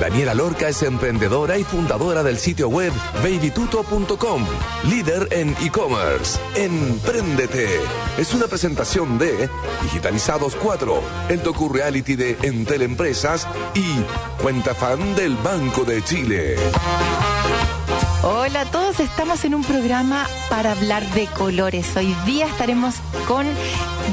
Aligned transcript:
Daniela 0.00 0.34
Lorca 0.34 0.68
es 0.68 0.82
emprendedora 0.82 1.56
y 1.58 1.64
fundadora 1.64 2.22
del 2.22 2.38
sitio 2.38 2.68
web 2.68 2.92
babytuto.com, 3.22 4.46
líder 4.90 5.28
en 5.30 5.56
e-commerce. 5.62 6.38
Empréndete. 6.54 7.80
Es 8.18 8.34
una 8.34 8.46
presentación 8.46 9.18
de 9.18 9.48
Digitalizados 9.82 10.54
4, 10.56 11.00
el 11.30 11.42
docu 11.42 11.68
reality 11.68 12.14
de 12.14 12.36
Entel 12.42 12.82
Empresas 12.82 13.46
y 13.74 14.42
Cuenta 14.42 14.74
Fan 14.74 15.14
del 15.14 15.34
Banco 15.36 15.84
de 15.84 16.02
Chile. 16.02 16.56
Hola 18.22 18.62
a 18.62 18.64
todos, 18.64 18.98
estamos 18.98 19.44
en 19.44 19.54
un 19.54 19.62
programa 19.62 20.26
para 20.48 20.72
hablar 20.72 21.06
de 21.12 21.26
colores. 21.26 21.96
Hoy 21.96 22.16
día 22.24 22.46
estaremos 22.46 22.96
con 23.28 23.46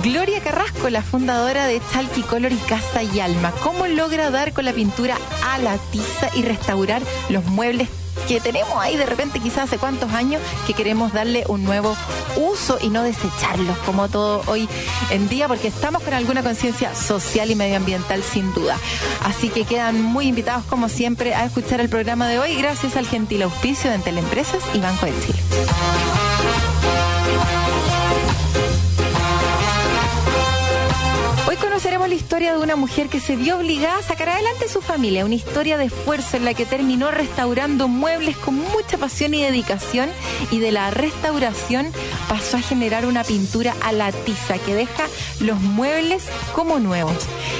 Gloria 0.04 0.42
Carrasco, 0.42 0.90
la 0.90 1.02
fundadora 1.02 1.66
de 1.66 1.82
Chalky 1.92 2.22
Color 2.22 2.52
y 2.52 2.58
Casa 2.58 3.02
y 3.02 3.20
Alma. 3.22 3.52
¿Cómo 3.64 3.88
logra 3.88 4.30
dar 4.30 4.54
con 4.54 4.66
la 4.66 4.74
pintura 4.74 5.18
a 5.46 5.58
la 5.58 5.78
tiza 5.92 6.30
y 6.36 6.44
restaurar 6.44 7.02
los 7.30 7.46
muebles 7.46 7.90
que 8.28 8.40
tenemos 8.40 8.74
ahí 8.80 8.98
de 8.98 9.06
repente 9.06 9.40
quizás 9.40 9.64
hace 9.64 9.78
cuántos 9.78 10.12
años 10.14 10.42
que 10.66 10.74
queremos 10.74 11.14
darle 11.14 11.44
un 11.48 11.64
nuevo 11.64 11.96
uso 12.36 12.78
y 12.82 12.90
no 12.90 13.04
desecharlos 13.04 13.78
como 13.86 14.10
todo 14.10 14.42
hoy 14.48 14.68
en 15.12 15.28
día 15.30 15.48
porque 15.48 15.68
estamos 15.68 16.02
con 16.04 16.14
alguna 16.14 16.44
conciencia 16.44 16.96
social 16.96 17.52
y 17.52 17.56
medioambiental 17.56 18.24
sin 18.24 18.54
duda. 18.54 18.78
Así 19.24 19.50
que 19.50 19.66
quedan 19.66 20.02
muy 20.02 20.28
invitados 20.28 20.64
como 20.66 20.90
siempre 20.90 21.34
a 21.34 21.46
escuchar 21.46 21.80
el 21.80 21.90
programa 21.90 22.28
de 22.28 22.40
hoy 22.40 22.56
gracias 22.56 22.96
al 22.98 23.08
gentil 23.08 23.44
auspicio 23.44 23.92
de 23.92 24.00
Teleempresas 24.00 24.64
y 24.74 24.80
Banco 24.80 25.06
de 25.06 25.14
Chile. 25.26 25.40
La 32.08 32.16
historia 32.16 32.54
de 32.54 32.60
una 32.60 32.76
mujer 32.76 33.08
que 33.08 33.20
se 33.20 33.36
vio 33.36 33.58
obligada 33.58 34.00
a 34.00 34.04
sacar 34.04 34.30
adelante 34.30 34.68
su 34.68 34.82
familia, 34.82 35.26
una 35.26 35.36
historia 35.36 35.78
de 35.78 35.86
esfuerzo 35.86 36.38
en 36.38 36.46
la 36.46 36.54
que 36.54 36.66
terminó 36.66 37.12
restaurando 37.12 37.88
muebles 37.88 38.36
con 38.38 38.56
mucha 38.56 38.98
pasión 38.98 39.34
y 39.34 39.42
dedicación 39.42 40.10
y 40.52 40.60
de 40.60 40.72
la 40.72 40.92
restauración 40.92 41.88
pasó 42.28 42.58
a 42.58 42.62
generar 42.62 43.06
una 43.06 43.24
pintura 43.24 43.74
a 43.82 43.92
la 43.92 44.12
tiza 44.12 44.58
que 44.58 44.76
deja 44.76 45.06
los 45.40 45.60
muebles 45.62 46.26
como 46.54 46.80
nuevos, 46.80 47.16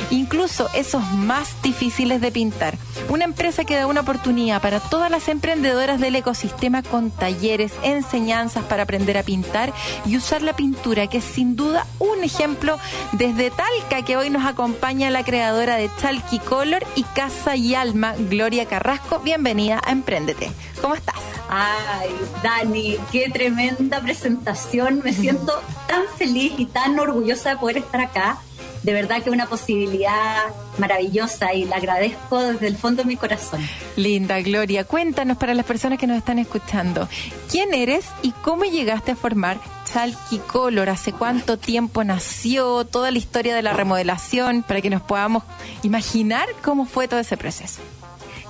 incluso 0.10 0.70
esos 0.74 1.04
más 1.12 1.62
difíciles 1.62 2.20
de 2.20 2.32
pintar. 2.32 2.78
Una 3.10 3.26
empresa 3.26 3.64
que 3.64 3.76
da 3.76 3.88
una 3.88 4.02
oportunidad 4.02 4.62
para 4.62 4.80
todas 4.80 5.10
las 5.10 5.28
emprendedoras 5.28 6.00
del 6.00 6.16
ecosistema 6.16 6.84
con 6.84 7.12
talleres, 7.12 7.72
enseñanzas 7.84 8.64
para 8.66 8.84
aprender 8.84 9.18
a 9.18 9.24
pintar 9.24 9.74
y 10.06 10.18
usar 10.18 10.42
la 10.42 10.56
pintura, 10.56 11.08
que 11.08 11.20
es 11.20 11.24
sin 11.24 11.56
duda 11.56 11.86
un 12.00 12.24
ejemplo 12.24 12.78
desde 13.14 13.52
Talca, 13.52 14.04
que 14.06 14.18
hoy 14.18 14.30
nos 14.34 14.46
acompaña 14.46 15.12
la 15.12 15.24
creadora 15.24 15.76
de 15.76 15.92
Chalky 16.02 16.40
Color 16.40 16.84
y 16.96 17.04
Casa 17.04 17.56
y 17.56 17.76
Alma, 17.76 18.16
Gloria 18.18 18.66
Carrasco. 18.66 19.20
Bienvenida 19.20 19.80
a 19.86 19.92
Emprendete. 19.92 20.52
¿Cómo 20.82 20.96
estás? 20.96 21.16
Ay, 21.50 22.10
Dani, 22.42 22.98
qué 23.12 23.30
tremenda 23.30 24.02
presentación. 24.02 25.02
Me 25.04 25.14
siento 25.14 25.62
tan 25.88 26.04
feliz 26.18 26.54
y 26.58 26.66
tan 26.66 27.00
orgullosa 27.00 27.52
de 27.52 27.58
poder 27.58 27.78
estar 27.78 28.02
acá 28.02 28.40
de 28.84 28.94
verdad 28.94 29.24
que 29.24 29.30
es 29.30 29.34
una 29.34 29.48
posibilidad 29.48 30.44
maravillosa 30.78 31.54
y 31.54 31.66
la 31.66 31.78
agradezco 31.78 32.40
desde 32.42 32.68
el 32.68 32.78
fondo 32.78 33.04
de 33.04 33.08
mi 33.08 33.16
corazón. 33.16 33.62
Linda, 33.96 34.42
Gloria, 34.42 34.84
cuéntanos 34.84 35.38
para 35.38 35.54
las 35.54 35.66
personas 35.66 35.98
que 35.98 36.08
nos 36.08 36.18
están 36.18 36.38
escuchando, 36.38 37.08
¿quién 37.50 37.74
eres 37.74 38.06
y 38.22 38.32
cómo 38.32 38.66
llegaste 38.66 39.12
a 39.12 39.16
formar 39.16 39.58
Chalky 39.92 40.40
Color? 40.40 40.90
¿Hace 40.90 41.14
cuánto 41.14 41.58
tiempo 41.58 42.04
nació? 42.04 42.86
Toda 42.86 43.12
la 43.12 43.18
historia 43.18 43.56
de 43.56 43.62
la 43.62 43.74
remodelación 43.74 44.64
para 44.64 44.82
que 44.82 44.90
nos 44.90 45.02
podamos 45.02 45.44
imaginar 45.82 46.48
cómo 46.62 46.86
fue 46.86 47.08
todo 47.08 47.20
ese 47.20 47.38
proceso. 47.38 47.82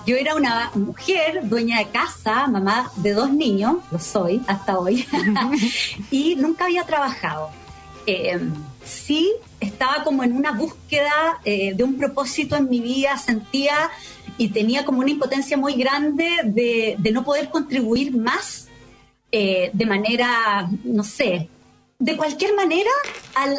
Yo 0.06 0.18
era 0.18 0.36
una 0.36 0.70
mujer, 0.74 1.48
dueña 1.48 1.80
de 1.80 1.88
casa, 1.88 2.48
mamá 2.48 2.92
de 2.98 3.14
dos 3.14 3.32
niños, 3.32 3.78
lo 3.90 4.00
soy 4.00 4.42
hasta 4.48 4.78
hoy, 4.78 5.08
y 6.12 6.36
nunca 6.36 6.66
había 6.66 6.84
trabajado. 6.84 7.52
Eh, 8.06 8.38
sí 8.84 9.32
estaba 9.64 10.04
como 10.04 10.24
en 10.24 10.34
una 10.34 10.52
búsqueda 10.52 11.40
eh, 11.46 11.74
de 11.74 11.84
un 11.84 11.98
propósito 11.98 12.56
en 12.56 12.70
mi 12.70 12.80
vida, 12.80 13.18
sentía 13.18 13.92
y 14.38 14.50
tenía 14.50 14.86
como 14.86 15.00
una 15.00 15.12
impotencia 15.12 15.58
muy 15.58 15.74
grande 15.74 16.30
de, 16.44 17.12
no 17.12 17.24
poder 17.24 17.50
contribuir 17.50 18.16
más 18.16 18.68
eh, 19.32 19.70
de 19.74 19.86
manera, 19.86 20.70
no 20.84 21.04
sé, 21.04 21.50
de 22.00 22.18
cualquier 22.18 22.54
manera 22.56 22.90
al, 23.36 23.58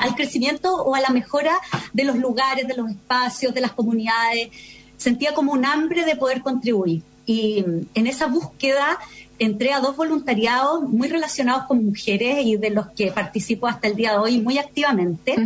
al, 0.00 0.14
crecimiento 0.14 0.74
o 0.74 0.94
a 0.94 1.00
la 1.00 1.08
mejora 1.08 1.58
de 1.92 2.04
los 2.04 2.16
lugares, 2.16 2.66
de 2.66 2.74
los 2.74 2.90
espacios, 2.90 3.54
de 3.54 3.60
las 3.60 3.72
comunidades. 3.72 4.50
Sentía 4.96 5.32
como 5.34 5.52
un 5.52 5.64
hambre 5.64 6.04
de 6.04 6.16
poder 6.16 6.42
contribuir. 6.42 7.02
Y 7.24 7.64
en 7.94 8.06
esa 8.06 8.26
búsqueda 8.26 8.98
entré 9.38 9.72
a 9.72 9.80
dos 9.80 9.96
voluntariados 9.96 10.82
muy 10.82 11.08
relacionados 11.08 11.64
con 11.66 11.84
mujeres 11.84 12.44
y 12.44 12.56
de 12.56 12.70
los 12.70 12.88
que 12.88 13.10
participo 13.12 13.66
hasta 13.66 13.88
el 13.88 13.96
día 13.96 14.12
de 14.12 14.18
hoy 14.18 14.40
muy 14.40 14.58
activamente. 14.58 15.36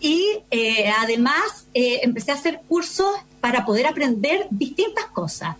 Y 0.00 0.24
eh, 0.50 0.90
además 1.00 1.66
eh, 1.74 2.00
empecé 2.02 2.30
a 2.30 2.34
hacer 2.34 2.60
cursos 2.68 3.10
para 3.40 3.64
poder 3.64 3.86
aprender 3.86 4.46
distintas 4.50 5.06
cosas. 5.06 5.56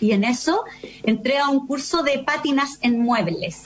Y 0.00 0.12
en 0.12 0.24
eso 0.24 0.64
entré 1.02 1.38
a 1.38 1.48
un 1.48 1.66
curso 1.66 2.02
de 2.02 2.18
pátinas 2.18 2.78
en 2.82 3.00
muebles. 3.00 3.62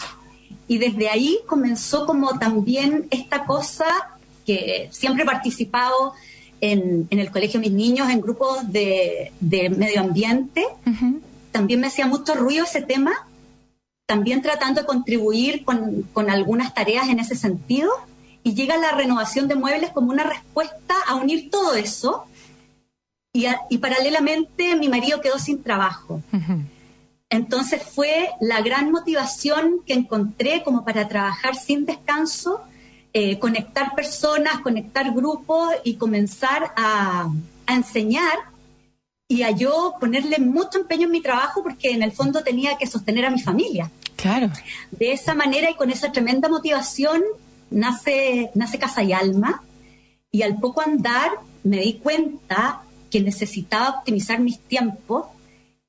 Y 0.66 0.78
desde 0.78 1.09
ahí 1.09 1.38
comenzó 1.47 2.06
como 2.06 2.38
también 2.38 3.06
esta 3.10 3.44
cosa 3.44 3.87
que 4.47 4.88
siempre 4.93 5.22
he 5.22 5.26
participado 5.26 6.15
en, 6.60 7.06
el 7.10 7.31
colegio 7.31 7.60
de 7.60 7.69
mis 7.69 7.76
niños, 7.76 8.10
en 8.10 8.20
grupos 8.20 8.70
de, 8.70 9.32
medio 9.41 10.00
ambiente. 10.00 10.66
También 11.53 11.81
me 11.81 11.87
hacía 11.87 12.06
mucho 12.06 12.34
ruido 12.34 12.65
ese 12.65 12.82
tema 12.82 13.27
también 14.08 14.41
tratando 14.41 14.80
de 14.80 14.86
contribuir 14.86 15.66
con, 15.66 16.30
algunas 16.30 16.72
tareas 16.72 17.10
en 17.10 17.20
ese 17.20 17.36
sentido, 17.36 17.91
y 18.42 18.54
llega 18.54 18.78
la 18.78 18.92
renovación 18.92 19.48
de 19.48 19.54
muebles 19.54 19.91
como 19.91 20.10
una 20.10 20.24
respuesta 20.24 20.94
a 21.06 21.16
unir 21.16 21.50
todo 21.50 21.74
eso, 21.74 22.24
y, 23.34 23.76
paralelamente 23.76 24.76
mi 24.76 24.88
marido 24.88 25.20
quedó 25.20 25.38
sin 25.38 25.62
trabajo. 25.62 26.22
Entonces 27.28 27.82
fue 27.82 28.30
la 28.41 28.62
gran 28.62 28.91
motivación 28.91 29.82
que 29.86 29.92
encontré 29.92 30.62
como 30.64 30.86
para 30.86 31.06
trabajar 31.06 31.54
sin 31.54 31.84
descanso, 31.84 32.62
eh, 33.12 33.38
conectar 33.38 33.94
personas, 33.94 34.60
conectar 34.60 35.12
grupos 35.12 35.69
y 35.84 35.96
comenzar 35.96 36.72
a, 36.76 37.30
a 37.66 37.75
enseñar 37.75 38.38
y 39.28 39.42
a 39.42 39.50
yo 39.50 39.94
ponerle 40.00 40.38
mucho 40.38 40.78
empeño 40.78 41.04
en 41.04 41.12
mi 41.12 41.20
trabajo 41.20 41.62
porque 41.62 41.90
en 41.90 42.02
el 42.02 42.12
fondo 42.12 42.42
tenía 42.42 42.78
que 42.78 42.86
sostener 42.86 43.26
a 43.26 43.30
mi 43.30 43.40
familia. 43.40 43.90
Claro. 44.16 44.50
De 44.90 45.12
esa 45.12 45.34
manera 45.34 45.70
y 45.70 45.74
con 45.74 45.90
esa 45.90 46.10
tremenda 46.10 46.48
motivación 46.48 47.22
nace, 47.70 48.50
nace 48.54 48.78
Casa 48.78 49.02
y 49.02 49.12
Alma 49.12 49.62
y 50.32 50.42
al 50.42 50.58
poco 50.58 50.80
andar 50.80 51.30
me 51.62 51.78
di 51.80 51.94
cuenta 51.94 52.82
que 53.10 53.20
necesitaba 53.20 53.98
optimizar 53.98 54.40
mis 54.40 54.58
tiempos 54.58 55.26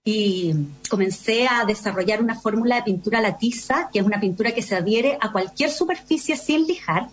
y 0.04 0.54
comencé 0.90 1.48
a 1.48 1.66
desarrollar 1.66 2.22
una 2.22 2.40
fórmula 2.40 2.78
de 2.78 2.84
pintura 2.84 3.22
la 3.22 3.38
tiza, 3.38 3.90
que 3.92 4.00
es 4.00 4.06
una 4.06 4.20
pintura 4.20 4.54
que 4.54 4.62
se 4.62 4.76
adhiere 4.76 5.18
a 5.22 5.32
cualquier 5.32 5.72
superficie 5.72 6.36
sin 6.36 6.68
lijar, 6.68 7.10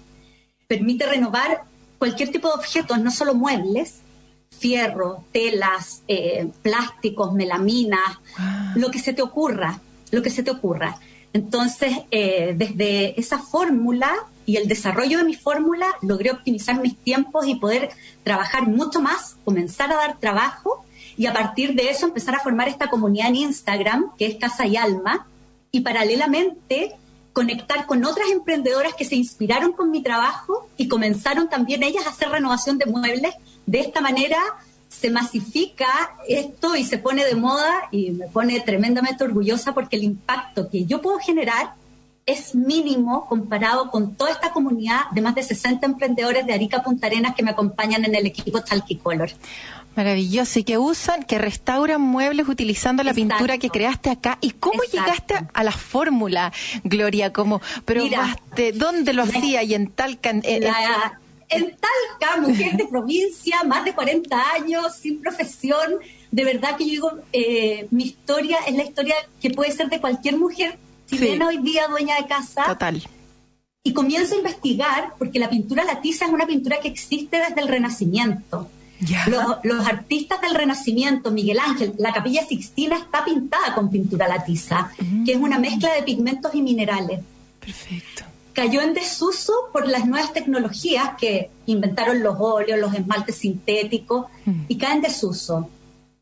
permite 0.67 1.07
renovar 1.07 1.63
cualquier 1.99 2.31
tipo 2.31 2.49
de 2.49 2.55
objetos, 2.55 2.99
no 3.01 3.11
solo 3.11 3.35
muebles, 3.35 4.01
fierro, 4.51 5.25
telas, 5.33 6.03
eh, 6.09 6.49
plásticos, 6.63 7.33
melaminas, 7.33 8.19
lo 8.75 8.91
que 8.91 8.99
se 8.99 9.13
te 9.13 9.23
ocurra, 9.23 9.81
lo 10.11 10.23
que 10.23 10.31
se 10.31 10.43
te 10.43 10.51
ocurra. 10.51 10.99
Entonces, 11.33 11.93
eh, 12.11 12.55
desde 12.57 13.19
esa 13.21 13.39
fórmula 13.39 14.11
y 14.47 14.57
el 14.57 14.69
desarrollo 14.69 15.19
de 15.19 15.25
mi 15.25 15.35
fórmula, 15.35 15.87
logré 16.01 16.31
optimizar 16.31 16.81
mis 16.81 16.97
tiempos 16.97 17.47
y 17.47 17.57
poder 17.57 17.91
trabajar 18.23 18.69
mucho 18.69 19.01
más, 19.03 19.37
comenzar 19.45 19.93
a 19.93 19.97
dar 19.97 20.19
trabajo 20.19 20.85
y 21.17 21.27
a 21.27 21.33
partir 21.33 21.75
de 21.75 21.91
eso 21.91 22.07
empezar 22.07 22.37
a 22.37 22.41
formar 22.41 22.69
esta 22.69 22.89
comunidad 22.89 23.29
en 23.29 23.37
Instagram, 23.37 24.13
que 24.17 24.27
es 24.27 24.37
Casa 24.37 24.67
y 24.67 24.77
Alma, 24.77 25.27
y 25.73 25.81
paralelamente 25.81 26.95
conectar 27.33 27.87
con 27.87 28.05
otras 28.05 28.31
emprendedoras 28.31 28.95
que 28.95 29.05
se 29.05 29.17
inspiraron 29.17 29.73
con 29.73 29.91
mi 29.91 30.03
trabajo 30.03 30.71
y 30.79 30.89
comenzaron 30.89 31.51
también 31.51 31.83
ellas 31.83 32.07
a 32.07 32.11
hacer 32.11 32.31
renovación 32.31 32.79
de 32.79 32.87
muebles 32.87 33.35
de 33.67 33.81
esta 33.81 34.01
manera 34.01 34.39
se 34.89 35.11
masifica 35.11 36.17
esto 36.29 36.77
y 36.77 36.85
se 36.85 36.99
pone 36.99 37.25
de 37.25 37.35
moda 37.35 37.89
y 37.91 38.11
me 38.11 38.29
pone 38.29 38.61
tremendamente 38.61 39.25
orgullosa 39.25 39.75
porque 39.75 39.97
el 39.97 40.05
impacto 40.05 40.71
que 40.71 40.87
yo 40.87 41.03
puedo 41.03 41.19
generar 41.19 41.75
es 42.25 42.55
mínimo 42.55 43.27
comparado 43.27 43.91
con 43.91 44.15
toda 44.17 44.31
esta 44.31 44.51
comunidad 44.51 45.03
de 45.13 45.21
más 45.21 45.35
de 45.35 45.45
60 45.45 45.87
emprendedores 45.87 46.45
de 46.45 46.55
Arica 46.55 46.83
Punta 46.83 47.07
Arenas 47.07 47.35
que 47.37 47.43
me 47.45 47.53
acompañan 47.53 48.05
en 48.05 48.15
el 48.15 48.27
equipo 48.27 48.63
Talky 48.63 48.97
Color. 48.97 49.31
Maravilloso. 49.95 50.59
Y 50.59 50.65
que 50.65 50.77
usan, 50.77 51.23
que 51.23 51.39
restauran 51.39 52.01
muebles 52.01 52.49
utilizando 52.49 53.03
la 53.03 53.15
pintura 53.15 53.59
que 53.59 53.71
creaste 53.71 54.11
acá. 54.11 54.39
¿Y 54.41 54.51
cómo 54.51 54.83
llegaste 54.93 55.35
a 55.53 55.65
la 55.65 55.73
fórmula, 55.73 56.53
Gloria? 56.85 57.33
¿Cómo 57.33 57.63
probaste? 57.85 58.73
¿Dónde 58.73 59.13
lo 59.15 59.23
hacía? 59.23 59.63
Y 59.63 59.75
en 59.75 59.89
Talca. 59.89 60.31
En, 60.31 60.43
en 60.45 60.65
Talca, 61.49 62.41
mujer 62.41 62.77
de 62.77 62.87
provincia, 62.87 63.63
más 63.65 63.85
de 63.85 63.95
40 63.95 64.53
años, 64.55 64.97
sin 64.97 65.21
profesión. 65.21 65.95
De 66.31 66.45
verdad 66.45 66.77
que 66.77 66.85
yo 66.85 66.91
digo, 66.91 67.13
eh, 67.33 67.87
mi 67.91 68.05
historia 68.05 68.59
es 68.67 68.75
la 68.75 68.85
historia 68.85 69.15
que 69.41 69.51
puede 69.51 69.73
ser 69.73 69.89
de 69.89 70.01
cualquier 70.01 70.37
mujer 70.37 70.79
chilena 71.09 71.47
hoy 71.49 71.59
día 71.59 71.87
dueña 71.89 72.17
de 72.17 72.27
casa. 72.27 72.65
Total. 72.67 73.03
Y 73.83 73.93
comienzo 73.93 74.35
a 74.35 74.39
investigar, 74.39 75.15
porque 75.19 75.39
la 75.39 75.49
pintura 75.49 75.85
latiza 75.85 76.27
es 76.27 76.33
una 76.33 76.47
pintura 76.47 76.81
que 76.81 76.89
existe 76.89 77.39
desde 77.39 77.61
el 77.61 77.69
Renacimiento. 77.69 78.69
Los, 79.63 79.87
artistas 79.87 80.41
del 80.41 80.55
Renacimiento, 80.55 81.31
Miguel 81.31 81.59
Ángel, 81.59 81.95
la 81.99 82.13
capilla 82.13 82.45
Sixtina 82.47 82.97
está 82.97 83.25
pintada 83.25 83.75
con 83.75 83.91
pintura 83.91 84.27
latiza, 84.27 84.91
que 85.25 85.33
es 85.33 85.39
una 85.39 85.59
mezcla 85.59 85.93
de 85.95 86.03
pigmentos 86.03 86.55
y 86.55 86.63
minerales. 86.63 87.21
Perfecto. 87.61 88.25
Cayó 88.57 88.81
en 88.81 88.95
desuso 88.95 89.53
por 89.71 89.87
las 89.87 90.07
nuevas 90.07 90.33
tecnologías 90.33 91.11
que 91.21 91.51
inventaron 91.67 92.23
los 92.23 92.37
óleos, 92.39 92.81
los 92.81 92.95
esmaltes 92.95 93.37
sintéticos, 93.37 94.29
mm. 94.47 94.63
y 94.67 94.79
cae 94.79 94.95
en 94.95 95.03
desuso. 95.03 95.69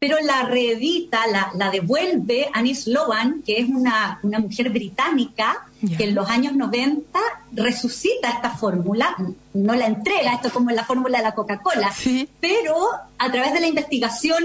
Pero 0.00 0.16
la 0.20 0.42
reedita, 0.42 1.20
la, 1.54 1.70
devuelve 1.70 2.48
Anis 2.52 2.88
Lowan, 2.88 3.42
que 3.46 3.60
es 3.60 3.68
una, 3.68 4.18
mujer 4.22 4.70
británica 4.70 5.68
que 5.96 6.04
en 6.04 6.14
los 6.16 6.28
años 6.28 6.54
90 6.54 7.18
resucita 7.52 8.30
esta 8.30 8.50
fórmula, 8.50 9.16
no 9.54 9.74
la 9.74 9.86
entrega, 9.86 10.34
esto 10.34 10.50
como 10.50 10.70
en 10.70 10.76
la 10.76 10.84
fórmula 10.84 11.18
de 11.18 11.24
la 11.24 11.34
Coca-Cola, 11.34 11.94
pero 12.40 12.74
a 13.16 13.30
través 13.30 13.52
de 13.52 13.60
la 13.60 13.68
investigación 13.68 14.44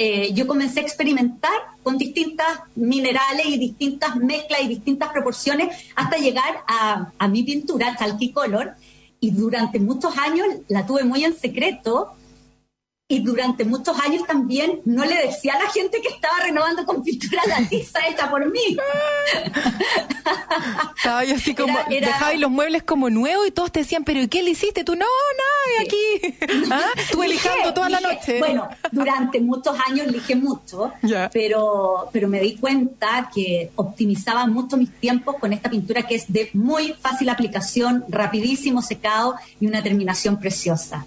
eh, 0.00 0.32
yo 0.32 0.46
comencé 0.46 0.78
a 0.78 0.82
experimentar 0.84 1.50
con 1.82 1.98
distintas 1.98 2.60
minerales 2.76 3.46
y 3.46 3.58
distintas 3.58 4.14
mezclas 4.14 4.60
y 4.62 4.68
distintas 4.68 5.10
proporciones 5.10 5.76
hasta 5.96 6.18
llegar 6.18 6.62
a, 6.68 7.28
mi 7.28 7.42
pintura, 7.42 7.96
Color, 8.32 8.74
y 9.18 9.32
durante 9.32 9.80
muchos 9.80 10.16
años 10.16 10.46
la 10.68 10.86
tuve 10.86 11.02
muy 11.02 11.24
en 11.24 11.34
secreto 11.34 12.12
y 13.10 13.20
durante 13.20 13.64
muchos 13.64 13.98
años 14.00 14.26
también 14.26 14.82
no 14.84 15.02
le 15.02 15.16
decía 15.26 15.54
a 15.54 15.62
la 15.64 15.70
gente 15.70 16.02
que 16.02 16.08
estaba 16.08 16.40
renovando 16.42 16.84
con 16.84 17.02
pintura 17.02 17.40
la 17.46 17.66
tiza 17.66 18.00
hecha 18.06 18.28
por 18.30 18.50
mí. 18.50 18.60
Estaba 20.98 21.24
yo 21.24 21.36
así 21.36 21.54
como, 21.54 21.78
dejaba 21.88 22.34
los 22.34 22.50
muebles 22.50 22.82
como 22.82 23.08
nuevos 23.08 23.46
y 23.46 23.50
todos 23.50 23.72
te 23.72 23.80
decían, 23.80 24.04
pero 24.04 24.20
¿y 24.20 24.28
qué 24.28 24.42
le 24.42 24.50
hiciste? 24.50 24.84
Tú, 24.84 24.94
no, 24.94 25.06
nada, 25.06 25.86
aquí. 25.86 26.36
¿Ah? 26.70 26.90
Estuve 26.96 27.28
lijando 27.28 27.72
toda 27.72 27.88
la 27.88 28.00
noche. 28.00 28.40
Bueno, 28.40 28.68
durante 28.92 29.40
muchos 29.40 29.74
años 29.88 30.08
lijé 30.08 30.36
mucho, 30.36 30.92
pero, 31.32 32.10
pero 32.12 32.28
me 32.28 32.40
di 32.40 32.56
cuenta 32.56 33.30
que 33.34 33.70
optimizaba 33.76 34.46
mucho 34.46 34.76
mis 34.76 34.92
tiempos 35.00 35.36
con 35.36 35.54
esta 35.54 35.70
pintura 35.70 36.02
que 36.02 36.16
es 36.16 36.30
de 36.30 36.50
muy 36.52 36.92
fácil 37.00 37.30
aplicación, 37.30 38.04
rapidísimo 38.10 38.82
secado 38.82 39.36
y 39.60 39.66
una 39.66 39.82
terminación 39.82 40.38
preciosa. 40.38 41.06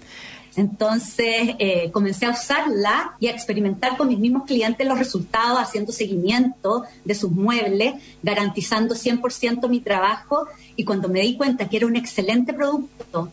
Entonces 0.56 1.54
eh, 1.58 1.90
comencé 1.92 2.26
a 2.26 2.30
usarla 2.30 3.14
y 3.18 3.28
a 3.28 3.30
experimentar 3.30 3.96
con 3.96 4.08
mis 4.08 4.18
mismos 4.18 4.44
clientes 4.44 4.86
los 4.86 4.98
resultados, 4.98 5.58
haciendo 5.58 5.92
seguimiento 5.92 6.84
de 7.04 7.14
sus 7.14 7.30
muebles, 7.30 7.94
garantizando 8.22 8.94
100% 8.94 9.68
mi 9.68 9.80
trabajo 9.80 10.46
y 10.76 10.84
cuando 10.84 11.08
me 11.08 11.20
di 11.20 11.36
cuenta 11.36 11.68
que 11.68 11.78
era 11.78 11.86
un 11.86 11.96
excelente 11.96 12.52
producto 12.52 13.30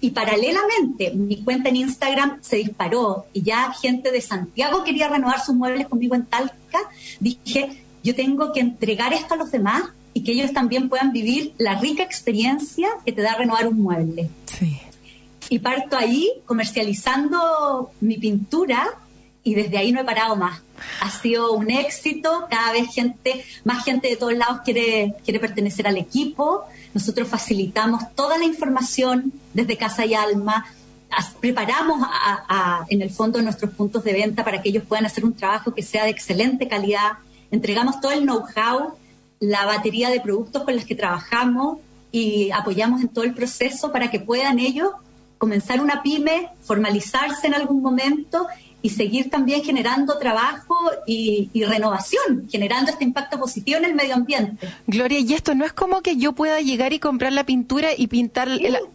y 0.00 0.10
paralelamente 0.10 1.12
mi 1.14 1.42
cuenta 1.42 1.70
en 1.70 1.76
Instagram 1.76 2.38
se 2.40 2.56
disparó 2.56 3.26
y 3.32 3.42
ya 3.42 3.72
gente 3.72 4.12
de 4.12 4.20
Santiago 4.20 4.84
quería 4.84 5.08
renovar 5.08 5.40
sus 5.40 5.54
muebles 5.56 5.88
conmigo 5.88 6.14
en 6.14 6.26
Talca, 6.26 6.78
dije, 7.18 7.82
yo 8.04 8.14
tengo 8.14 8.52
que 8.52 8.60
entregar 8.60 9.12
esto 9.12 9.34
a 9.34 9.38
los 9.38 9.50
demás 9.50 9.82
y 10.14 10.22
que 10.22 10.32
ellos 10.32 10.52
también 10.52 10.88
puedan 10.88 11.12
vivir 11.12 11.54
la 11.58 11.80
rica 11.80 12.02
experiencia 12.02 12.88
que 13.04 13.12
te 13.12 13.22
da 13.22 13.34
renovar 13.34 13.66
un 13.66 13.80
mueble. 13.80 14.28
Sí 14.46 14.80
y 15.48 15.58
parto 15.58 15.96
ahí 15.96 16.30
comercializando 16.46 17.90
mi 18.00 18.18
pintura 18.18 18.86
y 19.42 19.54
desde 19.54 19.78
ahí 19.78 19.92
no 19.92 20.00
he 20.00 20.04
parado 20.04 20.36
más. 20.36 20.60
Ha 21.00 21.10
sido 21.10 21.52
un 21.52 21.70
éxito, 21.70 22.46
cada 22.50 22.72
vez 22.72 22.92
gente, 22.92 23.44
más 23.64 23.84
gente 23.84 24.08
de 24.08 24.16
todos 24.16 24.34
lados 24.34 24.60
quiere, 24.64 25.14
quiere 25.24 25.40
pertenecer 25.40 25.86
al 25.88 25.96
equipo. 25.96 26.64
Nosotros 26.92 27.28
facilitamos 27.28 28.14
toda 28.14 28.36
la 28.36 28.44
información 28.44 29.32
desde 29.54 29.76
Casa 29.76 30.04
y 30.04 30.14
Alma, 30.14 30.66
preparamos 31.40 32.06
en 32.90 33.00
el 33.00 33.10
fondo 33.10 33.40
nuestros 33.40 33.70
puntos 33.72 34.04
de 34.04 34.12
venta 34.12 34.44
para 34.44 34.60
que 34.60 34.68
ellos 34.68 34.84
puedan 34.86 35.06
hacer 35.06 35.24
un 35.24 35.32
trabajo 35.32 35.72
que 35.72 35.82
sea 35.82 36.04
de 36.04 36.10
excelente 36.10 36.68
calidad. 36.68 37.12
Entregamos 37.50 38.00
todo 38.00 38.12
el 38.12 38.24
know-how, 38.24 38.94
la 39.40 39.64
batería 39.64 40.10
de 40.10 40.20
productos 40.20 40.64
con 40.64 40.76
los 40.76 40.84
que 40.84 40.94
trabajamos 40.94 41.78
y 42.12 42.50
apoyamos 42.50 43.00
en 43.00 43.08
todo 43.08 43.24
el 43.24 43.32
proceso 43.32 43.90
para 43.90 44.10
que 44.10 44.20
puedan 44.20 44.58
ellos 44.58 44.90
comenzar 45.38 45.80
una 45.80 46.02
pyme, 46.02 46.50
formalizarse 46.62 47.46
en 47.46 47.54
algún 47.54 47.80
momento 47.80 48.46
y 48.82 48.90
seguir 48.90 49.30
también 49.30 49.62
generando 49.64 50.18
trabajo 50.18 50.76
y, 51.06 51.50
renovación, 51.64 52.48
generando 52.50 52.90
este 52.90 53.04
impacto 53.04 53.38
positivo 53.38 53.78
en 53.78 53.86
el 53.86 53.94
medio 53.94 54.14
ambiente. 54.14 54.68
Gloria, 54.86 55.18
y 55.18 55.32
esto 55.34 55.54
no 55.54 55.64
es 55.64 55.72
como 55.72 56.00
que 56.02 56.16
yo 56.16 56.32
pueda 56.32 56.60
llegar 56.60 56.92
y 56.92 56.98
comprar 56.98 57.32
la 57.32 57.44
pintura 57.44 57.88
y 57.96 58.06
pintar, 58.06 58.48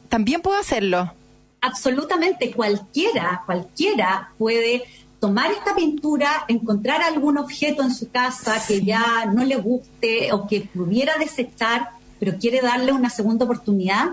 también 0.09 0.41
puedo 0.41 0.57
hacerlo. 0.57 1.13
Absolutamente, 1.61 2.51
cualquiera, 2.51 3.43
cualquiera 3.45 4.31
puede 4.37 4.83
tomar 5.19 5.51
esta 5.51 5.73
pintura, 5.75 6.45
encontrar 6.49 7.01
algún 7.01 7.37
objeto 7.37 7.83
en 7.83 7.93
su 7.93 8.09
casa 8.09 8.61
que 8.67 8.81
ya 8.81 9.25
no 9.33 9.45
le 9.45 9.55
guste 9.55 10.33
o 10.33 10.47
que 10.47 10.61
pudiera 10.61 11.17
desechar 11.17 11.91
pero 12.19 12.37
quiere 12.37 12.61
darle 12.61 12.91
una 12.91 13.09
segunda 13.09 13.45
oportunidad. 13.45 14.11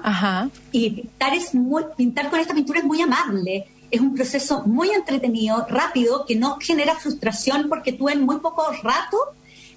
Y 0.72 0.90
pintar, 0.90 1.34
es 1.34 1.54
muy, 1.54 1.84
pintar 1.96 2.30
con 2.30 2.40
esta 2.40 2.54
pintura 2.54 2.80
es 2.80 2.84
muy 2.84 3.00
amable. 3.00 3.66
Es 3.90 4.00
un 4.00 4.14
proceso 4.14 4.62
muy 4.66 4.90
entretenido, 4.90 5.66
rápido, 5.68 6.24
que 6.26 6.36
no 6.36 6.58
genera 6.60 6.94
frustración 6.94 7.68
porque 7.68 7.92
tú 7.92 8.08
en 8.08 8.24
muy 8.24 8.38
poco 8.38 8.64
rato 8.82 9.16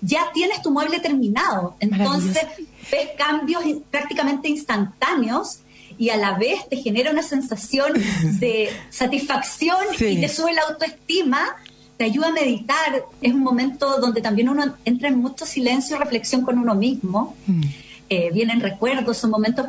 ya 0.02 0.32
tienes 0.34 0.62
tu 0.62 0.72
mueble 0.72 1.00
terminado. 1.00 1.76
Entonces 1.80 2.44
ves 2.92 3.10
cambios 3.18 3.64
prácticamente 3.90 4.50
instantáneos 4.50 5.60
y 5.98 6.10
a 6.10 6.18
la 6.18 6.38
vez 6.38 6.68
te 6.70 6.78
genera 6.78 7.12
una 7.12 7.24
sensación 7.24 7.94
de 8.40 8.70
satisfacción 8.90 9.78
y 10.00 10.20
te 10.20 10.30
sube 10.30 10.54
la 10.54 10.64
autoestima, 10.70 11.56
te 11.98 12.06
ayuda 12.06 12.28
a 12.28 12.32
meditar. 12.32 13.06
Es 13.22 13.34
un 13.34 13.42
momento 13.42 14.00
donde 14.00 14.22
también 14.22 14.50
uno 14.50 14.76
entra 14.86 15.08
en 15.08 15.20
mucho 15.20 15.46
silencio 15.46 15.96
y 15.96 16.00
reflexión 16.00 16.42
con 16.42 16.58
uno 16.58 16.76
mismo. 16.76 17.36
Mm. 17.48 17.62
Eh, 18.10 18.32
vienen 18.34 18.60
recuerdos, 18.62 19.18
son 19.18 19.32
momentos 19.32 19.68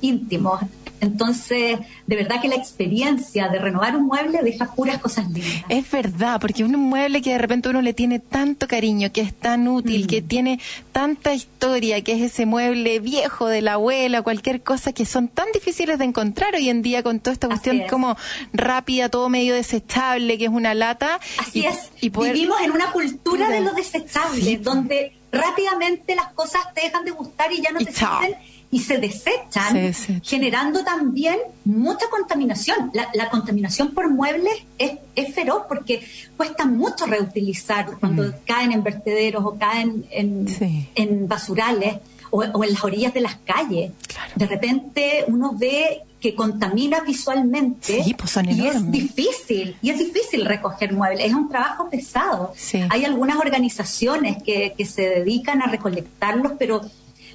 íntimos. 0.00 0.60
Entonces, 1.00 1.78
de 2.06 2.16
verdad 2.16 2.40
que 2.40 2.48
la 2.48 2.56
experiencia 2.56 3.48
de 3.48 3.58
renovar 3.60 3.96
un 3.96 4.06
mueble 4.06 4.40
deja 4.42 4.74
puras 4.74 4.98
cosas 4.98 5.30
lindas. 5.30 5.64
Es 5.68 5.88
verdad, 5.90 6.40
porque 6.40 6.64
un 6.64 6.72
mueble 6.74 7.22
que 7.22 7.30
de 7.30 7.38
repente 7.38 7.68
uno 7.68 7.82
le 7.82 7.94
tiene 7.94 8.18
tanto 8.18 8.66
cariño, 8.66 9.12
que 9.12 9.20
es 9.20 9.32
tan 9.32 9.68
útil, 9.68 10.08
que 10.08 10.22
mm. 10.22 10.26
tiene 10.26 10.60
tanta 10.90 11.34
historia, 11.34 12.02
que 12.02 12.14
es 12.14 12.32
ese 12.32 12.46
mueble 12.46 12.98
viejo 12.98 13.46
de 13.46 13.62
la 13.62 13.74
abuela, 13.74 14.22
cualquier 14.22 14.62
cosa 14.62 14.92
que 14.92 15.04
son 15.04 15.28
tan 15.28 15.46
difíciles 15.52 15.98
de 15.98 16.04
encontrar 16.04 16.54
hoy 16.56 16.68
en 16.68 16.82
día 16.82 17.04
con 17.04 17.20
toda 17.20 17.32
esta 17.32 17.46
cuestión 17.46 17.82
como 17.88 18.16
rápida, 18.52 19.08
todo 19.08 19.28
medio 19.28 19.54
desechable, 19.54 20.36
que 20.36 20.46
es 20.46 20.50
una 20.50 20.74
lata. 20.74 21.20
Así 21.38 21.64
es. 21.64 21.90
Vivimos 22.00 22.60
en 22.60 22.72
una 22.72 22.90
cultura 22.90 23.48
de 23.50 23.60
lo 23.60 23.72
desechable, 23.72 24.56
donde 24.58 25.17
rápidamente 25.32 26.14
las 26.14 26.32
cosas 26.32 26.62
te 26.74 26.82
dejan 26.82 27.04
de 27.04 27.10
gustar 27.10 27.52
y 27.52 27.62
ya 27.62 27.70
no 27.70 27.78
te 27.78 27.92
sirven 27.92 28.34
y 28.70 28.80
se 28.80 28.98
desechan, 28.98 29.94
generando 30.22 30.84
también 30.84 31.38
mucha 31.64 32.06
contaminación. 32.10 32.92
La, 33.14 33.30
contaminación 33.30 33.94
por 33.94 34.10
muebles 34.10 34.52
es, 34.76 34.92
es, 35.14 35.34
feroz 35.34 35.62
porque 35.68 36.06
cuesta 36.36 36.66
mucho 36.66 37.06
reutilizar 37.06 37.98
cuando 37.98 38.24
mm. 38.24 38.32
caen 38.46 38.72
en 38.72 38.82
vertederos 38.82 39.44
o 39.44 39.56
caen 39.58 40.06
en, 40.10 41.28
basurales 41.28 41.96
o, 42.30 42.42
en 42.42 42.72
las 42.72 42.84
orillas 42.84 43.14
de 43.14 43.20
las 43.22 43.36
calles. 43.36 43.92
De 44.34 44.46
repente 44.46 45.24
uno 45.28 45.54
ve 45.56 46.02
que 46.20 46.34
contamina 46.34 47.00
visualmente 47.00 48.04
pues 48.16 48.36
y 48.48 48.66
es 48.66 48.90
difícil, 48.90 49.76
y 49.80 49.90
es 49.90 49.98
difícil 49.98 50.44
recoger 50.44 50.92
muebles, 50.92 51.26
es 51.26 51.34
un 51.34 51.48
trabajo 51.48 51.88
pesado. 51.88 52.52
Hay 52.90 53.04
algunas 53.04 53.36
organizaciones 53.36 54.42
que, 54.42 54.74
que 54.76 54.84
se 54.84 55.02
dedican 55.02 55.62
a 55.62 55.66
recolectarlos, 55.66 56.52
pero 56.58 56.82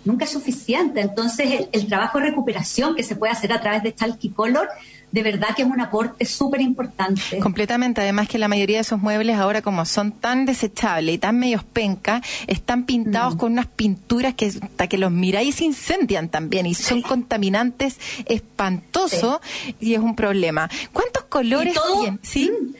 nunca 0.05 0.25
es 0.25 0.31
suficiente. 0.31 1.01
Entonces, 1.01 1.67
el, 1.71 1.87
trabajo 1.87 2.19
de 2.19 2.25
recuperación 2.25 2.95
que 2.95 3.03
se 3.03 3.15
puede 3.15 3.31
hacer 3.31 3.53
a 3.53 3.61
través 3.61 3.83
de 3.83 3.93
Chalky-Color, 3.93 4.69
de 5.13 5.23
verdad 5.23 5.55
que 5.55 5.61
es 5.61 5.67
un 5.69 5.79
aporte 5.79 6.25
súper 6.25 6.59
importante. 6.59 7.39
Completamente. 7.39 8.01
Además 8.01 8.27
que 8.27 8.37
la 8.37 8.49
mayoría 8.49 8.77
de 8.77 8.81
esos 8.81 8.99
muebles 8.99 9.37
ahora 9.37 9.61
como 9.61 9.85
son 9.85 10.11
tan 10.11 10.45
desechables 10.45 11.15
y 11.15 11.17
tan 11.19 11.39
medios 11.39 11.63
penca, 11.63 12.21
están 12.47 12.83
pintados 12.83 13.35
mm. 13.35 13.37
con 13.37 13.53
unas 13.53 13.67
pinturas 13.67 14.33
que 14.33 14.47
hasta 14.47 14.87
que 14.87 14.97
los 14.97 15.11
miráis 15.11 15.55
se 15.55 15.63
incendian 15.63 16.27
también 16.27 16.65
y 16.65 16.73
son 16.73 17.01
contaminantes 17.01 17.97
espantosos 18.25 19.39
y 19.79 19.93
es 19.93 19.99
un 19.99 20.15
problema. 20.15 20.69
¿Cuántos 20.91 21.23
colores 21.23 21.77
tienen? 22.01 22.19
¿Sí? 22.21 22.51
Mm 22.51 22.73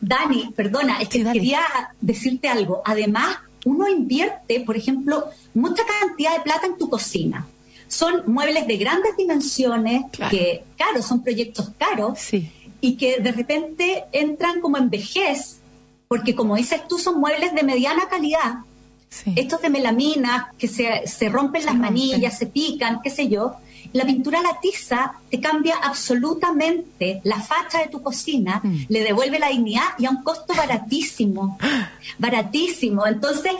Dani, 0.00 0.52
perdona, 0.56 1.00
es 1.00 1.08
que 1.08 1.22
quería 1.24 1.60
decirte 2.00 2.48
algo. 2.48 2.82
Además, 2.84 3.36
uno 3.66 3.88
invierte, 3.88 4.60
por 4.60 4.76
ejemplo, 4.76 5.26
mucha 5.52 5.82
cantidad 6.00 6.36
de 6.36 6.40
plata 6.40 6.66
en 6.66 6.78
tu 6.78 6.88
cocina. 6.88 7.46
Son 7.90 8.22
muebles 8.26 8.66
de 8.66 8.76
grandes 8.76 9.16
dimensiones, 9.16 10.04
que, 10.30 10.62
claro, 10.76 11.02
son 11.02 11.22
proyectos 11.22 11.70
caros, 11.76 12.18
y 12.80 12.96
que 12.96 13.20
de 13.20 13.32
repente 13.32 14.04
entran 14.12 14.60
como 14.60 14.78
en 14.78 14.88
vejez, 14.88 15.58
porque 16.08 16.34
como 16.34 16.56
dices 16.56 16.86
tú, 16.88 16.98
son 16.98 17.20
muebles 17.20 17.52
de 17.54 17.62
mediana 17.62 18.08
calidad. 18.08 18.60
Estos 19.34 19.60
de 19.60 19.70
melamina, 19.70 20.54
que 20.56 20.68
se, 20.68 21.06
se 21.06 21.28
rompen 21.28 21.66
las 21.66 21.76
manillas, 21.76 22.38
se 22.38 22.46
pican, 22.46 23.00
qué 23.02 23.10
sé 23.10 23.28
yo, 23.28 23.56
la 23.92 24.04
pintura 24.04 24.40
la 24.40 24.60
tiza 24.60 25.14
te 25.30 25.40
cambia 25.40 25.76
absolutamente 25.82 27.20
la 27.24 27.40
facha 27.40 27.78
de 27.78 27.88
tu 27.88 28.02
cocina, 28.02 28.60
mm. 28.62 28.84
le 28.88 29.02
devuelve 29.02 29.38
la 29.38 29.48
dignidad 29.48 29.88
y 29.98 30.06
a 30.06 30.10
un 30.10 30.22
costo 30.22 30.54
baratísimo, 30.54 31.58
baratísimo. 32.18 33.06
Entonces, 33.06 33.52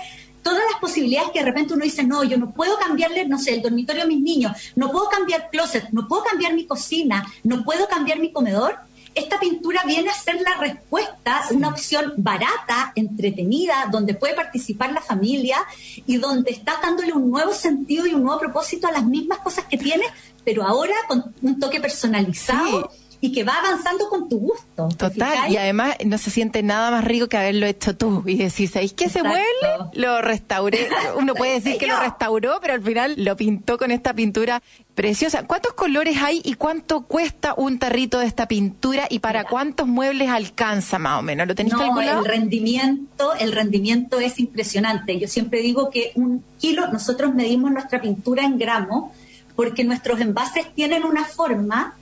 todas 0.42 0.62
las 0.70 0.80
posibilidades 0.80 1.30
que 1.30 1.40
de 1.40 1.46
repente 1.46 1.74
uno 1.74 1.84
dice, 1.84 2.04
no, 2.04 2.24
yo 2.24 2.38
no 2.38 2.52
puedo 2.52 2.78
cambiarle, 2.78 3.26
no 3.26 3.38
sé, 3.38 3.54
el 3.54 3.62
dormitorio 3.62 4.04
a 4.04 4.06
mis 4.06 4.20
niños, 4.20 4.52
no 4.76 4.90
puedo 4.90 5.08
cambiar 5.08 5.50
closet, 5.50 5.88
no 5.90 6.08
puedo 6.08 6.24
cambiar 6.24 6.54
mi 6.54 6.66
cocina, 6.66 7.26
no 7.44 7.64
puedo 7.64 7.88
cambiar 7.88 8.18
mi 8.18 8.32
comedor, 8.32 8.78
esta 9.14 9.40
pintura 9.40 9.82
viene 9.84 10.10
a 10.10 10.14
ser 10.14 10.40
la 10.40 10.54
respuesta, 10.60 11.42
una 11.50 11.68
opción 11.68 12.14
barata, 12.16 12.92
entretenida, 12.94 13.88
donde 13.90 14.14
puede 14.14 14.34
participar 14.34 14.92
la 14.92 15.00
familia 15.00 15.58
y 16.06 16.16
donde 16.18 16.52
está 16.52 16.78
dándole 16.80 17.12
un 17.12 17.30
nuevo 17.30 17.52
sentido 17.52 18.06
y 18.06 18.14
un 18.14 18.22
nuevo 18.22 18.38
propósito 18.38 18.86
a 18.86 18.92
las 18.92 19.04
mismas 19.04 19.38
cosas 19.38 19.64
que 19.64 19.78
tiene, 19.78 20.04
pero 20.44 20.64
ahora 20.64 20.94
con 21.08 21.34
un 21.42 21.58
toque 21.58 21.80
personalizado 21.80 22.90
y 23.22 23.32
que 23.32 23.44
va 23.44 23.54
avanzando 23.54 24.08
con 24.08 24.28
tu 24.28 24.38
gusto. 24.38 24.88
Total, 24.96 25.50
y 25.52 25.56
además 25.56 25.96
no 26.04 26.16
se 26.16 26.30
siente 26.30 26.62
nada 26.62 26.90
más 26.90 27.04
rico 27.04 27.28
que 27.28 27.36
haberlo 27.36 27.66
hecho 27.66 27.94
tú 27.94 28.22
y 28.26 28.36
decir, 28.36 28.68
¿sabéis 28.68 28.94
que 28.94 29.04
ese 29.04 29.22
mueble 29.22 29.44
lo 29.92 30.22
restauré? 30.22 30.88
Uno 31.16 31.34
puede 31.34 31.60
decir 31.60 31.76
que 31.78 31.86
lo 31.86 32.00
restauró, 32.00 32.58
pero 32.62 32.74
al 32.74 32.82
final 32.82 33.14
lo 33.18 33.36
pintó 33.36 33.76
con 33.76 33.90
esta 33.90 34.14
pintura 34.14 34.62
preciosa. 34.94 35.46
¿Cuántos 35.46 35.74
colores 35.74 36.16
hay 36.22 36.40
y 36.44 36.54
cuánto 36.54 37.02
cuesta 37.02 37.54
un 37.56 37.78
tarrito 37.78 38.18
de 38.18 38.26
esta 38.26 38.48
pintura 38.48 39.06
y 39.10 39.18
para 39.18 39.44
cuántos 39.44 39.86
muebles 39.86 40.30
alcanza 40.30 40.98
más 40.98 41.18
o 41.18 41.22
menos? 41.22 41.46
¿Lo 41.46 41.54
tenéis 41.54 41.74
no, 41.74 41.80
calculado? 41.80 42.20
El 42.20 42.24
rendimiento, 42.24 43.34
el 43.34 43.52
rendimiento 43.52 44.18
es 44.18 44.40
impresionante. 44.40 45.18
Yo 45.18 45.28
siempre 45.28 45.60
digo 45.60 45.90
que 45.90 46.12
un 46.14 46.42
kilo, 46.58 46.88
nosotros 46.88 47.34
medimos 47.34 47.70
nuestra 47.70 48.00
pintura 48.00 48.44
en 48.44 48.58
gramos 48.58 49.10
porque 49.56 49.84
nuestros 49.84 50.20
envases 50.20 50.74
tienen 50.74 51.04
una 51.04 51.26
forma 51.26 51.94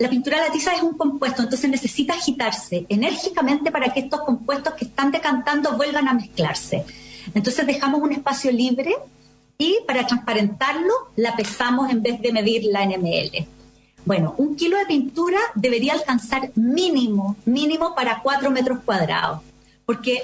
la 0.00 0.08
pintura 0.08 0.38
de 0.42 0.48
la 0.48 0.72
es 0.72 0.82
un 0.82 0.96
compuesto, 0.96 1.42
entonces 1.42 1.68
necesita 1.68 2.14
agitarse 2.14 2.86
enérgicamente 2.88 3.70
para 3.70 3.92
que 3.92 4.00
estos 4.00 4.22
compuestos 4.22 4.72
que 4.72 4.86
están 4.86 5.12
decantando 5.12 5.76
vuelvan 5.76 6.08
a 6.08 6.14
mezclarse. 6.14 6.86
Entonces 7.34 7.66
dejamos 7.66 8.00
un 8.00 8.12
espacio 8.12 8.50
libre 8.50 8.96
y 9.58 9.76
para 9.86 10.06
transparentarlo 10.06 10.90
la 11.16 11.36
pesamos 11.36 11.90
en 11.90 12.02
vez 12.02 12.18
de 12.22 12.32
medirla 12.32 12.82
en 12.82 12.98
ml. 12.98 13.46
Bueno, 14.06 14.34
un 14.38 14.56
kilo 14.56 14.78
de 14.78 14.86
pintura 14.86 15.38
debería 15.54 15.92
alcanzar 15.92 16.50
mínimo, 16.54 17.36
mínimo 17.44 17.94
para 17.94 18.22
4 18.22 18.50
metros 18.50 18.78
cuadrados, 18.82 19.42
porque 19.84 20.22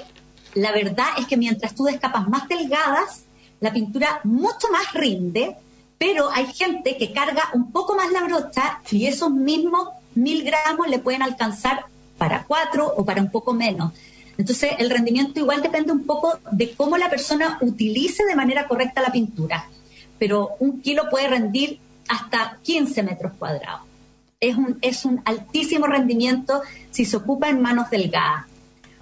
la 0.55 0.71
verdad 0.71 1.09
es 1.19 1.27
que 1.27 1.37
mientras 1.37 1.75
tú 1.75 1.83
des 1.83 1.99
capas 1.99 2.27
más 2.27 2.47
delgadas, 2.47 3.25
la 3.59 3.71
pintura 3.71 4.21
mucho 4.23 4.71
más 4.71 4.91
rinde, 4.95 5.55
pero 5.97 6.29
hay 6.31 6.45
gente 6.53 6.97
que 6.97 7.11
carga 7.11 7.49
un 7.53 7.71
poco 7.71 7.95
más 7.95 8.11
la 8.11 8.23
brocha 8.23 8.81
y 8.91 9.07
esos 9.07 9.31
mismos 9.31 9.89
mil 10.15 10.43
gramos 10.43 10.87
le 10.87 10.99
pueden 10.99 11.21
alcanzar 11.21 11.85
para 12.17 12.43
cuatro 12.43 12.93
o 12.95 13.05
para 13.05 13.21
un 13.21 13.31
poco 13.31 13.53
menos. 13.53 13.93
Entonces, 14.37 14.71
el 14.77 14.89
rendimiento 14.89 15.39
igual 15.39 15.61
depende 15.61 15.91
un 15.91 16.05
poco 16.05 16.39
de 16.51 16.71
cómo 16.73 16.97
la 16.97 17.09
persona 17.09 17.57
utilice 17.61 18.23
de 18.25 18.35
manera 18.35 18.67
correcta 18.67 19.01
la 19.01 19.11
pintura. 19.11 19.67
Pero 20.19 20.51
un 20.59 20.81
kilo 20.81 21.09
puede 21.09 21.27
rendir 21.27 21.79
hasta 22.07 22.57
15 22.61 23.03
metros 23.03 23.33
cuadrados. 23.37 23.81
Es 24.39 24.55
un, 24.55 24.77
es 24.81 25.05
un 25.05 25.21
altísimo 25.25 25.87
rendimiento 25.87 26.61
si 26.91 27.05
se 27.05 27.17
ocupa 27.17 27.49
en 27.49 27.61
manos 27.61 27.89
delgadas. 27.89 28.45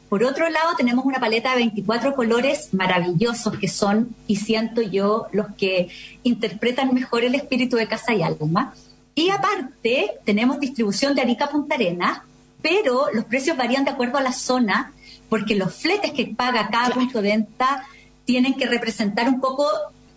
Por 0.09 0.23
otro 0.23 0.49
lado, 0.49 0.75
tenemos 0.77 1.03
una 1.05 1.19
paleta 1.19 1.51
de 1.51 1.57
24 1.57 2.15
colores 2.15 2.73
maravillosos 2.73 3.57
que 3.57 3.67
son, 3.67 4.15
y 4.27 4.37
siento 4.37 4.81
yo, 4.81 5.27
los 5.31 5.47
que 5.57 5.89
interpretan 6.23 6.93
mejor 6.93 7.23
el 7.23 7.35
espíritu 7.35 7.75
de 7.75 7.87
Casa 7.87 8.13
y 8.13 8.21
Alma. 8.21 8.73
Y 9.15 9.29
aparte, 9.29 10.11
tenemos 10.23 10.59
distribución 10.59 11.15
de 11.15 11.21
Arica 11.21 11.49
Punta 11.49 11.75
Arena, 11.75 12.25
pero 12.61 13.07
los 13.13 13.25
precios 13.25 13.57
varían 13.57 13.85
de 13.85 13.91
acuerdo 13.91 14.17
a 14.17 14.21
la 14.21 14.33
zona, 14.33 14.93
porque 15.29 15.55
los 15.55 15.73
fletes 15.73 16.11
que 16.11 16.27
paga 16.27 16.69
cada 16.69 16.91
punto 16.91 17.21
de 17.21 17.29
venta 17.29 17.85
tienen 18.25 18.55
que 18.55 18.67
representar 18.67 19.27
un 19.27 19.39
poco 19.39 19.67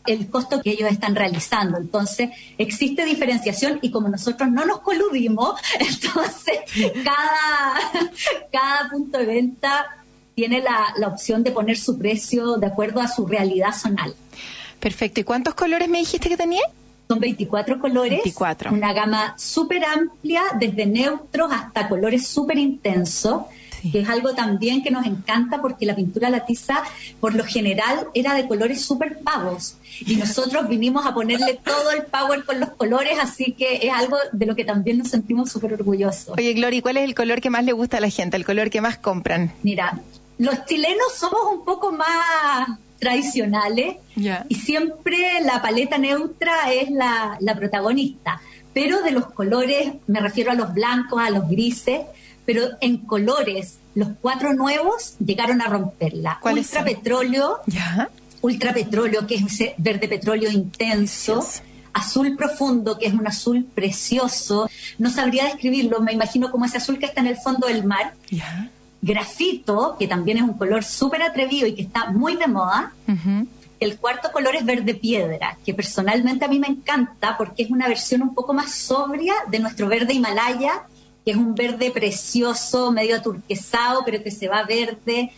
el 0.08 0.28
costo 0.28 0.60
que 0.60 0.70
ellos 0.70 0.90
están 0.90 1.14
realizando. 1.14 1.78
Entonces, 1.78 2.30
existe 2.56 3.04
diferenciación 3.04 3.78
y 3.82 3.90
como 3.90 4.08
nosotros 4.08 4.50
no 4.50 4.64
nos 4.64 4.80
coludimos, 4.80 5.60
entonces 5.78 6.58
cada, 7.04 8.10
cada 8.52 8.90
punto 8.90 9.18
de 9.18 9.26
venta 9.26 9.96
tiene 10.34 10.60
la, 10.60 10.94
la 10.96 11.08
opción 11.08 11.42
de 11.42 11.50
poner 11.50 11.78
su 11.78 11.98
precio 11.98 12.56
de 12.56 12.66
acuerdo 12.66 13.00
a 13.00 13.08
su 13.08 13.26
realidad 13.26 13.72
zonal. 13.72 14.14
Perfecto. 14.78 15.20
¿Y 15.20 15.24
cuántos 15.24 15.54
colores 15.54 15.88
me 15.88 15.98
dijiste 15.98 16.28
que 16.28 16.36
tenía? 16.36 16.62
Son 17.08 17.18
24 17.18 17.80
colores. 17.80 18.22
24. 18.22 18.70
Una 18.72 18.92
gama 18.92 19.34
súper 19.36 19.84
amplia, 19.84 20.42
desde 20.58 20.86
neutros 20.86 21.50
hasta 21.50 21.88
colores 21.88 22.26
súper 22.26 22.58
intensos 22.58 23.42
que 23.92 24.00
es 24.00 24.08
algo 24.08 24.34
también 24.34 24.82
que 24.82 24.90
nos 24.90 25.06
encanta 25.06 25.60
porque 25.60 25.86
la 25.86 25.94
pintura 25.94 26.30
la 26.30 26.44
tiza, 26.44 26.82
por 27.20 27.34
lo 27.34 27.44
general, 27.44 28.08
era 28.14 28.34
de 28.34 28.46
colores 28.46 28.82
súper 28.82 29.20
pavos. 29.20 29.76
Y 30.00 30.16
nosotros 30.22 30.68
vinimos 30.68 31.06
a 31.06 31.14
ponerle 31.14 31.58
todo 31.64 31.90
el 31.90 32.02
power 32.04 32.44
con 32.44 32.60
los 32.60 32.70
colores, 32.70 33.18
así 33.20 33.52
que 33.52 33.80
es 33.82 33.92
algo 33.92 34.16
de 34.32 34.46
lo 34.46 34.54
que 34.54 34.64
también 34.64 34.98
nos 34.98 35.08
sentimos 35.08 35.50
súper 35.50 35.74
orgullosos. 35.74 36.36
Oye, 36.38 36.52
Gloria, 36.54 36.82
¿cuál 36.82 36.96
es 36.98 37.04
el 37.04 37.14
color 37.14 37.40
que 37.40 37.50
más 37.50 37.64
le 37.64 37.72
gusta 37.72 37.98
a 37.98 38.00
la 38.00 38.10
gente, 38.10 38.36
el 38.36 38.44
color 38.44 38.70
que 38.70 38.80
más 38.80 38.98
compran? 38.98 39.52
Mira, 39.62 40.00
los 40.38 40.64
chilenos 40.66 41.14
somos 41.16 41.40
un 41.52 41.64
poco 41.64 41.92
más 41.92 42.78
tradicionales 42.98 43.96
y 44.48 44.54
siempre 44.54 45.40
la 45.42 45.62
paleta 45.62 45.98
neutra 45.98 46.72
es 46.72 46.90
la, 46.90 47.36
la 47.40 47.54
protagonista. 47.54 48.40
Pero 48.72 49.02
de 49.02 49.10
los 49.10 49.26
colores, 49.32 49.92
me 50.06 50.20
refiero 50.20 50.52
a 50.52 50.54
los 50.54 50.72
blancos, 50.72 51.20
a 51.20 51.30
los 51.30 51.48
grises, 51.48 52.02
pero 52.48 52.62
en 52.80 52.96
colores, 52.96 53.76
los 53.94 54.08
cuatro 54.22 54.54
nuevos 54.54 55.16
llegaron 55.18 55.60
a 55.60 55.66
romperla. 55.66 56.40
Ultra 56.42 56.82
petróleo, 56.82 57.60
ultra 58.40 58.72
petróleo, 58.72 59.26
que 59.26 59.34
es 59.34 59.42
ese 59.42 59.74
verde 59.76 60.08
petróleo 60.08 60.50
intenso. 60.50 61.46
Azul 61.92 62.36
profundo, 62.36 62.98
que 62.98 63.04
es 63.04 63.12
un 63.12 63.26
azul 63.26 63.66
precioso. 63.74 64.66
No 64.96 65.10
sabría 65.10 65.44
describirlo, 65.44 66.00
me 66.00 66.14
imagino 66.14 66.50
como 66.50 66.64
ese 66.64 66.78
azul 66.78 66.98
que 66.98 67.04
está 67.04 67.20
en 67.20 67.26
el 67.26 67.36
fondo 67.36 67.66
del 67.66 67.84
mar. 67.84 68.14
Grafito, 69.02 69.96
que 69.98 70.08
también 70.08 70.38
es 70.38 70.44
un 70.44 70.54
color 70.54 70.82
súper 70.84 71.20
atrevido 71.24 71.66
y 71.66 71.74
que 71.74 71.82
está 71.82 72.12
muy 72.12 72.36
de 72.36 72.46
moda. 72.46 72.94
El 73.78 73.98
cuarto 73.98 74.32
color 74.32 74.56
es 74.56 74.64
verde 74.64 74.94
piedra, 74.94 75.58
que 75.66 75.74
personalmente 75.74 76.46
a 76.46 76.48
mí 76.48 76.58
me 76.58 76.68
encanta 76.68 77.36
porque 77.36 77.64
es 77.64 77.70
una 77.70 77.88
versión 77.88 78.22
un 78.22 78.34
poco 78.34 78.54
más 78.54 78.72
sobria 78.72 79.34
de 79.50 79.58
nuestro 79.58 79.86
verde 79.86 80.14
Himalaya 80.14 80.86
que 81.28 81.32
es 81.32 81.36
un 81.36 81.54
verde 81.54 81.90
precioso, 81.90 82.90
medio 82.90 83.16
aturquesado, 83.16 84.02
pero 84.02 84.22
que 84.22 84.30
se 84.30 84.48
va 84.48 84.64
verde. 84.64 85.30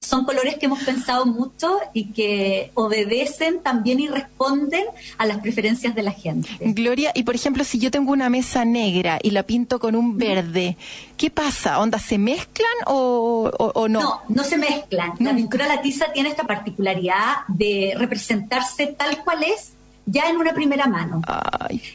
Son 0.00 0.24
colores 0.24 0.58
que 0.58 0.66
hemos 0.66 0.84
pensado 0.84 1.26
mucho 1.26 1.76
y 1.92 2.12
que 2.12 2.70
obedecen 2.74 3.58
también 3.60 3.98
y 3.98 4.06
responden 4.06 4.84
a 5.18 5.26
las 5.26 5.38
preferencias 5.38 5.92
de 5.96 6.04
la 6.04 6.12
gente. 6.12 6.48
Gloria, 6.60 7.10
y 7.16 7.24
por 7.24 7.34
ejemplo, 7.34 7.64
si 7.64 7.80
yo 7.80 7.90
tengo 7.90 8.12
una 8.12 8.30
mesa 8.30 8.64
negra 8.64 9.18
y 9.20 9.32
la 9.32 9.42
pinto 9.42 9.80
con 9.80 9.96
un 9.96 10.18
verde, 10.18 10.76
¿qué 11.16 11.30
pasa? 11.30 11.80
¿Onda 11.80 11.98
se 11.98 12.16
mezclan 12.16 12.70
o, 12.86 13.50
no? 13.88 14.00
No, 14.00 14.20
no 14.28 14.44
se 14.44 14.56
mezclan. 14.56 15.14
La 15.18 15.34
pintura 15.34 15.66
la 15.66 15.82
tiza 15.82 16.12
tiene 16.12 16.28
esta 16.28 16.44
particularidad 16.44 17.38
de 17.48 17.94
representarse 17.98 18.86
tal 18.86 19.24
cual 19.24 19.42
es 19.42 19.72
ya 20.06 20.28
en 20.28 20.36
una 20.36 20.52
primera 20.52 20.86
mano. 20.86 21.22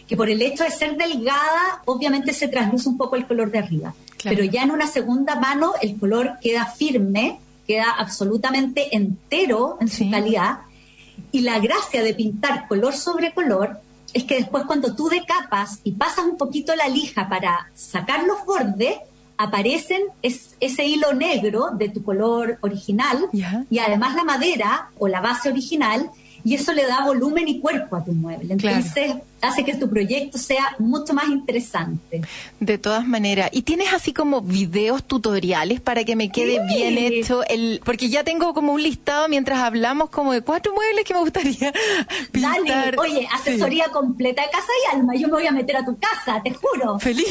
Que 0.07 0.17
por 0.17 0.29
el 0.29 0.41
hecho 0.41 0.63
de 0.63 0.71
ser 0.71 0.97
delgada, 0.97 1.81
obviamente 1.85 2.33
se 2.33 2.47
trasluce 2.47 2.89
un 2.89 2.97
poco 2.97 3.15
el 3.15 3.25
color 3.25 3.51
de 3.51 3.59
arriba. 3.59 3.93
Pero 4.23 4.43
ya 4.43 4.63
en 4.63 4.71
una 4.71 4.87
segunda 4.87 5.35
mano 5.35 5.73
el 5.81 5.97
color 5.97 6.33
queda 6.41 6.65
firme, 6.65 7.39
queda 7.65 7.91
absolutamente 7.97 8.95
entero 8.95 9.77
en 9.79 9.89
su 9.89 10.09
calidad. 10.09 10.59
Y 11.31 11.41
la 11.41 11.59
gracia 11.59 12.03
de 12.03 12.13
pintar 12.13 12.67
color 12.67 12.95
sobre 12.95 13.33
color 13.33 13.79
es 14.13 14.23
que 14.23 14.35
después 14.35 14.63
cuando 14.65 14.95
tú 14.95 15.07
decapas 15.09 15.79
y 15.83 15.91
pasas 15.91 16.25
un 16.25 16.37
poquito 16.37 16.75
la 16.75 16.87
lija 16.87 17.29
para 17.29 17.69
sacar 17.75 18.23
los 18.23 18.43
bordes, 18.45 18.95
aparecen 19.37 20.01
ese 20.21 20.85
hilo 20.85 21.13
negro 21.13 21.69
de 21.71 21.87
tu 21.87 22.03
color 22.03 22.57
original 22.59 23.29
y 23.69 23.79
además 23.79 24.15
la 24.15 24.25
madera 24.25 24.89
o 24.97 25.07
la 25.07 25.21
base 25.21 25.49
original 25.49 26.09
y 26.43 26.55
eso 26.55 26.73
le 26.73 26.85
da 26.85 27.05
volumen 27.05 27.47
y 27.47 27.59
cuerpo 27.59 27.95
a 27.95 28.03
tu 28.03 28.11
mueble. 28.11 28.53
Entonces, 28.53 29.13
hace 29.41 29.63
que 29.63 29.75
tu 29.75 29.89
proyecto 29.89 30.37
sea 30.37 30.75
mucho 30.79 31.13
más 31.13 31.27
interesante. 31.29 32.21
De 32.59 32.77
todas 32.77 33.07
maneras, 33.07 33.49
¿y 33.53 33.61
tienes 33.61 33.93
así 33.93 34.13
como 34.13 34.41
videos 34.41 35.03
tutoriales 35.03 35.81
para 35.81 36.03
que 36.03 36.15
me 36.15 36.31
quede 36.31 36.65
bien 36.65 36.97
hecho 36.97 37.43
el 37.47 37.81
porque 37.83 38.09
ya 38.09 38.23
tengo 38.23 38.53
como 38.53 38.73
un 38.73 38.83
listado 38.83 39.27
mientras 39.29 39.59
hablamos 39.59 40.09
como 40.09 40.33
de 40.33 40.41
cuatro 40.41 40.73
muebles 40.73 41.05
que 41.05 41.13
me 41.13 41.21
gustaría 41.21 41.73
pintar. 42.31 42.65
Dani, 42.65 42.97
oye, 42.97 43.27
asesoría 43.33 43.85
completa 43.91 44.41
de 44.41 44.49
casa 44.49 44.67
y 44.83 44.95
alma, 44.95 45.15
yo 45.15 45.27
me 45.27 45.33
voy 45.33 45.47
a 45.47 45.51
meter 45.51 45.77
a 45.77 45.85
tu 45.85 45.97
casa, 45.97 46.41
te 46.43 46.51
juro. 46.53 46.99
Feliz. 46.99 47.27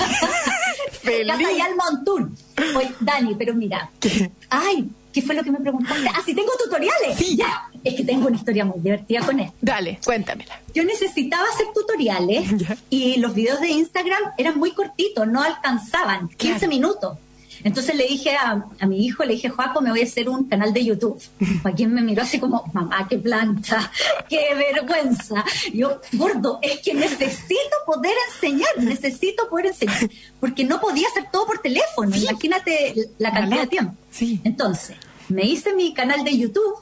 Feliz. 1.02 1.32
Casa 1.32 1.52
y 1.52 1.60
alma 1.60 1.84
on 1.90 2.04
tour. 2.04 2.30
Oye, 2.76 2.92
Dani, 3.00 3.34
pero 3.34 3.54
mira. 3.54 3.90
¿Qué? 4.00 4.30
Ay, 4.50 4.88
¿qué 5.12 5.22
fue 5.22 5.34
lo 5.34 5.42
que 5.42 5.50
me 5.50 5.58
preguntaste? 5.60 6.08
Ah, 6.08 6.22
si 6.24 6.34
tengo 6.34 6.50
tutoriales. 6.62 7.16
Sí. 7.16 7.36
Ya. 7.36 7.68
Es 7.88 7.94
que 7.94 8.04
tengo 8.04 8.26
una 8.26 8.36
historia 8.36 8.64
muy 8.64 8.80
divertida 8.80 9.20
con 9.24 9.40
esto. 9.40 9.56
Dale, 9.60 9.98
cuéntamela. 10.04 10.60
Yo 10.74 10.84
necesitaba 10.84 11.44
hacer 11.52 11.66
tutoriales 11.74 12.48
Ya. 12.58 12.76
y 12.90 13.16
los 13.18 13.34
videos 13.34 13.60
de 13.60 13.68
Instagram 13.70 14.22
eran 14.36 14.58
muy 14.58 14.72
cortitos, 14.72 15.26
no 15.26 15.42
alcanzaban, 15.42 16.28
15 16.28 16.58
Claro. 16.58 16.68
minutos. 16.68 17.18
Entonces 17.64 17.96
le 17.96 18.06
dije 18.06 18.36
a, 18.36 18.64
a 18.78 18.86
mi 18.86 19.04
hijo, 19.04 19.24
le 19.24 19.32
dije, 19.32 19.48
Joaco, 19.48 19.80
me 19.80 19.90
voy 19.90 20.00
a 20.00 20.04
hacer 20.04 20.28
un 20.28 20.44
canal 20.44 20.72
de 20.72 20.84
YouTube. 20.84 21.20
Joaquín 21.62 21.92
me 21.92 22.02
miró 22.02 22.22
así 22.22 22.38
como, 22.38 22.62
mamá, 22.72 23.06
qué 23.10 23.18
plancha, 23.18 23.90
qué 24.28 24.54
vergüenza. 24.54 25.44
Yo, 25.74 26.00
gordo, 26.12 26.60
es 26.62 26.78
que 26.80 26.94
necesito 26.94 27.76
poder 27.84 28.12
enseñar, 28.32 28.68
necesito 28.78 29.48
poder 29.48 29.66
enseñar. 29.66 30.08
Porque 30.38 30.62
no 30.64 30.80
podía 30.80 31.08
hacer 31.08 31.30
todo 31.32 31.46
por 31.46 31.58
teléfono, 31.58 32.14
imagínate 32.14 32.94
la 33.18 33.32
cantidad 33.32 33.62
de 33.62 33.66
tiempo. 33.66 33.94
Sí. 34.10 34.40
Entonces, 34.44 34.96
me 35.28 35.42
hice 35.44 35.74
mi 35.74 35.92
canal 35.94 36.22
de 36.22 36.38
YouTube 36.38 36.74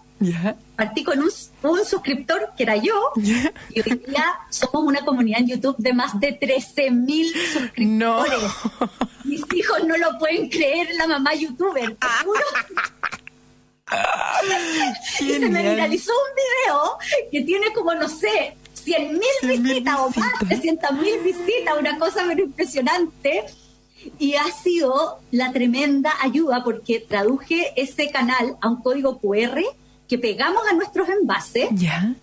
Partí 0.77 1.05
con 1.05 1.19
un, 1.19 1.31
un 1.63 1.85
suscriptor 1.85 2.51
que 2.57 2.63
era 2.63 2.77
yo 2.77 3.13
y 3.17 3.81
hoy 3.81 4.03
día 4.07 4.25
somos 4.51 4.85
una 4.85 5.05
comunidad 5.05 5.41
en 5.41 5.49
YouTube 5.49 5.77
de 5.79 5.93
más 5.93 6.19
de 6.19 6.33
13 6.33 6.91
mil 6.91 7.33
No. 7.77 8.25
suscriptores. 8.25 8.53
Mis 9.25 9.43
hijos 9.55 9.85
no 9.87 9.97
lo 9.97 10.19
pueden 10.19 10.49
creer, 10.49 10.89
la 10.97 11.07
mamá 11.07 11.35
youtuber, 11.35 11.97
te 11.97 12.07
juro. 12.25 12.41
y 15.21 15.33
se 15.33 15.49
me 15.49 15.63
viralizó 15.63 16.13
un 16.13 16.35
video 16.37 16.99
que 17.31 17.43
tiene 17.43 17.73
como, 17.73 17.95
no 17.95 18.09
sé, 18.09 18.57
100 18.75 19.13
mil 19.13 19.23
100.000 19.43 19.63
visitas 19.63 19.99
o 19.99 20.09
más, 20.19 20.33
visitas. 20.41 20.49
300 20.49 20.93
mil 20.93 21.19
visitas, 21.21 21.75
una 21.79 21.99
cosa 21.99 22.25
pero 22.27 22.43
impresionante. 22.43 23.45
Y 24.19 24.35
ha 24.35 24.45
sido 24.53 25.19
la 25.33 25.53
tremenda 25.53 26.13
ayuda 26.23 26.63
porque 26.63 27.01
traduje 27.01 27.73
ese 27.77 28.11
canal 28.11 28.57
a 28.61 28.69
un 28.69 28.81
código 28.81 29.19
QR 29.19 29.61
que 30.09 30.19
pegamos 30.19 30.63
a 30.71 30.75
nuestros 30.75 31.09
envases 31.09 31.69
Ya. 31.73 32.15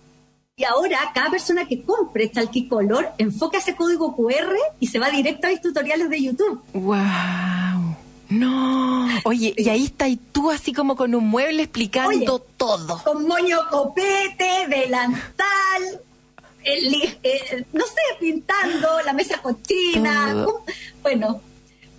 y 0.56 0.64
ahora 0.64 0.98
cada 1.14 1.30
persona 1.30 1.66
que 1.66 1.82
compre 1.82 2.30
Chalkicolor 2.30 3.10
enfoca 3.18 3.58
ese 3.58 3.74
código 3.76 4.14
QR 4.16 4.54
y 4.80 4.86
se 4.86 4.98
va 4.98 5.10
directo 5.10 5.46
a 5.46 5.50
mis 5.50 5.60
tutoriales 5.60 6.08
de 6.10 6.22
YouTube. 6.22 6.62
Wow. 6.72 7.96
No. 8.30 9.08
Oye, 9.24 9.54
y 9.56 9.68
ahí 9.68 9.84
está 9.84 10.08
y 10.08 10.16
tú 10.16 10.50
así 10.50 10.72
como 10.72 10.96
con 10.96 11.14
un 11.14 11.26
mueble 11.28 11.62
explicando 11.62 12.34
Oye. 12.36 12.42
todo. 12.56 13.00
Con 13.04 13.26
moño 13.28 13.58
copete, 13.70 14.66
delantal, 14.68 16.00
el 16.64 16.90
li- 16.90 17.18
eh, 17.22 17.64
no 17.72 17.84
sé, 17.84 18.00
pintando 18.18 18.88
la 19.04 19.12
mesa 19.12 19.40
cochina. 19.42 20.46
Bueno, 21.02 21.40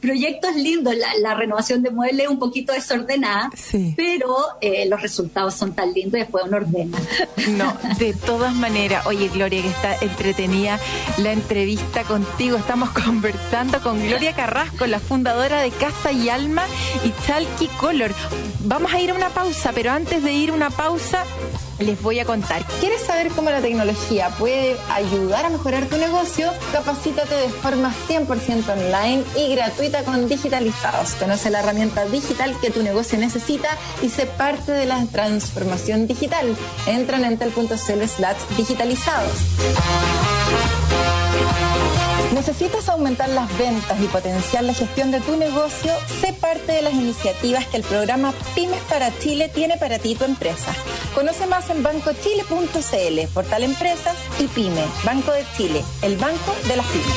proyectos 0.01 0.55
lindos. 0.55 0.95
La, 0.95 1.07
la 1.21 1.35
renovación 1.35 1.81
de 1.81 1.89
muebles 1.91 2.25
es 2.25 2.29
un 2.29 2.39
poquito 2.39 2.73
desordenada, 2.73 3.49
Sí. 3.55 3.93
pero 3.97 4.35
eh, 4.61 4.85
los 4.87 5.01
resultados 5.01 5.55
son 5.55 5.73
tan 5.73 5.93
lindos 5.93 6.15
y 6.15 6.23
después 6.23 6.43
uno 6.47 6.57
ordena. 6.57 6.97
No, 7.49 7.77
de 7.99 8.13
todas 8.13 8.53
maneras, 8.53 9.05
oye 9.05 9.29
Gloria, 9.29 9.61
que 9.61 9.67
está 9.69 9.95
entretenida 10.01 10.79
la 11.17 11.31
entrevista 11.31 12.03
contigo. 12.03 12.57
Estamos 12.57 12.89
conversando 13.05 13.79
con 13.81 13.99
Gloria 14.05 14.33
Carrasco, 14.33 14.85
la 14.87 14.99
fundadora 14.99 15.61
de 15.61 15.69
Casa 15.71 16.11
y 16.11 16.29
Alma 16.29 16.65
y 17.03 17.13
Chalky 17.25 17.67
Color. 17.79 18.13
Vamos 18.61 18.93
a 18.93 18.99
ir 18.99 19.11
a 19.11 19.13
una 19.13 19.29
pausa, 19.29 19.71
pero 19.73 19.91
antes 19.91 20.23
de 20.23 20.33
ir 20.33 20.49
a 20.49 20.53
una 20.53 20.69
pausa, 20.71 21.23
les 21.79 22.01
voy 22.01 22.19
a 22.19 22.25
contar. 22.25 22.63
¿Quieres 22.79 23.01
saber 23.01 23.29
cómo 23.29 23.49
la 23.49 23.61
tecnología 23.61 24.29
puede 24.29 24.77
ayudar 24.89 25.45
a 25.45 25.49
mejorar 25.49 25.85
tu 25.85 25.97
negocio? 25.97 26.51
Capacítate 26.71 27.35
de 27.35 27.49
forma 27.49 27.93
100% 28.07 28.69
online 28.69 29.23
y 29.35 29.55
gratuita 29.55 30.03
con 30.03 30.27
Digitalizados. 30.27 31.15
Conoce 31.15 31.49
la 31.49 31.59
herramienta 31.59 32.05
digital 32.05 32.55
que 32.61 32.71
tu 32.71 32.83
negocio 32.83 33.17
necesita 33.17 33.69
y 34.01 34.09
sé 34.09 34.25
parte 34.25 34.71
de 34.71 34.85
la 34.85 35.05
transformación 35.05 36.07
digital. 36.07 36.55
Entra 36.87 37.17
en 37.17 37.25
entel.cl 37.25 38.07
slash 38.07 38.37
digitalizados. 38.57 39.31
¿Necesitas 42.35 42.89
aumentar 42.89 43.29
las 43.29 43.57
ventas 43.57 43.97
y 44.01 44.07
potenciar 44.07 44.65
la 44.65 44.73
gestión 44.73 45.09
de 45.09 45.21
tu 45.21 45.37
negocio? 45.37 45.93
Sé 46.19 46.33
parte 46.33 46.73
de 46.73 46.81
las 46.81 46.93
iniciativas 46.93 47.65
que 47.67 47.77
el 47.77 47.83
programa 47.83 48.33
Pymes 48.53 48.81
para 48.89 49.17
Chile 49.19 49.47
tiene 49.47 49.77
para 49.77 49.99
ti 49.99 50.11
y 50.11 50.15
tu 50.15 50.25
empresa. 50.25 50.73
Conoce 51.13 51.47
más 51.47 51.69
en 51.69 51.81
bancochile.cl, 51.81 53.27
portal 53.33 53.63
Empresas 53.63 54.17
y 54.37 54.47
Pyme, 54.47 54.83
Banco 55.05 55.31
de 55.31 55.45
Chile, 55.55 55.81
el 56.01 56.17
banco 56.17 56.53
de 56.67 56.75
las 56.75 56.85
pymes. 56.87 57.15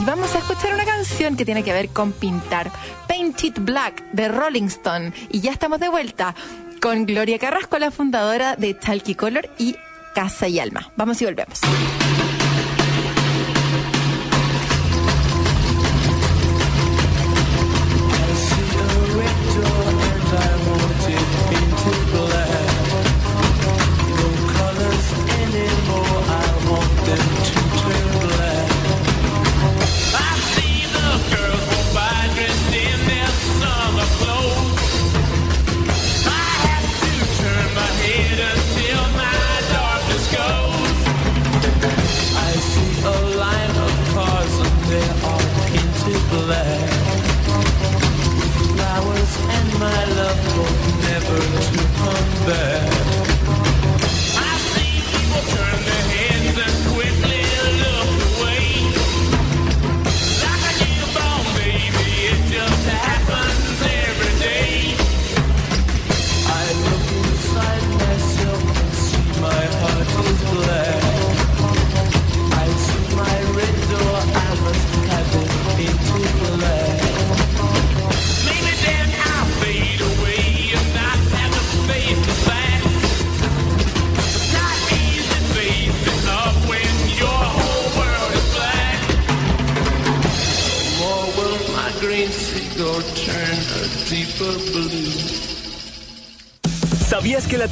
Y 0.00 0.04
vamos 0.06 0.34
a 0.34 0.38
escuchar 0.38 0.72
una 0.72 0.86
canción 0.86 1.36
que 1.36 1.44
tiene 1.44 1.62
que 1.62 1.74
ver 1.74 1.90
con 1.90 2.12
pintar. 2.12 2.72
Paint 3.06 3.44
It 3.44 3.58
Black 3.58 4.02
de 4.12 4.28
Rolling 4.28 4.68
Stone. 4.68 5.12
Y 5.28 5.42
ya 5.42 5.52
estamos 5.52 5.78
de 5.78 5.90
vuelta 5.90 6.34
con 6.80 7.06
Gloria 7.06 7.38
Carrasco, 7.38 7.78
la 7.78 7.90
fundadora 7.90 8.56
de 8.56 8.74
Talky 8.74 9.14
Color 9.14 9.48
y 9.58 9.76
Casa 10.14 10.48
y 10.48 10.58
Alma. 10.58 10.90
Vamos 10.96 11.20
y 11.22 11.26
volvemos. 11.26 11.60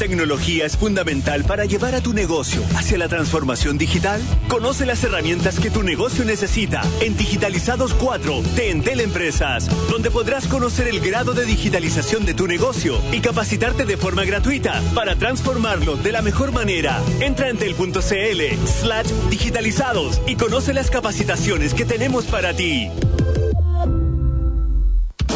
Tecnología 0.09 0.65
es 0.65 0.75
fundamental 0.75 1.45
para 1.45 1.67
llevar 1.67 1.95
a 1.95 2.01
tu 2.01 2.15
negocio 2.15 2.63
hacia 2.77 2.97
la 2.97 3.09
transformación 3.09 3.77
digital? 3.77 4.23
Conoce 4.49 4.87
las 4.87 5.05
herramientas 5.05 5.61
que 5.61 5.71
tu 5.71 5.83
negocio 5.83 6.25
necesita 6.25 6.81
en 7.03 7.15
Digitalizados 7.15 7.93
4 7.93 8.41
de 8.57 8.71
Entel 8.71 9.01
Empresas, 9.01 9.69
donde 9.91 10.11
podrás 10.11 10.47
conocer 10.47 10.89
el 10.89 11.01
grado 11.01 11.35
de 11.35 11.45
digitalización 11.45 12.25
de 12.25 12.33
tu 12.33 12.47
negocio 12.47 12.99
y 13.13 13.21
capacitarte 13.21 13.85
de 13.85 13.99
forma 13.99 14.25
gratuita 14.25 14.81
para 14.95 15.15
transformarlo 15.15 15.97
de 15.97 16.13
la 16.13 16.23
mejor 16.23 16.53
manera. 16.53 17.03
Entra 17.21 17.49
a 17.49 17.51
entel.cl 17.51 18.01
slash 18.01 19.09
digitalizados 19.29 20.23
y 20.27 20.37
conoce 20.37 20.73
las 20.73 20.91
capacitaciones 20.91 21.75
que 21.75 21.85
tenemos 21.85 22.25
para 22.25 22.55
ti. 22.55 22.89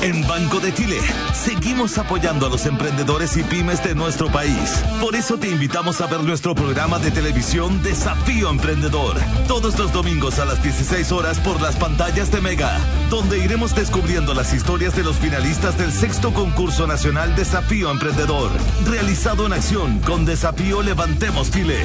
En 0.02 0.26
Banco 0.26 0.58
de 0.58 0.74
Chile, 0.74 0.98
seguimos 1.32 1.96
apoyando 1.96 2.46
a 2.46 2.50
los 2.50 2.66
emprendedores 2.66 3.36
y 3.36 3.44
pymes 3.44 3.84
de 3.84 3.94
nuestro 3.94 4.26
país. 4.32 4.82
Por 5.00 5.14
eso 5.14 5.38
te 5.38 5.48
invitamos 5.48 6.00
a 6.00 6.08
ver 6.08 6.24
nuestro 6.24 6.56
programa 6.56 6.98
de 6.98 7.12
televisión 7.12 7.80
Desafío 7.84 8.50
Emprendedor, 8.50 9.16
todos 9.46 9.78
los 9.78 9.92
domingos 9.92 10.40
a 10.40 10.44
las 10.44 10.60
16 10.60 11.12
horas 11.12 11.38
por 11.38 11.62
las 11.62 11.76
pantallas 11.76 12.32
de 12.32 12.40
Mega, 12.40 12.80
donde 13.10 13.38
iremos 13.38 13.76
descubriendo 13.76 14.34
las 14.34 14.52
historias 14.52 14.96
de 14.96 15.04
los 15.04 15.18
finalistas 15.18 15.78
del 15.78 15.92
sexto 15.92 16.34
concurso 16.34 16.88
nacional 16.88 17.36
Desafío 17.36 17.88
Emprendedor, 17.88 18.50
realizado 18.84 19.46
en 19.46 19.52
acción 19.52 20.00
con 20.00 20.24
Desafío 20.24 20.82
Levantemos 20.82 21.52
Chile. 21.52 21.78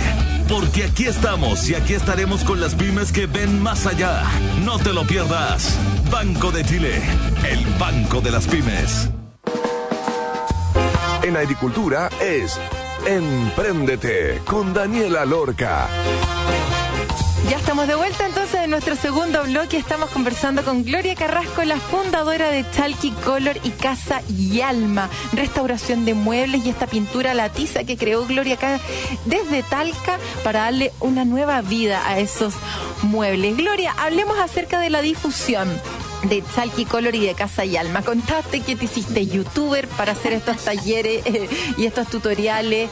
Porque 0.50 0.86
aquí 0.86 1.06
estamos 1.06 1.70
y 1.70 1.76
aquí 1.76 1.94
estaremos 1.94 2.44
con 2.44 2.60
las 2.62 2.74
pymes 2.74 3.12
que 3.12 3.28
ven 3.28 3.62
más 3.62 3.86
allá. 3.86 4.24
No 4.66 4.80
te 4.80 4.92
lo 4.92 5.06
pierdas. 5.06 5.78
Banco 6.12 6.52
de 6.52 6.64
Chile, 6.64 7.02
el 7.50 7.66
banco 7.78 8.22
de 8.22 8.32
las 8.32 8.48
pymes. 8.48 9.10
En 11.24 11.36
agricultura 11.36 12.10
es 12.22 12.58
Empréndete 13.06 14.42
con 14.46 14.74
Daniela 14.74 15.26
Lorca. 15.26 15.88
Ya 17.50 17.58
estamos 17.58 17.88
de 17.88 17.96
vuelta 17.96 18.26
entonces 18.26 18.47
en 18.68 18.72
nuestro 18.72 18.98
segundo 18.98 19.44
bloque. 19.44 19.78
Estamos 19.78 20.10
conversando 20.10 20.62
con 20.62 20.84
Gloria 20.84 21.16
Carrasco, 21.16 21.64
la 21.64 21.80
fundadora 21.80 22.50
de 22.50 22.66
Chalky 22.70 23.12
Color 23.12 23.58
y 23.64 23.70
Casa 23.70 24.22
y 24.28 24.60
Alma, 24.60 25.10
restauración 25.32 26.04
de 26.04 26.14
muebles 26.14 26.66
y 26.66 26.70
esta 26.70 26.86
pintura 26.86 27.34
la 27.34 27.48
tiza 27.48 27.86
que 27.86 27.96
creó 27.96 28.26
Gloria 28.26 28.58
desde 29.24 29.64
Talca 29.64 30.20
para 30.44 30.64
darle 30.64 30.92
una 31.00 31.24
nueva 31.24 31.62
vida 31.62 32.02
a 32.10 32.20
esos 32.20 32.56
muebles. 33.04 33.56
Gloria, 33.56 33.96
hablemos 33.98 34.38
acerca 34.38 34.82
de 34.82 34.90
la 34.90 35.02
difusión 35.02 35.70
de 36.24 36.44
Chalky 36.54 36.84
Color 36.84 37.16
y 37.16 37.26
de 37.26 37.36
Casa 37.36 37.64
y 37.64 37.78
Alma. 37.78 38.02
Contaste 38.02 38.60
que 38.60 38.76
te 38.76 38.86
hiciste 38.86 39.28
youtuber 39.28 39.88
para 39.88 40.12
hacer 40.12 40.34
estos 40.34 40.58
talleres 40.58 41.26
eh, 41.26 41.48
y 41.78 41.86
estos 41.86 42.08
tutoriales. 42.10 42.90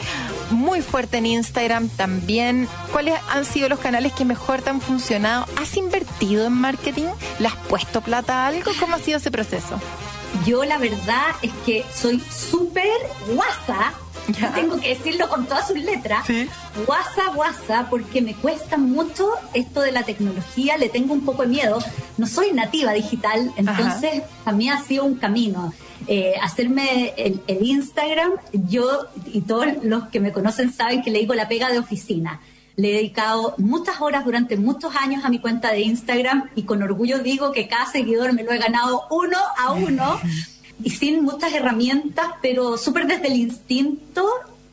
Muy 0.52 0.82
fuerte 0.82 1.18
en 1.18 1.26
Instagram 1.26 1.90
también. 1.90 2.68
¿Cuáles 2.92 3.16
han 3.30 3.46
sido 3.46 3.70
los 3.70 3.80
canales 3.80 4.14
que 4.14 4.26
mejor 4.26 4.62
te 4.62 4.70
han 4.70 4.82
funcionado? 4.82 5.46
¿Has 5.58 5.76
invertido 5.76 6.46
en 6.46 6.54
marketing? 6.54 7.08
¿Le 7.40 7.48
has 7.48 7.56
puesto 7.56 8.02
plata 8.02 8.44
a 8.44 8.48
algo? 8.48 8.72
¿Cómo 8.80 8.96
ha 8.96 9.00
sido 9.00 9.18
ese 9.18 9.32
proceso? 9.32 9.80
Yo 10.46 10.64
la 10.66 10.78
verdad 10.78 11.36
es 11.42 11.52
que 11.66 11.86
soy 11.94 12.20
súper 12.20 12.90
guasa. 13.34 13.94
Ya. 14.40 14.52
Tengo 14.54 14.80
que 14.80 14.90
decirlo 14.90 15.30
con 15.30 15.46
todas 15.46 15.68
sus 15.68 15.78
letras. 15.78 16.26
Sí. 16.26 16.48
Guasa, 16.86 17.32
guasa, 17.34 17.88
porque 17.90 18.22
me 18.22 18.34
cuesta 18.34 18.78
mucho 18.78 19.30
esto 19.54 19.82
de 19.82 19.92
la 19.92 20.04
tecnología, 20.04 20.78
le 20.78 20.90
tengo 20.90 21.14
un 21.14 21.24
poco 21.24 21.44
de 21.44 21.50
miedo. 21.50 21.80
No 22.18 22.28
soy 22.28 22.52
nativa 22.52 22.94
digital, 22.94 23.52
entonces 23.56 24.24
a 24.46 24.52
mí 24.52 24.70
ha 24.70 24.82
sido 24.82 25.06
un 25.06 25.16
camino. 25.16 25.74
Eh, 26.08 26.34
hacerme 26.42 27.14
el, 27.18 27.42
el 27.48 27.66
Instagram, 27.66 28.34
yo 28.54 29.08
y 29.26 29.42
todos 29.42 29.68
los 29.84 30.08
que 30.10 30.20
me 30.20 30.32
conocen 30.32 30.72
saben 30.72 31.02
que 31.02 31.12
le 31.12 31.20
digo 31.20 31.34
la 31.34 31.48
pega 31.48 31.72
de 31.72 31.80
oficina. 31.80 32.42
Le 32.76 32.90
he 32.90 32.94
dedicado 32.94 33.56
muchas 33.58 34.02
horas 34.02 34.26
durante 34.26 34.58
muchos 34.58 34.96
años 34.96 35.24
a 35.24 35.30
mi 35.30 35.40
cuenta 35.40 35.72
de 35.72 35.82
Instagram 35.82 36.50
y 36.56 36.64
con 36.64 36.84
orgullo 36.84 37.20
digo 37.20 37.54
que 37.54 37.68
cada 37.68 37.86
seguidor 37.86 38.34
me 38.34 38.44
lo 38.44 38.52
he 38.52 38.58
ganado 38.58 39.04
uno 39.10 39.38
a 39.58 39.72
uno 39.72 40.20
y 40.84 40.90
sin 40.90 41.24
muchas 41.24 41.54
herramientas, 41.54 42.28
pero 42.42 42.78
súper 42.78 43.08
desde 43.08 43.28
el 43.28 43.38
instinto. 43.38 44.28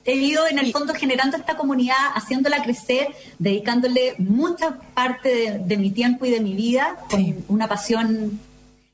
He 0.04 0.16
ido 0.16 0.48
en 0.48 0.58
el 0.58 0.72
fondo 0.72 0.94
generando 0.94 1.36
esta 1.36 1.56
comunidad, 1.56 1.96
haciéndola 2.14 2.62
crecer, 2.64 3.08
dedicándole 3.38 4.14
mucha 4.18 4.78
parte 4.94 5.28
de, 5.28 5.58
de 5.60 5.76
mi 5.76 5.90
tiempo 5.92 6.26
y 6.26 6.30
de 6.30 6.40
mi 6.40 6.54
vida 6.54 6.96
con 7.08 7.24
Sí. 7.24 7.34
una 7.48 7.68
pasión 7.68 8.40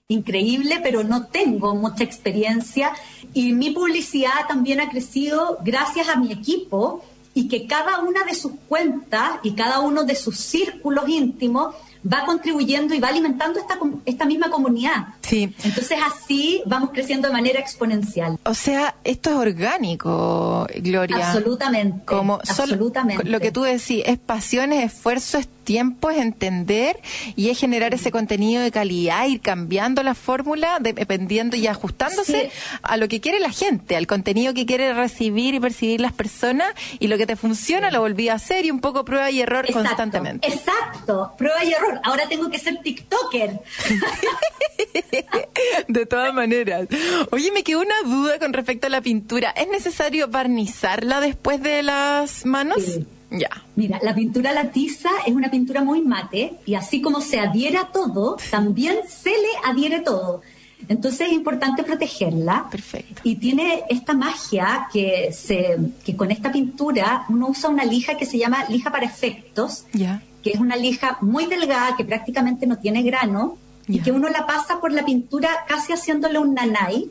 increíble, 0.08 0.80
pero 0.82 1.04
no 1.04 1.26
tengo 1.26 1.74
mucha 1.74 2.04
experiencia 2.04 2.92
y 3.34 3.52
mi 3.52 3.70
publicidad 3.70 4.46
también 4.48 4.80
ha 4.80 4.88
crecido 4.90 5.58
gracias 5.64 6.08
a 6.08 6.16
mi 6.16 6.32
equipo 6.32 7.04
y 7.34 7.48
que 7.48 7.66
cada 7.66 8.00
una 8.00 8.24
de 8.24 8.34
sus 8.34 8.52
cuentas 8.68 9.32
y 9.42 9.52
cada 9.52 9.80
uno 9.80 10.04
de 10.04 10.14
sus 10.14 10.38
círculos 10.38 11.08
íntimos 11.08 11.74
va 12.12 12.24
contribuyendo 12.24 12.94
y 12.94 13.00
va 13.00 13.08
alimentando 13.08 13.58
esta, 13.60 13.78
esta 14.06 14.24
misma 14.24 14.50
comunidad. 14.50 15.08
Sí. 15.22 15.54
Entonces 15.64 15.98
así 16.06 16.62
vamos 16.66 16.90
creciendo 16.92 17.28
de 17.28 17.34
manera 17.34 17.60
exponencial. 17.60 18.38
O 18.44 18.54
sea, 18.54 18.94
esto 19.04 19.30
es 19.30 19.36
orgánico, 19.36 20.66
Gloria. 20.76 21.16
Absolutamente. 21.28 22.04
Como 22.04 22.40
solo- 22.44 22.76
lo 23.24 23.40
que 23.40 23.52
tú 23.52 23.62
decís, 23.62 24.02
es 24.06 24.18
pasión, 24.18 24.72
es 24.72 24.92
esfuerzo, 24.92 25.38
es 25.38 25.48
tiempo, 25.68 26.08
es 26.08 26.16
entender 26.16 26.98
y 27.36 27.50
es 27.50 27.58
generar 27.58 27.92
ese 27.92 28.10
contenido 28.10 28.62
de 28.62 28.70
calidad, 28.70 29.26
ir 29.26 29.40
cambiando 29.42 30.02
la 30.02 30.14
fórmula, 30.14 30.78
de- 30.80 30.94
dependiendo 30.94 31.56
y 31.56 31.66
ajustándose 31.66 32.50
Sí. 32.50 32.78
a 32.82 32.96
lo 32.96 33.06
que 33.08 33.20
quiere 33.20 33.38
la 33.38 33.50
gente, 33.50 33.94
al 33.96 34.06
contenido 34.06 34.54
que 34.54 34.64
quiere 34.64 34.94
recibir 34.94 35.52
y 35.54 35.60
percibir 35.60 36.00
las 36.00 36.12
personas 36.14 36.72
y 36.98 37.08
lo 37.08 37.18
que 37.18 37.26
te 37.26 37.36
funciona 37.36 37.90
lo 37.90 38.00
volví 38.00 38.30
a 38.30 38.34
hacer 38.34 38.64
y 38.64 38.70
un 38.70 38.80
poco 38.80 39.04
prueba 39.04 39.30
y 39.30 39.40
error 39.42 39.66
Exacto, 39.66 39.86
constantemente. 39.88 40.48
Exacto, 40.48 41.32
prueba 41.36 41.62
y 41.64 41.72
error. 41.74 42.00
Ahora 42.02 42.26
tengo 42.28 42.48
que 42.50 42.58
ser 42.58 42.78
TikToker. 42.82 43.60
De 45.88 46.06
todas 46.06 46.32
maneras. 46.32 46.88
Oye, 47.30 47.52
me 47.52 47.62
quedó 47.62 47.80
una 47.80 47.94
duda 48.04 48.38
con 48.38 48.52
respecto 48.54 48.86
a 48.86 48.90
la 48.90 49.02
pintura. 49.02 49.50
¿Es 49.50 49.68
necesario 49.68 50.28
barnizarla 50.28 51.20
después 51.20 51.62
de 51.62 51.82
las 51.82 52.46
manos? 52.46 52.82
Sí. 52.82 53.06
Ya. 53.30 53.50
Mira, 53.76 53.98
la 54.02 54.14
pintura 54.14 54.50
a 54.50 54.54
la 54.54 54.70
tiza 54.70 55.10
es 55.26 55.34
una 55.34 55.50
pintura 55.50 55.84
muy 55.84 56.00
mate 56.00 56.54
y 56.64 56.74
así 56.74 57.00
como 57.00 57.20
se 57.20 57.38
adhiere 57.38 57.76
a 57.78 57.88
todo, 57.88 58.36
también 58.50 58.96
se 59.08 59.30
le 59.30 59.70
adhiere 59.70 60.00
todo. 60.00 60.40
Entonces 60.88 61.28
es 61.28 61.32
importante 61.34 61.82
protegerla. 61.82 62.68
Perfecto. 62.70 63.20
Y 63.24 63.36
tiene 63.36 63.82
esta 63.90 64.14
magia 64.14 64.88
que, 64.92 65.30
se, 65.32 65.76
que 66.04 66.16
con 66.16 66.30
esta 66.30 66.50
pintura 66.52 67.24
uno 67.28 67.48
usa 67.48 67.68
una 67.68 67.84
lija 67.84 68.16
que 68.16 68.24
se 68.26 68.38
llama 68.38 68.64
lija 68.68 68.90
para 68.90 69.04
efectos, 69.04 69.84
Ya. 69.92 70.22
que 70.42 70.50
es 70.50 70.60
una 70.60 70.76
lija 70.76 71.18
muy 71.20 71.46
delgada 71.46 71.96
que 71.96 72.04
prácticamente 72.04 72.66
no 72.66 72.78
tiene 72.78 73.02
grano 73.02 73.58
y 73.88 74.00
que 74.00 74.12
uno 74.12 74.28
la 74.28 74.46
pasa 74.46 74.80
por 74.80 74.92
la 74.92 75.04
pintura 75.04 75.48
casi 75.66 75.92
haciéndole 75.92 76.38
un 76.38 76.54
nanay, 76.54 77.10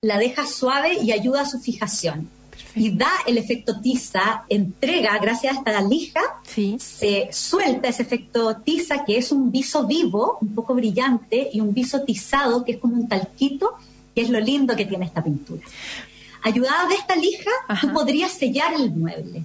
la 0.00 0.18
deja 0.18 0.46
suave 0.46 0.94
y 1.00 1.12
ayuda 1.12 1.42
a 1.42 1.46
su 1.46 1.58
fijación. 1.60 2.28
Y 2.76 2.90
da 2.96 3.10
el 3.26 3.38
efecto 3.38 3.80
tiza, 3.80 4.44
entrega, 4.48 5.16
gracias 5.18 5.54
a 5.54 5.58
esta 5.58 5.80
lija, 5.82 6.20
Sí. 6.44 6.76
se 6.80 7.28
suelta 7.32 7.88
ese 7.88 8.02
efecto 8.02 8.56
tiza, 8.56 9.04
que 9.04 9.16
es 9.16 9.30
un 9.30 9.52
viso 9.52 9.86
vivo, 9.86 10.38
un 10.40 10.54
poco 10.54 10.74
brillante, 10.74 11.50
y 11.52 11.60
un 11.60 11.72
viso 11.72 12.02
tizado, 12.02 12.64
que 12.64 12.72
es 12.72 12.78
como 12.78 12.94
un 12.94 13.08
talquito, 13.08 13.74
que 14.14 14.22
es 14.22 14.30
lo 14.30 14.40
lindo 14.40 14.74
que 14.76 14.86
tiene 14.86 15.04
esta 15.06 15.22
pintura. 15.22 15.62
Ayudada 16.42 16.86
de 16.88 16.94
esta 16.96 17.16
lija, 17.16 17.50
Ajá. 17.68 17.86
tú 17.86 17.94
podrías 17.94 18.32
sellar 18.32 18.74
el 18.74 18.90
mueble, 18.90 19.44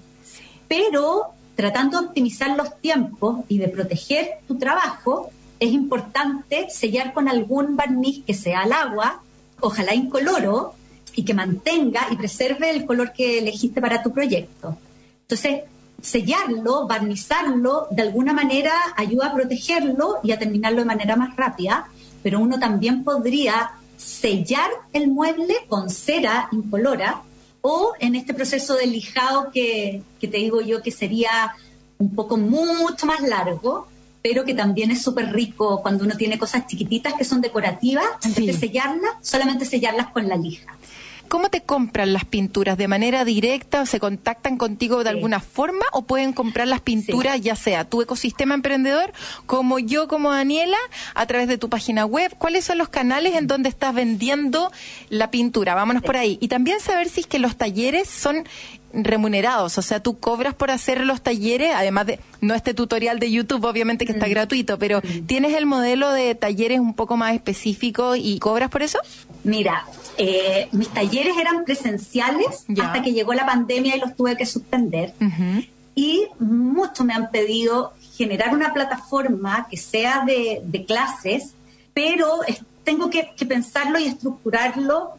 pero 0.68 1.28
tratando 1.54 2.00
de 2.00 2.06
optimizar 2.08 2.56
los 2.56 2.80
tiempos 2.80 3.40
y 3.48 3.58
de 3.58 3.68
proteger 3.68 4.38
tu 4.48 4.56
trabajo, 4.58 5.30
es 5.58 5.70
importante 5.72 6.68
sellar 6.70 7.12
con 7.12 7.28
algún 7.28 7.76
barniz 7.76 8.24
que 8.24 8.34
sea 8.34 8.60
al 8.62 8.72
agua, 8.72 9.22
ojalá 9.60 9.94
incoloro, 9.94 10.74
y 11.14 11.24
que 11.24 11.34
mantenga 11.34 12.08
y 12.10 12.16
preserve 12.16 12.70
el 12.70 12.86
color 12.86 13.12
que 13.12 13.38
elegiste 13.38 13.80
para 13.80 14.02
tu 14.02 14.12
proyecto. 14.12 14.76
Entonces, 15.22 15.62
sellarlo, 16.02 16.86
barnizarlo, 16.86 17.86
de 17.90 18.02
alguna 18.02 18.32
manera 18.32 18.72
ayuda 18.96 19.28
a 19.28 19.34
protegerlo 19.34 20.18
y 20.22 20.32
a 20.32 20.38
terminarlo 20.38 20.78
de 20.80 20.86
manera 20.86 21.16
más 21.16 21.36
rápida, 21.36 21.88
pero 22.22 22.40
uno 22.40 22.58
también 22.58 23.04
podría 23.04 23.72
sellar 23.96 24.70
el 24.92 25.08
mueble 25.08 25.54
con 25.68 25.90
cera 25.90 26.48
incolora 26.52 27.22
o 27.60 27.92
en 28.00 28.14
este 28.14 28.32
proceso 28.32 28.74
de 28.76 28.86
lijado 28.86 29.50
que, 29.52 30.02
que 30.18 30.28
te 30.28 30.38
digo 30.38 30.62
yo 30.62 30.80
que 30.82 30.90
sería 30.90 31.54
un 31.98 32.14
poco 32.14 32.38
mucho 32.38 33.04
más 33.04 33.20
largo, 33.20 33.86
pero 34.22 34.44
que 34.44 34.54
también 34.54 34.90
es 34.90 35.02
súper 35.02 35.32
rico 35.32 35.82
cuando 35.82 36.04
uno 36.04 36.16
tiene 36.16 36.38
cosas 36.38 36.66
chiquititas 36.66 37.12
que 37.14 37.24
son 37.24 37.42
decorativas, 37.42 38.06
en 38.24 38.34
Sí. 38.34 38.46
vez 38.46 38.58
de 38.60 38.68
sellarlas, 38.68 39.12
solamente 39.20 39.66
sellarlas 39.66 40.08
con 40.08 40.26
la 40.28 40.36
lija. 40.36 40.76
¿Cómo 41.30 41.48
te 41.48 41.62
compran 41.62 42.12
las 42.12 42.24
pinturas? 42.24 42.76
¿De 42.76 42.88
manera 42.88 43.24
directa 43.24 43.82
o 43.82 43.86
se 43.86 44.00
contactan 44.00 44.56
contigo 44.58 44.98
de 44.98 45.04
Sí. 45.04 45.16
alguna 45.16 45.38
forma 45.38 45.84
o 45.92 46.02
pueden 46.02 46.32
comprar 46.32 46.66
las 46.66 46.80
pinturas 46.80 47.40
ya 47.40 47.54
sea 47.54 47.84
tu 47.84 48.02
ecosistema 48.02 48.52
emprendedor 48.54 49.12
como 49.46 49.78
yo 49.78 50.08
como 50.08 50.32
Daniela 50.32 50.76
a 51.14 51.26
través 51.26 51.46
de 51.46 51.56
tu 51.56 51.68
página 51.68 52.04
web? 52.04 52.34
¿Cuáles 52.36 52.64
son 52.64 52.78
los 52.78 52.88
canales 52.88 53.36
en 53.36 53.46
donde 53.46 53.68
estás 53.68 53.94
vendiendo 53.94 54.72
la 55.08 55.30
pintura? 55.30 55.76
Vámonos 55.76 56.02
por 56.02 56.16
ahí. 56.16 56.36
Y 56.40 56.48
también 56.48 56.80
saber 56.80 57.08
si 57.08 57.20
es 57.20 57.26
que 57.28 57.38
los 57.38 57.56
talleres 57.56 58.08
son 58.10 58.44
remunerados, 58.92 59.78
o 59.78 59.82
sea, 59.82 60.02
tú 60.02 60.18
cobras 60.18 60.52
por 60.54 60.72
hacer 60.72 61.00
los 61.06 61.22
talleres, 61.22 61.70
además 61.76 62.06
de 62.06 62.18
no 62.40 62.56
este 62.56 62.74
tutorial 62.74 63.20
de 63.20 63.30
YouTube 63.30 63.64
obviamente 63.64 64.04
que 64.04 64.10
está 64.10 64.26
gratuito, 64.26 64.80
pero 64.80 65.00
tienes 65.26 65.54
el 65.54 65.64
modelo 65.64 66.10
de 66.12 66.34
talleres 66.34 66.80
un 66.80 66.94
poco 66.94 67.16
más 67.16 67.34
específico 67.34 68.16
y 68.16 68.40
cobras 68.40 68.68
por 68.68 68.82
eso? 68.82 68.98
Mira, 69.44 69.86
eh, 70.22 70.68
mis 70.72 70.88
talleres 70.90 71.34
eran 71.38 71.64
presenciales 71.64 72.66
hasta 72.78 73.02
que 73.02 73.12
llegó 73.14 73.32
la 73.32 73.46
pandemia 73.46 73.96
y 73.96 74.00
los 74.00 74.14
tuve 74.14 74.36
que 74.36 74.44
suspender. 74.44 75.14
Ujú. 75.18 75.64
Y 75.94 76.26
muchos 76.38 77.06
me 77.06 77.14
han 77.14 77.30
pedido 77.30 77.94
generar 78.16 78.54
una 78.54 78.74
plataforma 78.74 79.66
que 79.70 79.78
sea 79.78 80.24
de, 80.26 80.60
de 80.62 80.84
clases, 80.84 81.54
pero 81.94 82.26
tengo 82.84 83.08
que, 83.08 83.30
que 83.34 83.46
pensarlo 83.46 83.98
y 83.98 84.04
estructurarlo 84.04 85.12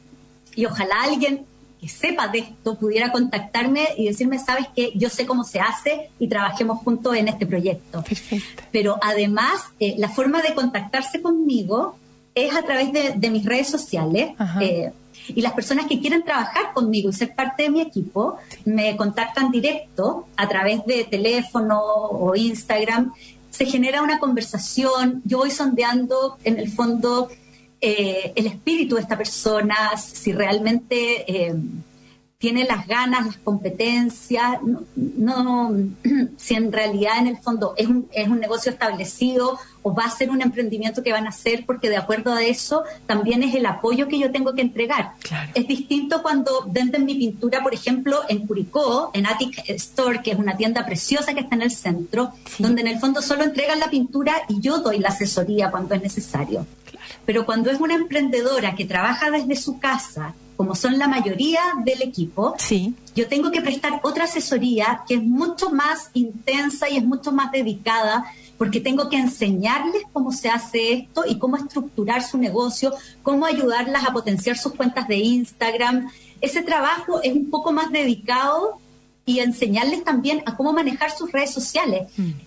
y 0.55 0.65
ojalá 0.65 1.01
alguien 1.03 1.45
que 1.79 1.87
sepa 1.87 2.27
de 2.27 2.39
esto 2.39 2.77
pudiera 2.77 3.11
contactarme 3.11 3.87
y 3.97 4.05
decirme, 4.05 4.37
sabes 4.37 4.67
que 4.75 4.91
yo 4.93 5.09
sé 5.09 5.25
cómo 5.25 5.43
se 5.43 5.59
hace 5.59 6.11
y 6.19 6.27
trabajemos 6.27 6.77
juntos 6.83 7.15
en 7.15 7.27
este 7.27 7.47
proyecto. 7.47 8.03
Perfecto. 8.03 8.63
Pero 8.71 8.99
además, 9.01 9.63
eh, 9.79 9.95
la 9.97 10.09
forma 10.09 10.43
de 10.43 10.53
contactarse 10.53 11.23
conmigo 11.23 11.97
es 12.35 12.55
a 12.55 12.63
través 12.63 12.91
de, 12.93 13.13
de 13.15 13.29
mis 13.29 13.45
redes 13.45 13.69
sociales. 13.69 14.31
Eh, 14.61 14.91
y 15.27 15.41
las 15.41 15.53
personas 15.53 15.85
que 15.85 15.99
quieren 15.99 16.23
trabajar 16.23 16.73
conmigo 16.73 17.09
y 17.09 17.13
ser 17.13 17.35
parte 17.35 17.63
de 17.63 17.69
mi 17.69 17.81
equipo 17.81 18.37
me 18.65 18.95
contactan 18.97 19.51
directo 19.51 20.27
a 20.35 20.47
través 20.47 20.85
de 20.85 21.03
teléfono 21.03 21.79
o 21.81 22.35
Instagram. 22.35 23.13
Se 23.49 23.65
genera 23.65 24.01
una 24.01 24.19
conversación. 24.19 25.21
Yo 25.25 25.39
voy 25.39 25.51
sondeando 25.51 26.37
en 26.43 26.57
el 26.57 26.71
fondo 26.71 27.29
eh, 27.81 28.33
el 28.35 28.47
espíritu 28.47 28.95
de 28.95 29.01
esta 29.01 29.17
persona, 29.17 29.75
si 29.97 30.31
realmente 30.31 31.31
eh, 31.31 31.55
tiene 32.41 32.65
las 32.65 32.87
ganas, 32.87 33.27
las 33.27 33.37
competencias, 33.37 34.57
no, 34.95 35.43
no- 35.69 35.89
si 36.37 36.55
en 36.55 36.71
realidad 36.71 37.19
en 37.19 37.27
el 37.27 37.37
fondo 37.37 37.75
es 37.77 37.87
un, 37.87 38.07
es 38.11 38.27
un 38.27 38.39
negocio 38.39 38.71
establecido 38.71 39.59
o 39.83 39.93
va 39.93 40.05
a 40.05 40.09
ser 40.09 40.31
un 40.31 40.41
emprendimiento 40.41 41.03
que 41.03 41.11
van 41.11 41.27
a 41.27 41.29
hacer, 41.29 41.65
porque 41.67 41.87
de 41.89 41.97
acuerdo 41.97 42.33
a 42.33 42.43
eso 42.43 42.83
también 43.05 43.43
es 43.43 43.53
el 43.53 43.65
apoyo 43.67 44.07
que 44.07 44.17
yo 44.19 44.31
tengo 44.31 44.53
que 44.55 44.61
entregar. 44.61 45.11
Claro. 45.21 45.51
Es 45.53 45.67
distinto 45.67 46.21
cuando 46.23 46.65
venden 46.67 47.05
mi 47.05 47.13
pintura, 47.15 47.61
por 47.61 47.73
ejemplo, 47.75 48.21
en 48.27 48.47
Curicó, 48.47 49.11
en 49.13 49.27
Attic 49.27 49.63
Store, 49.69 50.21
que 50.23 50.31
es 50.31 50.37
una 50.39 50.57
tienda 50.57 50.83
preciosa 50.85 51.33
que 51.35 51.41
está 51.41 51.55
en 51.55 51.61
el 51.61 51.71
centro, 51.71 52.31
Sí. 52.47 52.63
donde 52.63 52.81
en 52.81 52.87
el 52.87 52.99
fondo 52.99 53.21
solo 53.21 53.43
entregan 53.43 53.79
la 53.79 53.89
pintura 53.91 54.33
y 54.49 54.59
yo 54.61 54.79
doy 54.79 54.97
la 54.99 55.09
asesoría 55.09 55.69
cuando 55.71 55.93
es 55.95 56.01
necesario. 56.01 56.65
Pero 57.25 57.45
cuando 57.45 57.69
es 57.69 57.79
una 57.79 57.93
emprendedora 57.95 58.75
que 58.75 58.85
trabaja 58.85 59.29
desde 59.31 59.55
su 59.55 59.79
casa, 59.79 60.33
como 60.61 60.75
son 60.75 60.99
la 60.99 61.07
mayoría 61.07 61.59
del 61.83 62.03
equipo, 62.03 62.53
Sí. 62.59 62.93
yo 63.15 63.27
tengo 63.27 63.49
que 63.49 63.61
prestar 63.61 63.99
otra 64.03 64.25
asesoría 64.25 65.01
que 65.07 65.15
es 65.15 65.23
mucho 65.23 65.71
más 65.71 66.11
intensa 66.13 66.87
y 66.87 66.97
es 66.97 67.03
mucho 67.03 67.31
más 67.31 67.51
dedicada 67.51 68.25
porque 68.59 68.79
tengo 68.79 69.09
que 69.09 69.17
enseñarles 69.17 70.03
cómo 70.13 70.31
se 70.31 70.49
hace 70.51 70.93
esto 70.93 71.23
y 71.27 71.39
cómo 71.39 71.57
estructurar 71.57 72.21
su 72.21 72.37
negocio, 72.37 72.93
cómo 73.23 73.47
ayudarlas 73.47 74.05
a 74.05 74.13
potenciar 74.13 74.55
sus 74.55 74.75
cuentas 74.75 75.07
de 75.07 75.17
Instagram. 75.17 76.11
Ese 76.41 76.61
trabajo 76.61 77.23
es 77.23 77.33
un 77.33 77.49
poco 77.49 77.71
más 77.71 77.91
dedicado 77.91 78.77
y 79.31 79.39
enseñarles 79.39 80.03
también 80.03 80.43
a 80.45 80.55
cómo 80.57 80.73
manejar 80.73 81.11
sus 81.11 81.31
redes 81.31 81.51
sociales. 81.51 82.01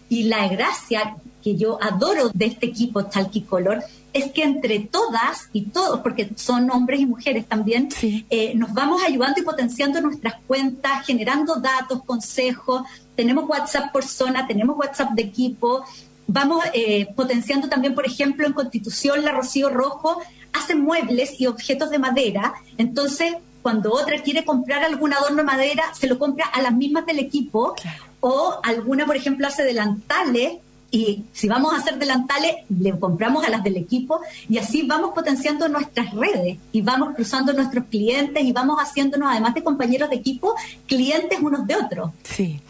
Y 0.09 0.25
la 0.25 0.47
gracia 0.49 1.17
que 1.43 1.57
yo 1.57 1.79
adoro 1.83 2.31
de 2.33 2.47
este 2.47 2.67
equipo 2.67 3.05
Talkicolor 3.05 3.83
es 4.13 4.31
que 4.33 4.43
entre 4.45 4.79
todas 4.81 5.49
y 5.53 5.63
todos, 5.63 6.01
porque 6.01 6.31
son 6.37 6.71
hombres 6.71 7.01
y 7.01 7.07
mujeres 7.07 7.47
también, 7.47 7.91
Sí. 7.91 8.25
eh, 8.31 8.55
nos 8.55 8.73
vamos 8.73 9.03
ayudando 9.07 9.41
y 9.41 9.45
potenciando 9.45 10.01
nuestras 10.01 10.35
cuentas, 10.47 11.05
generando 11.05 11.57
datos, 11.57 12.03
consejos. 12.05 12.83
Tenemos 13.17 13.49
WhatsApp 13.49 13.93
por 13.93 14.05
zona, 14.05 14.47
tenemos 14.47 14.77
WhatsApp 14.79 15.11
de 15.13 15.23
equipo. 15.23 15.85
Vamos 16.27 16.65
eh, 16.73 17.07
potenciando 17.15 17.69
también, 17.69 17.95
por 17.95 18.07
ejemplo, 18.07 18.47
en 18.47 18.53
Constitución, 18.55 19.25
la 19.25 19.33
Rocío 19.33 19.69
Rojo 19.69 20.21
hace 20.53 20.75
muebles 20.77 21.41
y 21.41 21.47
objetos 21.47 21.91
de 21.91 21.99
madera. 21.99 22.55
Entonces, 22.79 23.35
cuando 23.65 23.95
otra 23.95 24.19
quiere 24.19 24.45
comprar 24.45 24.85
algún 24.85 25.15
adorno 25.15 25.39
de 25.39 25.45
madera, 25.45 25.85
se 25.99 26.07
lo 26.07 26.19
compra 26.19 26.45
a 26.45 26.61
las 26.61 26.75
mismas 26.75 27.07
del 27.07 27.19
equipo. 27.19 27.73
Claro. 27.81 28.05
O 28.21 28.61
alguna, 28.63 29.07
por 29.07 29.17
ejemplo, 29.17 29.47
hace 29.47 29.65
delantales 29.65 30.59
y 30.91 31.25
si 31.33 31.49
vamos 31.49 31.73
a 31.73 31.79
hacer 31.79 31.99
delantales, 31.99 32.57
le 32.69 32.97
compramos 32.99 33.43
a 33.43 33.49
las 33.49 33.65
del 33.65 33.79
equipo 33.79 34.21
y 34.51 34.59
así 34.59 34.83
vamos 34.83 35.13
potenciando 35.15 35.67
nuestras 35.67 36.13
redes 36.13 36.59
y 36.73 36.83
vamos 36.83 37.15
cruzando 37.15 37.55
nuestros 37.55 37.87
clientes 37.87 38.45
y 38.45 38.53
vamos 38.53 38.77
haciéndonos, 38.79 39.31
además 39.33 39.55
de 39.55 39.65
compañeros 39.65 40.11
de 40.11 40.17
equipo, 40.17 40.55
clientes 40.87 41.39
unos 41.41 41.67
de 41.67 41.77
otros. 41.77 42.11
Sí. 42.23 42.61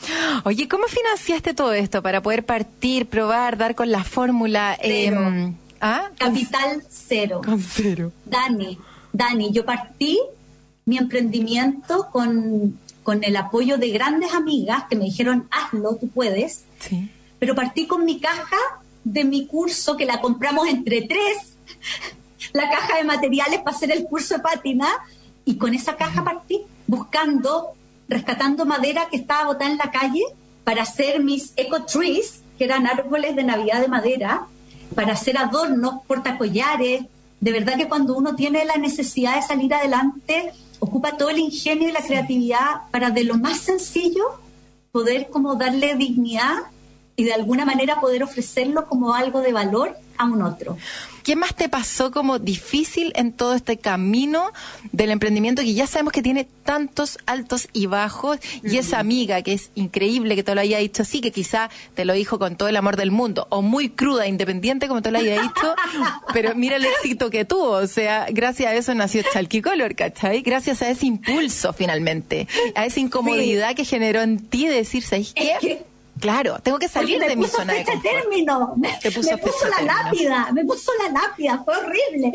Oye, 0.44 0.68
¿cómo 0.68 0.86
financiaste 0.86 1.54
todo 1.54 1.72
esto 1.72 2.02
para 2.02 2.22
poder 2.22 2.46
partir, 2.46 3.06
probar, 3.06 3.58
dar 3.58 3.74
con 3.74 3.90
la 3.90 4.04
fórmula? 4.04 4.78
Em, 4.80 5.56
¿Ah? 5.80 6.10
Capital 6.16 6.84
cero. 6.88 7.40
Con 7.44 7.60
cero. 7.60 8.12
Dani, 8.24 8.78
Dani, 9.12 9.50
yo 9.50 9.64
partí 9.64 10.20
mi 10.86 10.98
emprendimiento 10.98 12.08
con, 12.12 12.78
con 13.02 13.24
el 13.24 13.36
apoyo 13.36 13.78
de 13.78 13.90
grandes 13.90 14.32
amigas 14.34 14.84
que 14.88 14.96
me 14.96 15.04
dijeron, 15.04 15.48
hazlo, 15.50 15.96
tú 15.96 16.08
puedes. 16.08 16.64
Sí. 16.80 17.10
pero 17.38 17.54
partí 17.54 17.86
con 17.86 18.04
mi 18.04 18.20
caja 18.20 18.56
de 19.04 19.24
mi 19.24 19.46
curso 19.46 19.96
que 19.96 20.06
la 20.06 20.20
compramos 20.20 20.68
entre 20.68 21.02
tres, 21.02 21.56
la 22.52 22.70
caja 22.70 22.98
de 22.98 23.04
materiales 23.04 23.60
para 23.60 23.76
hacer 23.76 23.90
el 23.90 24.04
curso 24.04 24.34
de 24.34 24.40
pátina 24.40 24.88
y 25.44 25.56
con 25.56 25.74
esa 25.74 25.96
caja 25.96 26.24
partí 26.24 26.62
buscando, 26.86 27.72
rescatando 28.08 28.64
madera 28.64 29.08
que 29.10 29.16
estaba 29.16 29.46
botada 29.46 29.70
en 29.70 29.78
la 29.78 29.90
calle 29.90 30.22
para 30.64 30.82
hacer 30.82 31.22
mis 31.22 31.52
eco 31.56 31.84
trees, 31.84 32.42
que 32.58 32.64
eran 32.64 32.86
árboles 32.86 33.36
de 33.36 33.44
Navidad 33.44 33.80
de 33.80 33.88
madera, 33.88 34.46
para 34.94 35.12
hacer 35.12 35.36
adornos, 35.36 36.02
portacollares. 36.06 37.04
De 37.40 37.52
verdad 37.52 37.76
que 37.76 37.88
cuando 37.88 38.16
uno 38.16 38.34
tiene 38.34 38.64
la 38.64 38.76
necesidad 38.76 39.36
de 39.36 39.42
salir 39.42 39.74
adelante, 39.74 40.52
ocupa 40.84 41.16
todo 41.16 41.30
el 41.30 41.38
ingenio 41.38 41.88
y 41.88 41.92
la 41.92 42.02
creatividad 42.02 42.82
para 42.90 43.10
de 43.10 43.24
lo 43.24 43.36
más 43.36 43.58
sencillo 43.58 44.24
poder 44.92 45.28
como 45.30 45.56
darle 45.56 45.96
dignidad 45.96 46.64
y 47.16 47.24
de 47.24 47.32
alguna 47.34 47.64
manera 47.64 48.00
poder 48.00 48.22
ofrecerlo 48.22 48.86
como 48.86 49.14
algo 49.14 49.40
de 49.40 49.52
valor 49.52 49.96
a 50.16 50.24
un 50.26 50.42
otro. 50.42 50.76
¿Qué 51.24 51.36
más 51.36 51.54
te 51.56 51.68
pasó 51.68 52.10
como 52.12 52.38
difícil 52.38 53.12
en 53.16 53.32
todo 53.32 53.54
este 53.54 53.78
camino 53.78 54.52
del 54.92 55.10
emprendimiento 55.10 55.62
que 55.62 55.72
ya 55.74 55.86
sabemos 55.86 56.12
que 56.12 56.22
tiene 56.22 56.46
tantos 56.64 57.18
altos 57.26 57.68
y 57.72 57.86
bajos? 57.86 58.38
Y 58.62 58.76
esa 58.76 58.98
amiga 59.00 59.40
que 59.42 59.54
es 59.54 59.70
increíble 59.74 60.36
que 60.36 60.42
te 60.42 60.54
lo 60.54 60.60
haya 60.60 60.78
dicho 60.78 61.02
así, 61.02 61.20
que 61.20 61.32
quizá 61.32 61.70
te 61.94 62.04
lo 62.04 62.12
dijo 62.12 62.38
con 62.38 62.56
todo 62.56 62.68
el 62.68 62.76
amor 62.76 62.96
del 62.96 63.10
mundo, 63.10 63.46
o 63.50 63.62
muy 63.62 63.88
cruda, 63.88 64.28
independiente 64.28 64.86
como 64.86 65.02
te 65.02 65.10
lo 65.10 65.18
haya 65.18 65.40
dicho, 65.40 65.74
pero 66.32 66.54
mira 66.54 66.76
el 66.76 66.84
éxito 66.84 67.30
que 67.30 67.44
tuvo. 67.44 67.70
O 67.70 67.86
sea, 67.86 68.26
gracias 68.30 68.70
a 68.70 68.74
eso 68.74 68.94
nació 68.94 69.22
Chalquicolor, 69.32 69.94
¿cachai? 69.96 70.42
Gracias 70.42 70.82
a 70.82 70.90
ese 70.90 71.06
impulso 71.06 71.72
finalmente, 71.72 72.46
a 72.74 72.84
esa 72.86 73.00
incomodidad 73.00 73.74
que 73.74 73.84
generó 73.84 74.20
en 74.20 74.38
ti 74.46 74.68
de 74.68 74.74
decir, 74.74 75.02
¿sabes 75.02 75.32
qué? 75.34 75.52
Es 75.52 75.58
que- 75.60 75.93
Claro, 76.24 76.58
tengo 76.62 76.78
que 76.78 76.88
salir 76.88 77.20
de 77.20 77.36
mi 77.36 77.46
zona 77.46 77.74
de 77.74 77.84
confort. 77.84 78.02
término, 78.02 78.72
me, 78.78 78.88
Te 79.02 79.12
puso 79.12 79.28
me 79.28 79.36
la 79.36 79.76
término. 79.76 79.92
lápida, 79.92 80.52
me 80.52 80.64
puso 80.64 80.90
la 81.04 81.20
lápida, 81.20 81.62
fue 81.62 81.74
horrible. 81.76 82.32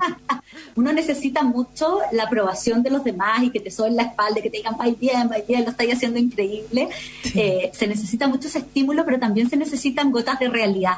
Uno 0.76 0.94
necesita 0.94 1.42
mucho 1.42 1.98
la 2.12 2.22
aprobación 2.22 2.82
de 2.82 2.88
los 2.88 3.04
demás 3.04 3.42
y 3.42 3.50
que 3.50 3.60
te 3.60 3.70
soben 3.70 3.96
la 3.96 4.04
espalda, 4.04 4.40
que 4.40 4.48
te 4.48 4.56
digan, 4.56 4.76
va 4.80 4.86
bien, 4.98 5.30
va 5.30 5.36
bien, 5.46 5.64
lo 5.64 5.72
estáis 5.72 5.92
haciendo 5.92 6.18
increíble. 6.18 6.88
Eh, 7.34 7.70
se 7.74 7.86
necesita 7.86 8.28
mucho 8.28 8.48
ese 8.48 8.60
estímulo, 8.60 9.04
pero 9.04 9.18
también 9.18 9.50
se 9.50 9.58
necesitan 9.58 10.10
gotas 10.10 10.38
de 10.38 10.48
realidad. 10.48 10.96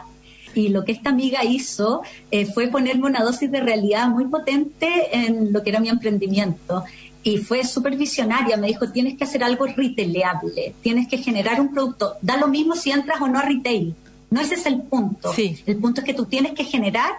Y 0.54 0.68
lo 0.68 0.84
que 0.84 0.92
esta 0.92 1.10
amiga 1.10 1.42
hizo 1.42 2.02
eh, 2.30 2.46
fue 2.46 2.68
ponerme 2.68 3.06
una 3.06 3.24
dosis 3.24 3.50
de 3.50 3.60
realidad 3.60 4.06
muy 4.06 4.26
potente 4.26 4.88
en 5.16 5.52
lo 5.52 5.64
que 5.64 5.70
era 5.70 5.80
mi 5.80 5.88
emprendimiento. 5.88 6.84
Y 7.22 7.38
fue 7.38 7.64
súper 7.64 7.96
visionaria, 7.96 8.56
me 8.56 8.68
dijo, 8.68 8.90
tienes 8.90 9.16
que 9.18 9.24
hacer 9.24 9.44
algo 9.44 9.66
retaileable, 9.66 10.74
tienes 10.80 11.06
que 11.06 11.18
generar 11.18 11.60
un 11.60 11.70
producto. 11.70 12.14
Da 12.22 12.36
lo 12.36 12.48
mismo 12.48 12.74
si 12.74 12.90
entras 12.90 13.20
o 13.20 13.28
no 13.28 13.38
a 13.38 13.42
retail. 13.42 13.94
No 14.30 14.40
ese 14.40 14.54
es 14.54 14.66
el 14.66 14.80
punto. 14.82 15.32
Sí. 15.34 15.62
El 15.66 15.76
punto 15.76 16.00
es 16.00 16.06
que 16.06 16.14
tú 16.14 16.24
tienes 16.24 16.52
que 16.52 16.64
generar 16.64 17.10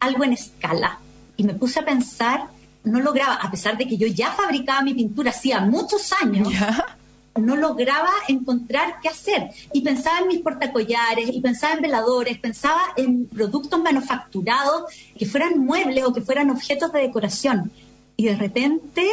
algo 0.00 0.24
en 0.24 0.32
escala. 0.32 0.98
Y 1.36 1.44
me 1.44 1.54
puse 1.54 1.80
a 1.80 1.84
pensar, 1.84 2.48
no 2.84 3.00
lograba, 3.00 3.34
a 3.34 3.50
pesar 3.50 3.76
de 3.76 3.86
que 3.86 3.96
yo 3.96 4.06
ya 4.06 4.32
fabricaba 4.32 4.82
mi 4.82 4.94
pintura 4.94 5.30
hacía 5.30 5.60
muchos 5.60 6.12
años, 6.20 6.48
¿Ya? 6.50 6.96
no 7.36 7.56
lograba 7.56 8.10
encontrar 8.28 8.96
qué 9.02 9.08
hacer. 9.08 9.50
Y 9.72 9.82
pensaba 9.82 10.20
en 10.20 10.28
mis 10.28 10.40
portacollares, 10.40 11.28
y 11.30 11.40
pensaba 11.40 11.74
en 11.74 11.82
veladores, 11.82 12.38
pensaba 12.38 12.80
en 12.96 13.26
productos 13.26 13.80
manufacturados 13.80 14.84
que 15.16 15.26
fueran 15.26 15.58
muebles 15.58 16.04
o 16.04 16.12
que 16.12 16.20
fueran 16.22 16.50
objetos 16.50 16.92
de 16.92 17.00
decoración. 17.00 17.70
Y 18.16 18.26
de 18.26 18.36
repente, 18.36 19.08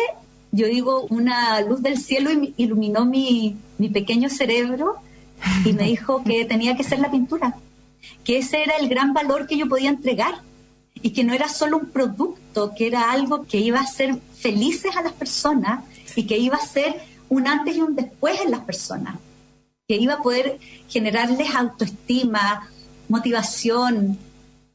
yo 0.52 0.68
digo, 0.68 1.06
una 1.10 1.62
luz 1.62 1.82
del 1.82 1.98
cielo 1.98 2.30
iluminó 2.58 3.06
mi, 3.06 3.56
mi 3.78 3.90
pequeño 3.90 4.30
cerebro 4.30 4.96
y 5.66 5.74
me 5.74 5.84
dijo 5.84 6.24
que 6.24 6.46
tenía 6.46 6.76
que 6.76 6.84
ser 6.84 7.00
la 7.00 7.10
pintura, 7.10 7.56
que 8.24 8.38
ese 8.38 8.62
era 8.62 8.76
el 8.78 8.90
gran 8.90 9.14
valor 9.14 9.48
que 9.48 9.58
yo 9.58 9.68
podía 9.68 9.90
entregar 9.90 10.36
y 10.96 11.12
que 11.12 11.24
no 11.24 11.34
era 11.34 11.48
solo 11.48 11.78
un 11.78 11.90
producto, 11.90 12.74
que 12.76 12.88
era 12.88 13.12
algo 13.12 13.46
que 13.46 13.58
iba 13.58 13.80
a 13.80 13.84
hacer 13.84 14.18
felices 14.38 14.96
a 14.96 15.02
las 15.02 15.14
personas 15.14 15.84
y 16.16 16.24
que 16.28 16.38
iba 16.38 16.58
a 16.58 16.66
ser 16.66 16.96
un 17.30 17.48
antes 17.48 17.78
y 17.78 17.82
un 17.82 17.96
después 17.96 18.42
en 18.42 18.52
las 18.52 18.62
personas, 18.62 19.16
que 19.88 19.96
iba 19.96 20.16
a 20.16 20.22
poder 20.22 20.60
generarles 20.90 21.56
autoestima, 21.56 22.70
motivación, 23.08 24.18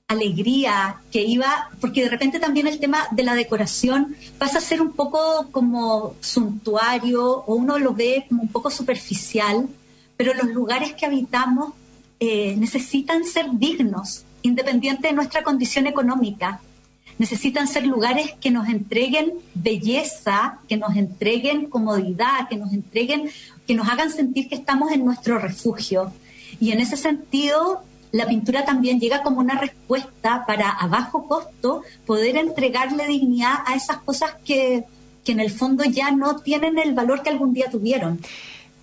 alegría, 0.09 1.01
que 1.11 1.23
iba, 1.23 1.71
porque 1.81 2.05
de 2.05 2.09
repente 2.09 2.39
también 2.39 2.69
el 2.69 2.79
tema 2.79 3.09
de 3.11 3.25
la 3.25 3.35
decoración 3.35 4.15
pasa 4.39 4.59
a 4.59 4.61
ser 4.61 4.81
un 4.81 4.93
poco 4.93 5.49
como 5.51 6.15
suntuario 6.21 7.43
o 7.45 7.55
uno 7.57 7.79
lo 7.79 7.93
ve 7.93 8.25
como 8.29 8.43
un 8.43 8.49
poco 8.49 8.71
superficial, 8.71 9.69
pero 10.17 10.33
los 10.35 10.47
lugares 10.47 10.95
que 10.95 11.07
habitamos 11.07 11.75
eh, 12.21 12.55
necesitan 12.57 13.25
ser 13.25 13.47
dignos, 13.55 14.25
independiente 14.43 15.09
de 15.09 15.15
nuestra 15.15 15.43
condición 15.43 15.87
económica. 15.87 16.61
necesitan 17.19 17.67
ser 17.67 17.87
lugares 17.87 18.35
que 18.41 18.51
nos 18.51 18.69
entreguen 18.69 19.33
belleza, 19.55 20.59
que 20.69 20.77
nos 20.77 20.95
entreguen 20.97 21.71
comodidad, 21.71 22.47
que 22.49 22.57
nos 22.57 22.73
entreguen, 22.75 23.31
que 23.67 23.75
nos 23.75 23.89
hagan 23.89 24.11
sentir 24.11 24.49
que 24.49 24.55
estamos 24.55 24.93
en 24.93 25.05
nuestro 25.05 25.39
refugio. 25.39 26.13
Y 26.61 26.73
en 26.73 26.81
ese 26.81 26.97
sentido, 26.99 27.83
la 28.17 28.27
pintura 28.27 28.65
también 28.65 28.99
llega 28.99 29.23
como 29.23 29.41
una 29.41 29.59
respuesta 29.59 30.45
para 30.47 30.71
a 30.71 30.87
bajo 30.87 31.27
costo 31.29 31.83
poder 32.07 32.37
entregarle 32.37 33.07
dignidad 33.07 33.59
a 33.67 33.75
esas 33.75 33.99
cosas 33.99 34.35
que, 34.45 34.85
que 35.25 35.33
en 35.33 35.41
el 35.41 35.51
fondo 35.51 35.85
ya 35.85 36.11
no 36.11 36.37
tienen 36.37 36.79
el 36.79 36.95
valor 36.95 37.23
que 37.23 37.31
algún 37.31 37.53
día 37.53 37.71
tuvieron. 37.71 38.21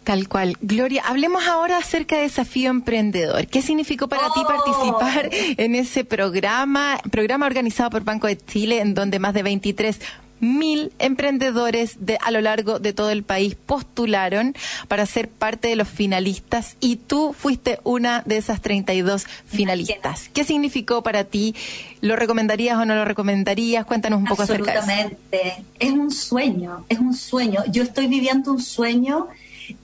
Tal 0.03 0.27
cual. 0.27 0.57
Gloria, 0.61 1.01
hablemos 1.05 1.47
ahora 1.47 1.77
acerca 1.77 2.17
de 2.17 2.23
Desafío 2.23 2.69
Emprendedor. 2.69 3.47
¿Qué 3.47 3.61
significó 3.61 4.09
para 4.09 4.27
ti 4.33 4.41
Oh. 4.43 4.47
participar 4.47 5.29
en 5.31 5.75
ese 5.75 6.03
programa, 6.03 6.99
programa 7.09 7.45
organizado 7.45 7.89
por 7.89 8.03
Banco 8.03 8.27
de 8.27 8.37
Chile, 8.37 8.81
en 8.81 8.93
donde 8.93 9.19
más 9.19 9.33
de 9.33 9.43
23 9.43 9.97
mil 10.39 10.91
emprendedores 10.99 12.05
de, 12.05 12.17
a 12.21 12.31
lo 12.31 12.41
largo 12.41 12.79
de 12.79 12.93
todo 12.93 13.09
el 13.09 13.23
país 13.23 13.55
postularon 13.55 14.55
para 14.87 15.05
ser 15.05 15.29
parte 15.29 15.69
de 15.69 15.75
los 15.75 15.87
finalistas 15.87 16.75
y 16.79 16.97
tú 16.97 17.33
fuiste 17.37 17.79
una 17.83 18.23
de 18.25 18.37
esas 18.37 18.61
32 18.61 19.25
finalistas. 19.45 20.29
¿Qué 20.33 20.43
significó 20.43 21.01
para 21.01 21.23
ti? 21.23 21.55
¿Lo 22.01 22.15
recomendarías 22.15 22.77
o 22.77 22.85
no 22.85 22.95
lo 22.95 23.05
recomendarías? 23.05 23.85
Cuéntanos 23.85 24.19
un 24.19 24.25
poco 24.25 24.43
acerca 24.43 24.71
de 24.71 24.79
eso. 24.79 24.91
Absolutamente. 24.91 25.65
Es 25.79 25.91
un 25.91 26.11
sueño, 26.11 26.85
es 26.89 26.99
un 26.99 27.13
sueño. 27.13 27.63
Yo 27.71 27.83
estoy 27.83 28.07
viviendo 28.07 28.51
un 28.51 28.61
sueño 28.61 29.27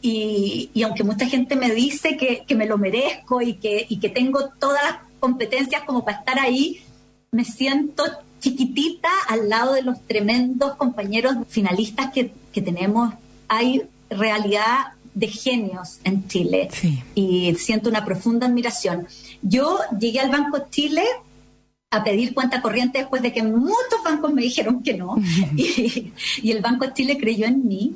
y, 0.01 0.69
y 0.73 0.83
aunque 0.83 1.03
mucha 1.03 1.25
gente 1.25 1.55
me 1.55 1.71
dice 1.71 2.17
que, 2.17 2.43
que 2.45 2.55
me 2.55 2.65
lo 2.65 2.77
merezco 2.77 3.41
y 3.41 3.55
que, 3.55 3.85
y 3.87 3.99
que 3.99 4.09
tengo 4.09 4.49
todas 4.59 4.83
las 4.83 4.97
competencias 5.19 5.83
como 5.83 6.03
para 6.03 6.19
estar 6.19 6.39
ahí, 6.39 6.81
me 7.31 7.45
siento 7.45 8.03
chiquitita 8.39 9.09
al 9.27 9.49
lado 9.49 9.73
de 9.73 9.81
los 9.81 9.99
tremendos 10.07 10.75
compañeros 10.75 11.35
finalistas 11.49 12.11
que, 12.13 12.31
que 12.51 12.61
tenemos. 12.61 13.13
Hay 13.47 13.83
realidad 14.09 14.93
de 15.13 15.27
genios 15.27 15.99
en 16.03 16.27
Chile 16.27 16.69
Sí. 16.71 17.03
y 17.15 17.55
siento 17.55 17.89
una 17.89 18.05
profunda 18.05 18.47
admiración. 18.47 19.07
Yo 19.41 19.79
llegué 19.99 20.19
al 20.19 20.29
Banco 20.29 20.67
Chile 20.69 21.03
a 21.91 22.03
pedir 22.03 22.33
cuenta 22.33 22.61
corriente 22.61 22.99
después 22.99 23.21
de 23.21 23.33
que 23.33 23.41
muchos 23.43 24.03
bancos 24.05 24.31
me 24.31 24.41
dijeron 24.43 24.83
que 24.83 24.93
no. 24.93 25.15
y, 25.57 26.13
y 26.41 26.51
el 26.51 26.61
Banco 26.61 26.85
Chile 26.93 27.17
creyó 27.19 27.45
en 27.47 27.67
mí. 27.67 27.95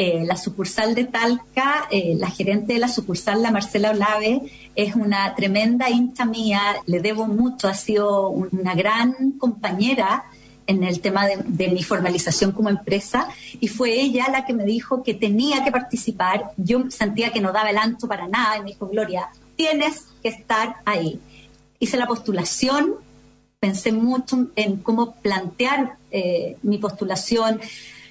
Eh, 0.00 0.24
la 0.24 0.36
sucursal 0.36 0.94
de 0.94 1.06
Talca, 1.06 1.88
eh, 1.90 2.14
la 2.16 2.30
gerente 2.30 2.74
de 2.74 2.78
la 2.78 2.86
sucursal, 2.86 3.42
la 3.42 3.50
Marcela 3.50 3.90
Olave, 3.90 4.42
es 4.76 4.94
una 4.94 5.34
tremenda 5.34 5.90
hincha 5.90 6.24
mía, 6.24 6.76
le 6.86 7.00
debo 7.00 7.26
mucho, 7.26 7.66
ha 7.66 7.74
sido 7.74 8.28
una 8.28 8.76
gran 8.76 9.32
compañera 9.32 10.26
en 10.68 10.84
el 10.84 11.00
tema 11.00 11.26
de, 11.26 11.68
mi 11.68 11.82
formalización 11.82 12.52
como 12.52 12.68
empresa 12.68 13.26
y 13.58 13.66
fue 13.66 14.00
ella 14.00 14.28
la 14.30 14.46
que 14.46 14.54
me 14.54 14.64
dijo 14.64 15.02
que 15.02 15.14
tenía 15.14 15.64
que 15.64 15.72
participar. 15.72 16.52
Yo 16.56 16.88
sentía 16.90 17.32
que 17.32 17.40
no 17.40 17.50
daba 17.50 17.70
el 17.70 17.78
ancho 17.78 18.06
para 18.06 18.28
nada 18.28 18.56
y 18.56 18.60
me 18.60 18.66
dijo, 18.66 18.86
Gloria, 18.86 19.30
tienes 19.56 20.04
que 20.22 20.28
estar 20.28 20.76
ahí. 20.84 21.18
Hice 21.80 21.96
la 21.96 22.06
postulación, 22.06 22.94
pensé 23.58 23.90
mucho 23.90 24.46
en 24.54 24.76
cómo 24.76 25.16
plantear 25.16 25.96
eh, 26.12 26.56
mi 26.62 26.78
postulación. 26.78 27.60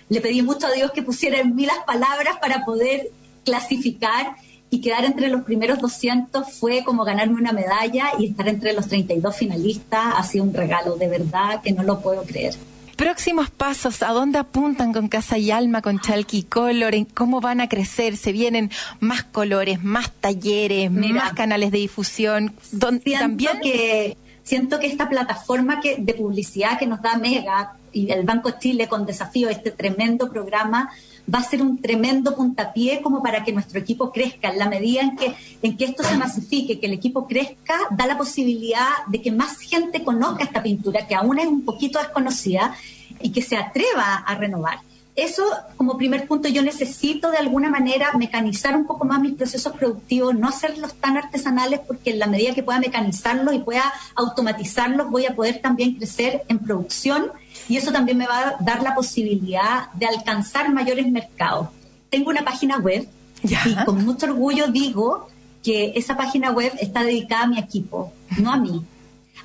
Le 0.09 0.21
pedí 0.21 0.41
mucho 0.41 0.67
a 0.67 0.71
Dios 0.71 0.91
que 0.91 1.03
pusiera 1.03 1.39
en 1.39 1.55
mí 1.55 1.65
las 1.65 1.79
palabras 1.85 2.37
para 2.41 2.63
poder 2.65 3.07
clasificar 3.43 4.35
y 4.69 4.81
quedar 4.81 5.05
entre 5.05 5.29
los 5.29 5.43
primeros 5.43 5.79
200 5.79 6.51
fue 6.51 6.83
como 6.83 7.05
ganarme 7.05 7.35
una 7.35 7.53
medalla 7.53 8.09
y 8.19 8.27
estar 8.27 8.47
entre 8.49 8.73
los 8.73 8.87
32 8.87 9.35
finalistas 9.35 10.13
ha 10.17 10.23
sido 10.23 10.43
un 10.43 10.53
regalo 10.53 10.95
de 10.97 11.07
verdad 11.07 11.61
que 11.61 11.71
no 11.71 11.83
lo 11.83 12.01
puedo 12.01 12.23
creer. 12.23 12.55
Próximos 12.97 13.49
pasos, 13.51 14.01
¿a 14.01 14.09
dónde 14.11 14.39
apuntan 14.39 14.91
con 14.91 15.07
Casa 15.07 15.37
y 15.37 15.51
Alma, 15.51 15.81
con 15.83 15.99
Chalky 15.99 16.43
Color? 16.43 16.95
¿En 16.95 17.05
¿Cómo 17.05 17.39
van 17.41 17.61
a 17.61 17.69
crecer? 17.69 18.17
¿Se 18.17 18.31
vienen 18.31 18.71
más 18.99 19.23
colores, 19.23 19.83
más 19.83 20.11
talleres, 20.19 20.89
Mira. 20.91 21.13
más 21.25 21.33
canales 21.33 21.71
de 21.71 21.77
difusión? 21.77 22.53
Don- 22.71 22.99
siento 23.01 23.19
también 23.21 23.59
que 23.61 24.17
siento 24.47 24.79
que 24.79 24.87
esta 24.87 25.09
plataforma 25.09 25.81
que, 25.81 25.97
de 25.97 26.13
publicidad 26.13 26.79
que 26.79 26.87
nos 26.87 27.01
da 27.01 27.17
Mega 27.17 27.75
y 27.91 28.09
el 28.11 28.23
Banco 28.23 28.51
Chile 28.51 28.87
con 28.87 29.05
desafío 29.05 29.49
este 29.49 29.71
tremendo 29.71 30.29
programa 30.29 30.89
va 31.33 31.39
a 31.39 31.43
ser 31.43 31.61
un 31.61 31.81
tremendo 31.81 32.33
puntapié 32.33 33.01
como 33.01 33.21
para 33.21 33.43
que 33.43 33.51
nuestro 33.51 33.77
equipo 33.77 34.09
crezca. 34.13 34.49
En 34.49 34.59
la 34.59 34.69
medida 34.69 35.01
en 35.01 35.17
que 35.17 35.33
en 35.61 35.75
que 35.75 35.83
esto 35.83 36.01
se 36.03 36.15
masifique 36.15 36.79
que 36.79 36.85
el 36.85 36.93
equipo 36.93 37.27
crezca 37.27 37.75
da 37.91 38.07
la 38.07 38.17
posibilidad 38.17 39.05
de 39.07 39.21
que 39.21 39.33
más 39.33 39.59
gente 39.59 40.05
conozca 40.05 40.45
esta 40.45 40.63
pintura 40.63 41.05
que 41.07 41.15
aún 41.15 41.39
es 41.39 41.47
un 41.47 41.65
poquito 41.65 41.99
desconocida 41.99 42.73
y 43.19 43.33
que 43.33 43.41
se 43.41 43.57
atreva 43.57 44.15
a 44.15 44.35
renovar 44.35 44.79
eso 45.17 45.43
como 45.77 45.97
primer 45.97 46.27
punto 46.27 46.47
yo 46.47 46.61
necesito 46.61 47.31
de 47.31 47.37
alguna 47.37 47.71
manera 47.71 48.13
mecanizar 48.13 48.77
un 48.77 48.85
poco 48.85 49.03
más 49.03 49.19
mis 49.19 49.33
procesos 49.33 49.73
productivos, 49.73 50.35
no 50.35 50.47
hacerlos 50.47 50.93
tan 50.93 51.17
artesanales 51.17 51.79
porque 51.87 52.11
en 52.11 52.19
la 52.19 52.27
medida 52.27 52.53
que 52.53 52.61
pueda 52.61 52.79
mecanizarlos 52.79 53.55
y 53.55 53.59
pueda 53.59 53.91
automatizarlos 54.15 55.09
voy 55.09 55.25
a 55.25 55.35
poder 55.35 55.59
también 55.59 55.95
crecer 55.95 56.43
en 56.47 56.59
producción 56.59 57.31
y 57.67 57.77
eso 57.77 57.91
también 57.91 58.19
me 58.19 58.27
va 58.27 58.39
a 58.49 58.55
dar 58.59 58.83
la 58.83 58.93
posibilidad 58.93 59.91
de 59.93 60.05
alcanzar 60.05 60.71
mayores 60.71 61.11
mercados. 61.11 61.69
Tengo 62.11 62.29
una 62.29 62.45
página 62.45 62.77
web 62.77 63.09
Ya. 63.41 63.61
y 63.65 63.75
con 63.85 64.05
mucho 64.05 64.27
orgullo 64.27 64.67
digo 64.67 65.29
que 65.63 65.93
esa 65.95 66.15
página 66.15 66.51
web 66.51 66.71
está 66.79 67.03
dedicada 67.03 67.45
a 67.45 67.47
mi 67.47 67.57
equipo, 67.57 68.13
no 68.37 68.53
a 68.53 68.57
mí. 68.57 68.85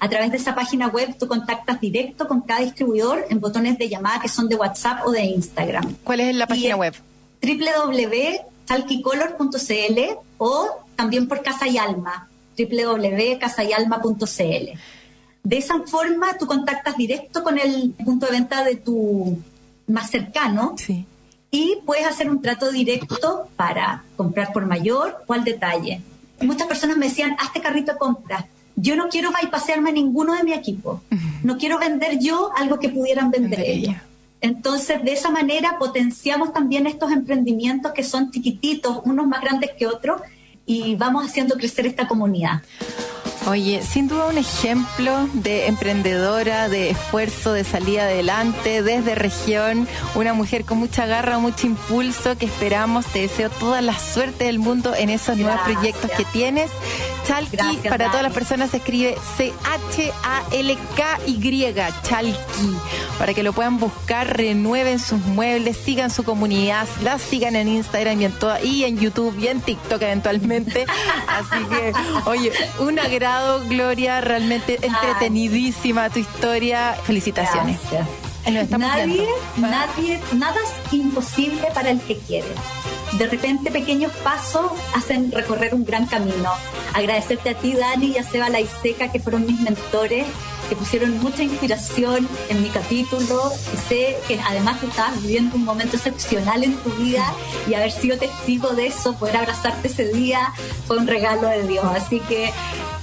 A 0.00 0.09
través 0.09 0.31
de 0.33 0.38
esa 0.38 0.55
página 0.55 0.88
web 0.88 1.16
tú 1.18 1.28
contactas 1.28 1.81
directo 1.81 2.26
con 2.26 2.40
cada 2.40 2.61
distribuidor 2.61 3.24
en 3.31 3.40
botones 3.40 3.78
de 3.78 3.88
llamada 3.88 4.20
que 4.20 4.28
son 4.28 4.48
de 4.48 4.57
WhatsApp 4.57 5.07
o 5.07 5.11
de 5.12 5.22
Instagram. 5.22 5.96
¿Cuál 6.05 6.20
es 6.20 6.35
la 6.35 6.46
página 6.46 6.76
web? 6.76 6.94
www.talquicolor.cl 7.42 10.00
o 10.38 10.68
también 10.96 11.28
por 11.28 11.42
Casa 11.42 11.68
y 11.68 11.78
Alma, 11.78 12.28
www.casayalma.cl. 12.59 14.78
De 15.44 15.59
esa 15.59 15.81
forma 15.87 16.37
tú 16.38 16.46
contactas 16.46 16.96
directo 16.96 17.42
con 17.42 17.59
el 17.59 17.90
punto 18.05 18.26
de 18.26 18.33
venta 18.33 18.62
de 18.64 18.76
tu 18.76 19.38
más 19.88 20.09
cercano 20.11 20.74
Sí. 20.78 21.05
y 21.50 21.78
puedes 21.85 22.07
hacer 22.07 22.31
un 22.31 22.40
trato 22.40 22.70
directo 22.70 23.48
para 23.57 24.05
comprar 24.16 24.52
por 24.52 24.66
mayor 24.66 25.24
o 25.26 25.33
al 25.33 25.42
detalle. 25.44 26.00
Muchas 26.40 26.66
personas 26.68 26.96
me 26.96 27.09
decían, 27.09 27.37
hazte 27.40 27.61
carrito 27.61 27.92
de 27.92 27.98
compras. 27.98 28.44
Yo 28.76 28.96
no 28.96 29.08
quiero 29.08 29.30
bypasearme 29.30 29.90
a 29.90 29.92
ninguno 29.92 30.35
de 30.35 30.44
mi 30.44 30.52
equipo. 30.52 31.02
No 31.42 31.58
quiero 31.58 31.78
vender 31.78 32.18
yo 32.18 32.50
algo 32.56 32.78
que 32.78 32.88
pudieran 32.88 33.30
vender 33.30 33.61
ellos. 33.61 33.94
Entonces, 34.40 35.02
de 35.04 35.12
esa 35.12 35.30
manera 35.30 35.78
potenciamos 35.78 36.52
también 36.52 36.87
estos 36.87 37.12
emprendimientos 37.12 37.92
que 37.92 38.02
son 38.02 38.30
chiquititos, 38.32 39.00
unos 39.04 39.26
más 39.26 39.40
grandes 39.40 39.70
que 39.78 39.87
otros, 39.87 40.20
y 40.66 40.96
vamos 40.96 41.24
haciendo 41.26 41.56
crecer 41.56 41.87
esta 41.87 42.08
comunidad. 42.08 42.62
Oye, 43.48 43.83
sin 43.83 44.07
duda 44.07 44.26
un 44.26 44.38
ejemplo 44.38 45.28
de 45.33 45.66
emprendedora, 45.66 46.68
de 46.68 46.90
esfuerzo, 46.90 47.52
de 47.52 47.64
salida 47.64 48.02
adelante 48.02 48.83
desde 48.83 49.16
región, 49.16 49.88
una 50.14 50.33
mujer 50.33 50.64
con 50.64 50.78
mucha 50.78 51.07
garra, 51.07 51.38
mucho 51.38 51.66
impulso 51.66 52.38
que 52.38 52.46
esperamos, 52.46 53.05
te 53.07 53.22
deseo 53.22 53.50
toda 53.50 53.83
la 53.83 53.98
suerte 53.98 54.44
del 54.44 54.61
mundo 54.61 54.94
en 54.94 55.11
esos 55.11 55.37
nuevos 55.37 55.61
proyectos 55.62 56.09
que 56.12 56.24
tienes. 56.26 56.70
Chalky, 57.26 57.57
Gracias, 57.57 57.88
para 57.88 58.07
todas 58.07 58.22
las 58.22 58.33
personas 58.33 58.70
se 58.70 58.78
escribe 58.78 59.16
C-H-A-L-K-Y, 59.37 59.74
Chalky, 62.02 62.35
para 63.18 63.35
que 63.35 63.42
lo 63.42 63.52
puedan 63.52 63.78
buscar, 63.78 64.37
renueven 64.37 64.98
sus 64.98 65.20
muebles, 65.20 65.76
sigan 65.76 66.11
su 66.11 66.24
comunidad, 66.24 66.87
la 67.02 67.18
sigan 67.18 67.55
en 67.57 67.68
Instagram 67.68 68.20
y 68.20 68.24
en, 68.24 68.33
toda, 68.33 68.61
y 68.62 68.85
en 68.85 68.98
YouTube 68.98 69.38
y 69.38 69.48
en 69.48 69.61
TikTok 69.61 70.02
eventualmente. 70.02 70.85
Así 71.28 71.64
que, 71.66 71.92
oye, 72.28 72.52
un 72.81 72.98
Gloria, 73.68 74.21
realmente 74.21 74.79
entretenidísima 74.83 76.11
tu 76.11 76.18
historia. 76.18 76.95
Felicitaciones. 77.05 77.79
Gracias. 77.90 78.09
Nadie, 78.70 79.28
nadie, 79.57 80.20
nada 80.33 80.57
es 80.64 80.93
imposible 80.93 81.68
para 81.72 81.91
el 81.91 82.01
que 82.01 82.18
quiere. 82.18 82.49
De 83.12 83.26
repente 83.26 83.70
pequeños 83.70 84.11
pasos 84.24 84.72
hacen 84.95 85.30
recorrer 85.30 85.74
un 85.74 85.85
gran 85.85 86.07
camino. 86.07 86.51
Agradecerte 86.95 87.51
a 87.51 87.55
ti, 87.55 87.74
Dani, 87.74 88.07
y 88.07 88.18
a 88.18 88.24
Seba 88.24 88.49
Laiseca, 88.49 89.12
que 89.12 89.20
fueron 89.20 89.47
mis 89.47 89.61
mentores, 89.61 90.26
que 90.68 90.74
pusieron 90.74 91.18
mucha 91.18 91.43
inspiración 91.43 92.28
en 92.49 92.62
mi 92.62 92.70
capítulo. 92.70 93.53
Sé 93.89 94.16
que 94.26 94.41
además 94.41 94.80
tú 94.80 94.89
estabas 94.89 95.20
viviendo 95.22 95.57
un 95.57 95.64
momento 95.64 95.97
excepcional 95.97 96.64
en 96.64 96.74
tu 96.78 96.91
vida 96.91 97.33
y 97.68 97.74
haber 97.74 97.93
sido 97.93 98.18
testigo 98.18 98.70
de 98.70 98.89
eso, 98.89 99.14
poder 99.14 99.37
abrazarte 99.37 99.89
ese 99.89 100.09
día, 100.12 100.53
fue 100.87 100.97
un 100.97 101.07
regalo 101.07 101.49
de 101.49 101.66
Dios. 101.68 101.85
Así 101.95 102.18
que 102.20 102.51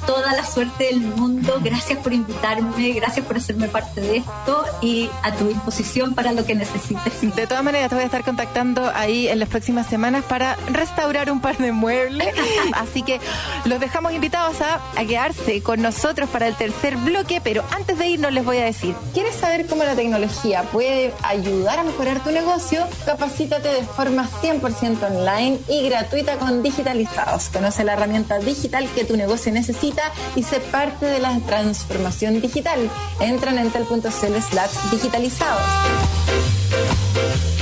toda 0.09 0.33
la 0.33 0.43
suerte 0.43 0.85
del 0.85 1.01
mundo. 1.01 1.59
Gracias 1.63 1.99
por 1.99 2.13
invitarme, 2.13 2.93
gracias 2.93 3.23
por 3.27 3.37
hacerme 3.37 3.67
parte 3.67 4.01
de 4.01 4.17
esto 4.17 4.65
y 4.81 5.07
a 5.21 5.31
tu 5.33 5.47
disposición 5.47 6.15
para 6.15 6.31
lo 6.31 6.47
que 6.47 6.55
necesites. 6.55 7.35
De 7.35 7.45
todas 7.45 7.63
maneras, 7.63 7.89
te 7.89 7.95
voy 7.95 8.01
a 8.01 8.05
estar 8.07 8.23
contactando 8.23 8.91
ahí 8.95 9.27
en 9.27 9.37
las 9.37 9.49
próximas 9.49 9.85
semanas 9.85 10.23
para 10.27 10.55
restaurar 10.71 11.29
un 11.29 11.41
par 11.41 11.59
de 11.59 11.73
muebles. 11.73 12.33
Así 12.73 13.03
que 13.03 13.19
los 13.65 13.79
dejamos 13.79 14.11
invitados 14.13 14.59
a, 14.61 14.81
a 14.99 15.05
quedarse 15.05 15.61
con 15.61 15.79
nosotros 15.79 16.27
para 16.27 16.47
el 16.47 16.55
tercer 16.55 16.97
bloque, 16.97 17.39
pero 17.39 17.63
antes 17.69 17.99
de 17.99 18.07
irnos 18.07 18.33
les 18.33 18.43
voy 18.43 18.57
a 18.57 18.65
decir, 18.65 18.95
¿quieres 19.13 19.35
saber 19.35 19.67
cómo 19.67 19.83
la 19.83 19.93
tecnología 19.93 20.63
puede 20.63 21.13
ayudar 21.21 21.77
a 21.77 21.83
mejorar 21.83 22.23
tu 22.23 22.31
negocio? 22.31 22.83
Capacítate 23.05 23.67
de 23.67 23.83
forma 23.83 24.27
100% 24.41 25.03
online 25.03 25.59
y 25.67 25.87
gratuita 25.87 26.37
con 26.37 26.63
Digitalizados. 26.63 27.49
Conoce 27.49 27.83
la 27.83 27.93
herramienta 27.93 28.39
digital 28.39 28.89
que 28.95 29.05
tu 29.05 29.15
negocio 29.15 29.51
necesita 29.51 29.98
y 30.35 30.43
sé 30.43 30.59
parte 30.59 31.05
de 31.05 31.19
la 31.19 31.37
transformación 31.39 32.41
digital. 32.41 32.89
Entra 33.19 33.51
en 33.51 33.59
entel.cl 33.59 34.41
slash 34.41 34.71
digitalizados. 34.91 35.61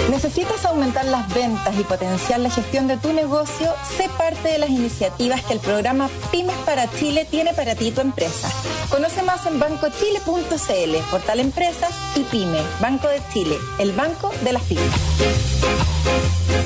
¿Necesitas 0.09 0.63
aumentar 0.65 1.05
las 1.05 1.31
ventas 1.33 1.77
y 1.77 1.83
potenciar 1.83 2.39
la 2.39 2.49
gestión 2.49 2.87
de 2.87 2.97
tu 2.97 3.11
negocio? 3.11 3.73
Sé 3.97 4.09
parte 4.17 4.47
de 4.49 4.57
las 4.57 4.69
iniciativas 4.69 5.43
que 5.43 5.53
el 5.53 5.59
programa 5.59 6.09
Pymes 6.31 6.55
para 6.65 6.89
Chile 6.91 7.27
tiene 7.29 7.53
para 7.53 7.75
ti 7.75 7.87
y 7.87 7.91
tu 7.91 8.01
empresa. 8.01 8.49
Conoce 8.89 9.21
más 9.23 9.45
en 9.45 9.59
bancochile.cl, 9.59 10.95
portal 11.11 11.39
Empresas 11.39 11.91
y 12.15 12.23
Pyme, 12.23 12.59
Banco 12.79 13.07
de 13.07 13.21
Chile, 13.33 13.57
el 13.79 13.91
banco 13.91 14.31
de 14.43 14.53
las 14.53 14.63
pymes. 14.63 14.91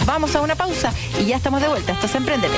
Vamos 0.06 0.36
a 0.36 0.42
una 0.42 0.56
pausa 0.56 0.94
y 1.20 1.26
ya 1.26 1.38
estamos 1.38 1.62
de 1.62 1.68
vuelta. 1.68 1.94
Esto 1.94 2.06
es 2.06 2.16
Emprendete. 2.16 2.58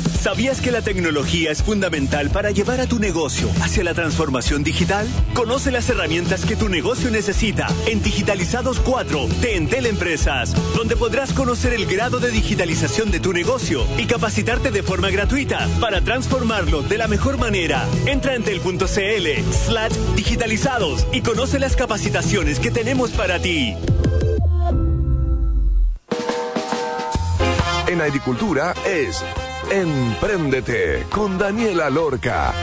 ¿Sabías 0.21 0.61
que 0.61 0.69
la 0.69 0.83
tecnología 0.83 1.51
es 1.51 1.63
fundamental 1.63 2.29
para 2.29 2.51
llevar 2.51 2.79
a 2.79 2.85
tu 2.85 2.99
negocio 2.99 3.49
hacia 3.63 3.83
la 3.83 3.95
transformación 3.95 4.63
digital? 4.63 5.07
Conoce 5.33 5.71
las 5.71 5.89
herramientas 5.89 6.45
que 6.45 6.55
tu 6.55 6.69
negocio 6.69 7.09
necesita 7.09 7.65
en 7.87 8.03
Digitalizados 8.03 8.79
4 8.81 9.27
de 9.41 9.55
Entel 9.55 9.87
Empresas, 9.87 10.53
donde 10.75 10.95
podrás 10.95 11.33
conocer 11.33 11.73
el 11.73 11.87
grado 11.87 12.19
de 12.19 12.29
digitalización 12.29 13.09
de 13.09 13.19
tu 13.19 13.33
negocio 13.33 13.83
y 13.97 14.05
capacitarte 14.05 14.69
de 14.69 14.83
forma 14.83 15.09
gratuita 15.09 15.67
para 15.79 16.01
transformarlo 16.01 16.83
de 16.83 16.99
la 16.99 17.07
mejor 17.07 17.39
manera. 17.39 17.87
Entra 18.05 18.35
en 18.35 18.43
entel.cl 18.43 19.51
slash 19.51 19.93
digitalizados 20.15 21.07
y 21.11 21.21
conoce 21.21 21.57
las 21.57 21.75
capacitaciones 21.75 22.59
que 22.59 22.69
tenemos 22.69 23.09
para 23.09 23.39
ti. 23.39 23.75
En 27.87 28.01
agricultura 28.01 28.75
es 28.85 29.23
Empréndete 29.71 31.05
con 31.09 31.37
Daniela 31.37 31.89
Lorca. 31.89 32.53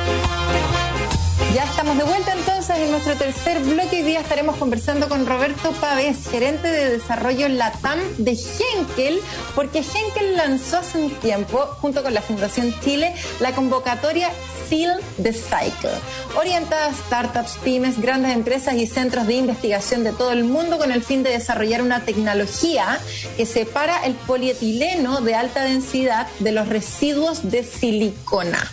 Ya 1.54 1.64
estamos 1.64 1.96
de 1.96 2.04
vuelta 2.04 2.34
entonces 2.34 2.76
en 2.76 2.90
nuestro 2.90 3.14
tercer 3.14 3.60
bloque. 3.60 3.96
Hoy 3.96 4.02
día 4.02 4.20
estaremos 4.20 4.56
conversando 4.56 5.08
con 5.08 5.24
Roberto 5.24 5.72
Pavés, 5.80 6.28
gerente 6.30 6.68
de 6.68 6.98
desarrollo 6.98 7.48
LATAM 7.48 7.98
de 8.18 8.32
Henkel, 8.32 9.20
porque 9.54 9.78
Henkel 9.78 10.36
lanzó 10.36 10.76
hace 10.76 10.98
un 10.98 11.10
tiempo, 11.12 11.60
junto 11.80 12.02
con 12.02 12.12
la 12.12 12.20
Fundación 12.20 12.74
Chile, 12.84 13.14
la 13.40 13.54
convocatoria 13.54 14.30
Seal 14.68 15.00
the 15.22 15.32
Cycle, 15.32 15.90
orientada 16.36 16.86
a 16.86 16.94
startups, 16.94 17.58
pymes, 17.64 18.00
grandes 18.00 18.32
empresas 18.32 18.74
y 18.74 18.86
centros 18.86 19.26
de 19.26 19.34
investigación 19.34 20.04
de 20.04 20.12
todo 20.12 20.32
el 20.32 20.44
mundo 20.44 20.78
con 20.78 20.92
el 20.92 21.02
fin 21.02 21.22
de 21.22 21.30
desarrollar 21.30 21.82
una 21.82 22.04
tecnología 22.04 22.98
que 23.36 23.46
separa 23.46 24.04
el 24.04 24.14
polietileno 24.14 25.20
de 25.20 25.34
alta 25.34 25.62
densidad 25.64 26.26
de 26.40 26.52
los 26.52 26.68
residuos 26.68 27.50
de 27.50 27.64
silicona 27.64 28.70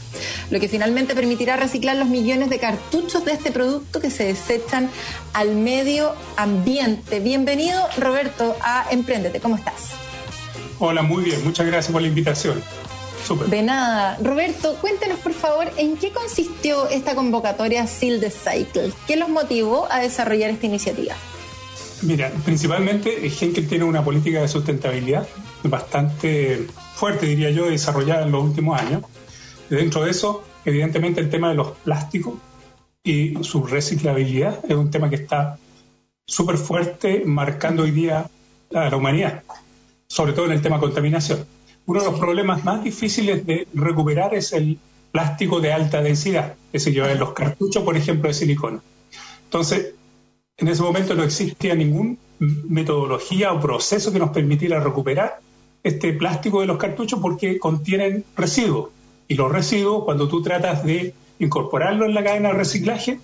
lo 0.49 0.59
que 0.59 0.67
finalmente 0.67 1.15
permitirá 1.15 1.57
reciclar 1.57 1.97
los 1.97 2.07
millones 2.07 2.49
de 2.49 2.59
cartuchos 2.59 3.25
de 3.25 3.33
este 3.33 3.51
producto 3.51 3.99
que 3.99 4.09
se 4.09 4.25
desechan 4.25 4.89
al 5.33 5.55
medio 5.55 6.13
ambiente. 6.37 7.19
Bienvenido, 7.19 7.81
Roberto, 7.97 8.55
a 8.61 8.85
Emprendete. 8.91 9.39
¿Cómo 9.39 9.55
estás? 9.55 9.91
Hola, 10.79 11.01
muy 11.01 11.23
bien. 11.23 11.43
Muchas 11.43 11.65
gracias 11.65 11.91
por 11.91 12.01
la 12.01 12.07
invitación. 12.07 12.61
De 13.47 13.63
nada. 13.63 14.17
Roberto, 14.21 14.75
cuéntenos 14.81 15.19
por 15.19 15.33
favor 15.33 15.71
en 15.77 15.97
qué 15.97 16.11
consistió 16.11 16.87
esta 16.89 17.15
convocatoria 17.15 17.87
Seal 17.87 18.19
the 18.19 18.29
Cycle. 18.29 18.91
¿Qué 19.07 19.15
los 19.15 19.29
motivó 19.29 19.87
a 19.91 19.99
desarrollar 19.99 20.51
esta 20.51 20.67
iniciativa? 20.67 21.15
Mira, 22.03 22.31
principalmente 22.43 23.27
Henkel 23.27 23.67
tiene 23.67 23.83
una 23.83 24.03
política 24.03 24.41
de 24.41 24.47
sustentabilidad 24.47 25.27
bastante 25.63 26.67
fuerte, 26.93 27.25
diría 27.25 27.49
yo, 27.49 27.67
desarrollada 27.67 28.23
en 28.23 28.31
los 28.31 28.43
últimos 28.43 28.79
años. 28.79 29.01
Dentro 29.69 30.03
de 30.03 30.11
eso, 30.11 30.43
evidentemente, 30.63 31.19
el 31.19 31.29
tema 31.29 31.49
de 31.49 31.55
los 31.55 31.69
plásticos 31.83 32.35
y 33.03 33.43
su 33.43 33.63
reciclabilidad 33.65 34.59
es 34.69 34.75
un 34.75 34.91
tema 34.91 35.09
que 35.09 35.15
está 35.15 35.57
súper 36.27 36.57
fuerte, 36.57 37.23
marcando 37.25 37.83
hoy 37.83 37.91
día 37.91 38.29
a 38.73 38.89
la 38.89 38.95
humanidad, 38.95 39.43
sobre 40.07 40.33
todo 40.33 40.45
en 40.45 40.51
el 40.51 40.61
tema 40.61 40.79
contaminación. 40.79 41.54
Uno 41.87 41.99
de 41.99 42.05
los 42.05 42.19
problemas 42.19 42.63
más 42.63 42.83
difíciles 42.83 43.45
de 43.45 43.67
recuperar 43.73 44.33
es 44.33 44.53
el 44.53 44.79
plástico 45.11 45.61
de 45.61 45.71
alta 45.71 46.01
densidad, 46.01 46.55
es 46.73 46.85
decir, 46.85 47.01
en 47.01 47.19
los 47.19 47.33
cartuchos, 47.33 47.83
por 47.83 47.95
ejemplo, 47.95 48.27
de 48.27 48.33
silicona. 48.33 48.81
Entonces, 49.45 49.93
en 50.57 50.67
ese 50.67 50.81
momento 50.81 51.15
no 51.15 51.23
existía 51.23 51.75
ninguna 51.75 52.15
metodología 52.39 53.53
o 53.53 53.61
proceso 53.61 54.11
que 54.11 54.19
nos 54.19 54.31
permitiera 54.31 54.79
recuperar 54.79 55.39
este 55.83 56.13
plástico 56.13 56.61
de 56.61 56.67
los 56.67 56.77
cartuchos 56.77 57.19
porque 57.21 57.59
contienen 57.59 58.25
residuos. 58.35 58.89
Y 59.27 59.35
los 59.35 59.51
residuos, 59.51 60.03
cuando 60.03 60.27
tú 60.27 60.41
tratas 60.41 60.83
de 60.83 61.13
incorporarlo 61.39 62.05
en 62.05 62.13
la 62.13 62.23
cadena 62.23 62.49
de 62.49 62.55
reciclaje, 62.55 63.19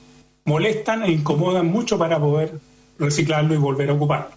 molestan 0.46 1.04
e 1.04 1.12
incomodan 1.12 1.68
mucho 1.68 1.98
para 1.98 2.20
poder 2.20 2.60
reciclarlo 3.00 3.54
y 3.54 3.58
volver 3.58 3.90
a 3.90 3.94
ocuparlo. 3.94 4.36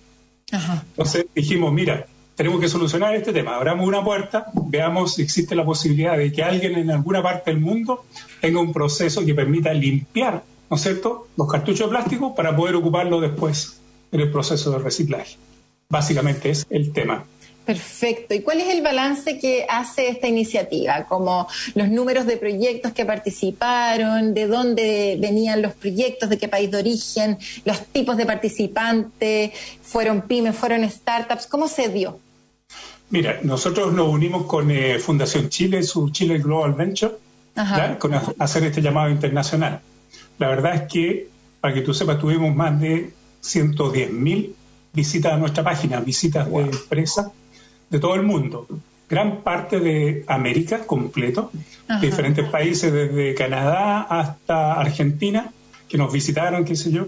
Entonces 0.50 1.26
dijimos, 1.34 1.72
mira, 1.72 2.06
tenemos 2.34 2.60
que 2.60 2.68
solucionar 2.68 3.14
este 3.14 3.32
tema. 3.32 3.56
Abramos 3.56 3.86
una 3.86 4.02
puerta, 4.02 4.46
veamos 4.66 5.14
si 5.14 5.22
existe 5.22 5.54
la 5.54 5.64
posibilidad 5.64 6.16
de 6.16 6.32
que 6.32 6.42
alguien 6.42 6.76
en 6.76 6.90
alguna 6.90 7.22
parte 7.22 7.50
del 7.50 7.60
mundo 7.60 8.04
tenga 8.40 8.60
un 8.60 8.72
proceso 8.72 9.24
que 9.24 9.34
permita 9.34 9.72
limpiar, 9.72 10.42
¿no 10.70 10.76
es 10.76 10.82
cierto?, 10.82 11.28
los 11.36 11.50
cartuchos 11.50 11.88
de 11.88 11.96
plástico 11.96 12.34
para 12.34 12.56
poder 12.56 12.76
ocuparlo 12.76 13.20
después 13.20 13.80
en 14.12 14.20
el 14.20 14.30
proceso 14.30 14.70
de 14.72 14.78
reciclaje. 14.78 15.36
Básicamente 15.88 16.50
es 16.50 16.66
el 16.70 16.92
tema. 16.92 17.24
Perfecto. 17.64 18.34
¿Y 18.34 18.40
cuál 18.40 18.60
es 18.60 18.68
el 18.74 18.82
balance 18.82 19.38
que 19.38 19.64
hace 19.68 20.08
esta 20.08 20.28
iniciativa? 20.28 21.04
Como 21.08 21.48
los 21.74 21.88
números 21.88 22.26
de 22.26 22.36
proyectos 22.36 22.92
que 22.92 23.06
participaron, 23.06 24.34
de 24.34 24.46
dónde 24.46 25.16
venían 25.18 25.62
los 25.62 25.72
proyectos, 25.72 26.28
de 26.28 26.36
qué 26.38 26.48
país 26.48 26.70
de 26.70 26.78
origen, 26.78 27.38
los 27.64 27.80
tipos 27.86 28.16
de 28.18 28.26
participantes, 28.26 29.52
fueron 29.82 30.22
pymes, 30.22 30.54
fueron 30.56 30.88
startups, 30.90 31.46
¿cómo 31.46 31.66
se 31.68 31.88
dio? 31.88 32.18
Mira, 33.10 33.38
nosotros 33.42 33.92
nos 33.92 34.08
unimos 34.08 34.44
con 34.46 34.70
eh, 34.70 34.98
Fundación 34.98 35.48
Chile, 35.48 35.82
su 35.84 36.10
Chile 36.10 36.38
Global 36.38 36.72
Venture, 36.74 37.14
¿ya? 37.56 37.98
con 37.98 38.12
a- 38.12 38.32
hacer 38.40 38.64
este 38.64 38.82
llamado 38.82 39.08
internacional. 39.10 39.80
La 40.38 40.48
verdad 40.48 40.74
es 40.74 40.82
que, 40.92 41.28
para 41.60 41.72
que 41.72 41.80
tú 41.80 41.94
sepas, 41.94 42.18
tuvimos 42.18 42.54
más 42.54 42.78
de 42.80 43.10
110.000 43.42 44.52
visitas 44.92 45.32
a 45.32 45.36
nuestra 45.36 45.62
página, 45.64 46.00
visitas 46.00 46.50
de 46.50 46.60
empresas 46.60 47.28
de 47.90 47.98
todo 47.98 48.14
el 48.14 48.22
mundo. 48.22 48.66
Gran 49.08 49.42
parte 49.42 49.80
de 49.80 50.24
América 50.26 50.86
completo, 50.86 51.50
Ajá. 51.88 52.00
de 52.00 52.06
diferentes 52.06 52.48
países, 52.48 52.92
desde 52.92 53.34
Canadá 53.34 54.00
hasta 54.02 54.74
Argentina, 54.74 55.52
que 55.88 55.98
nos 55.98 56.12
visitaron, 56.12 56.64
qué 56.64 56.76
sé 56.76 56.90
yo. 56.90 57.06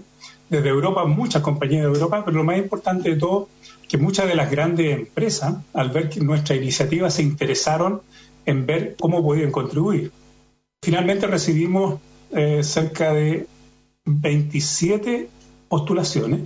Desde 0.49 0.69
Europa, 0.69 1.05
muchas 1.05 1.41
compañías 1.41 1.81
de 1.81 1.87
Europa, 1.87 2.23
pero 2.23 2.37
lo 2.37 2.43
más 2.43 2.57
importante 2.57 3.09
de 3.09 3.15
todo, 3.17 3.49
que 3.89 3.97
muchas 3.97 4.27
de 4.27 4.35
las 4.35 4.49
grandes 4.49 4.97
empresas, 4.97 5.55
al 5.73 5.89
ver 5.89 6.09
que 6.09 6.21
nuestra 6.21 6.55
iniciativa, 6.55 7.09
se 7.09 7.23
interesaron 7.23 8.01
en 8.45 8.65
ver 8.65 8.95
cómo 8.99 9.21
podían 9.23 9.51
contribuir. 9.51 10.11
Finalmente 10.81 11.27
recibimos 11.27 11.99
eh, 12.31 12.63
cerca 12.63 13.13
de 13.13 13.47
27 14.05 15.29
postulaciones, 15.67 16.41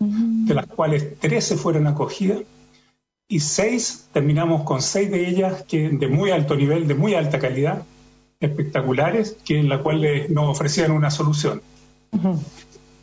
de 0.00 0.54
las 0.54 0.66
cuales 0.66 1.18
13 1.20 1.56
fueron 1.56 1.86
acogidas 1.86 2.40
y 3.34 3.40
seis, 3.40 4.06
terminamos 4.12 4.62
con 4.62 4.80
seis 4.80 5.10
de 5.10 5.28
ellas 5.28 5.64
que 5.64 5.88
de 5.88 6.06
muy 6.06 6.30
alto 6.30 6.54
nivel, 6.54 6.86
de 6.86 6.94
muy 6.94 7.14
alta 7.14 7.40
calidad, 7.40 7.82
espectaculares, 8.38 9.36
que 9.44 9.58
en 9.58 9.68
la 9.68 9.80
cual 9.80 10.06
nos 10.32 10.50
ofrecían 10.50 10.92
una 10.92 11.10
solución. 11.10 11.60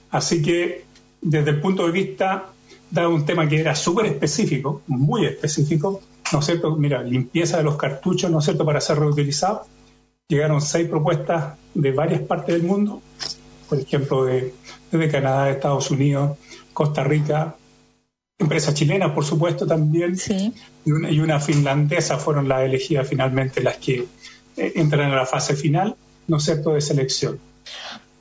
Así 0.10 0.42
que 0.42 0.86
desde 1.22 1.50
el 1.50 1.60
punto 1.60 1.86
de 1.86 1.92
vista, 1.92 2.46
dado 2.90 3.14
un 3.14 3.26
tema 3.26 3.50
que 3.50 3.60
era 3.60 3.76
súper 3.76 4.06
específico, 4.06 4.84
muy 4.88 5.26
específico, 5.26 6.00
¿no 6.32 6.40
es 6.40 6.46
cierto? 6.46 6.78
Mira, 6.78 7.04
limpieza 7.04 7.58
de 7.58 7.64
los 7.64 7.76
cartuchos, 7.76 8.32
¿no 8.32 8.40
es 8.40 8.46
cierto?, 8.46 8.64
para 8.64 8.80
ser 8.80 9.00
reutilizados. 9.00 9.68
Llegaron 10.30 10.62
seis 10.62 10.88
propuestas 10.88 11.56
de 11.74 11.92
varias 11.92 12.22
partes 12.22 12.56
del 12.56 12.64
mundo, 12.64 13.02
por 13.68 13.78
ejemplo, 13.78 14.24
de, 14.24 14.54
desde 14.90 15.12
Canadá, 15.12 15.50
Estados 15.50 15.92
Unidos, 15.92 16.38
Costa 16.72 17.04
Rica, 17.04 17.58
empresas 18.42 18.74
chilenas, 18.74 19.12
por 19.12 19.24
supuesto, 19.24 19.66
también, 19.66 20.18
Sí. 20.18 20.54
y, 20.86 20.92
una, 20.92 21.10
y 21.10 21.20
una 21.20 21.40
finlandesa 21.40 22.18
fueron 22.18 22.48
las 22.50 22.64
elegidas 22.64 23.08
finalmente 23.08 23.62
las 23.62 23.78
que 23.78 24.06
eh, 24.58 24.74
entran 24.76 25.12
a 25.12 25.16
la 25.16 25.26
fase 25.26 25.56
final, 25.56 25.96
¿no 26.28 26.38
es 26.38 26.44
cierto?, 26.44 26.74
de 26.74 26.82
selección. 26.82 27.40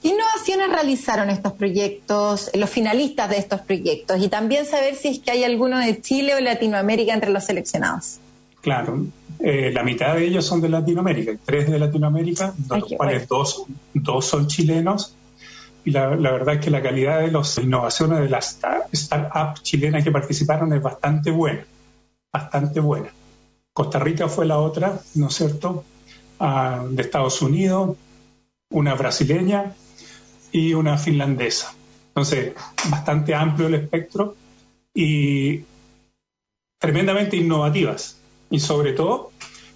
¿Qué 0.02 0.08
innovaciones 0.08 0.70
realizaron 0.70 1.28
estos 1.28 1.52
proyectos, 1.54 2.50
los 2.54 2.70
finalistas 2.70 3.28
de 3.28 3.38
estos 3.38 3.60
proyectos? 3.60 4.22
Y 4.22 4.28
también 4.28 4.64
saber 4.64 4.94
si 4.94 5.08
es 5.08 5.18
que 5.18 5.30
hay 5.30 5.44
alguno 5.44 5.78
de 5.78 6.00
Chile 6.00 6.34
o 6.34 6.40
Latinoamérica 6.40 7.12
entre 7.12 7.30
los 7.30 7.44
seleccionados. 7.44 8.18
Claro, 8.62 9.04
eh, 9.40 9.70
la 9.72 9.82
mitad 9.82 10.14
de 10.14 10.26
ellos 10.26 10.46
son 10.46 10.60
de 10.60 10.68
Latinoamérica, 10.68 11.32
tres 11.44 11.70
de 11.70 11.78
Latinoamérica, 11.78 12.54
de 12.56 12.78
los 12.78 12.92
cuales 12.96 13.28
dos, 13.28 13.64
dos 13.92 14.24
son 14.24 14.46
chilenos. 14.46 15.14
Y 15.84 15.90
la, 15.92 16.08
verdad 16.08 16.56
es 16.56 16.60
que 16.60 16.70
la 16.70 16.82
calidad 16.82 17.20
de 17.20 17.30
las 17.30 17.56
innovaciones 17.58 18.20
de 18.20 18.28
las 18.28 18.56
sta- 18.56 18.86
startups 18.92 19.62
chilenas 19.62 20.04
que 20.04 20.10
participaron 20.10 20.72
es 20.72 20.82
bastante 20.82 21.30
buena, 21.30 21.64
bastante 22.32 22.80
buena. 22.80 23.08
Costa 23.72 23.98
Rica 23.98 24.28
fue 24.28 24.46
la 24.46 24.58
otra, 24.58 25.00
¿no 25.14 25.28
es 25.28 25.34
cierto? 25.34 25.84
Ah, 26.38 26.84
de 26.88 27.02
Estados 27.02 27.40
Unidos, 27.40 27.96
una 28.70 28.94
brasileña 28.94 29.72
y 30.52 30.74
una 30.74 30.98
finlandesa. 30.98 31.74
Entonces, 32.08 32.54
bastante 32.90 33.34
amplio 33.34 33.68
el 33.68 33.74
espectro 33.74 34.36
y 34.92 35.64
tremendamente 36.78 37.36
innovativas 37.36 38.16
y 38.50 38.58
sobre 38.58 38.92
todo 38.92 39.29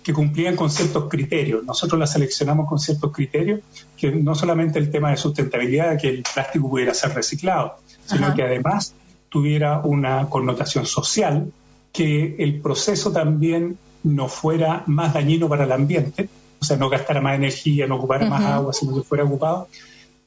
que 0.04 0.12
cumplían 0.12 0.54
con 0.54 0.70
ciertos 0.70 1.08
criterios. 1.08 1.64
Nosotros 1.64 1.98
las 1.98 2.12
seleccionamos 2.12 2.68
con 2.68 2.78
ciertos 2.78 3.10
criterios, 3.10 3.60
que 3.96 4.10
no 4.12 4.34
solamente 4.34 4.78
el 4.78 4.90
tema 4.90 5.10
de 5.10 5.16
sustentabilidad, 5.16 5.98
que 5.98 6.10
el 6.10 6.22
plástico 6.22 6.68
pudiera 6.68 6.92
ser 6.92 7.14
reciclado, 7.14 7.76
sino 8.04 8.26
Ajá. 8.26 8.34
que 8.34 8.42
además 8.42 8.94
tuviera 9.30 9.80
una 9.80 10.28
connotación 10.28 10.84
social, 10.84 11.50
que 11.90 12.36
el 12.38 12.60
proceso 12.60 13.12
también 13.12 13.78
no 14.02 14.28
fuera 14.28 14.84
más 14.86 15.14
dañino 15.14 15.48
para 15.48 15.64
el 15.64 15.72
ambiente, 15.72 16.28
o 16.60 16.64
sea, 16.64 16.76
no 16.76 16.90
gastara 16.90 17.22
más 17.22 17.36
energía, 17.36 17.86
no 17.86 17.96
ocupara 17.96 18.26
más 18.26 18.44
agua, 18.44 18.74
sino 18.74 18.94
que 18.94 19.02
fuera 19.02 19.24
ocupado, 19.24 19.68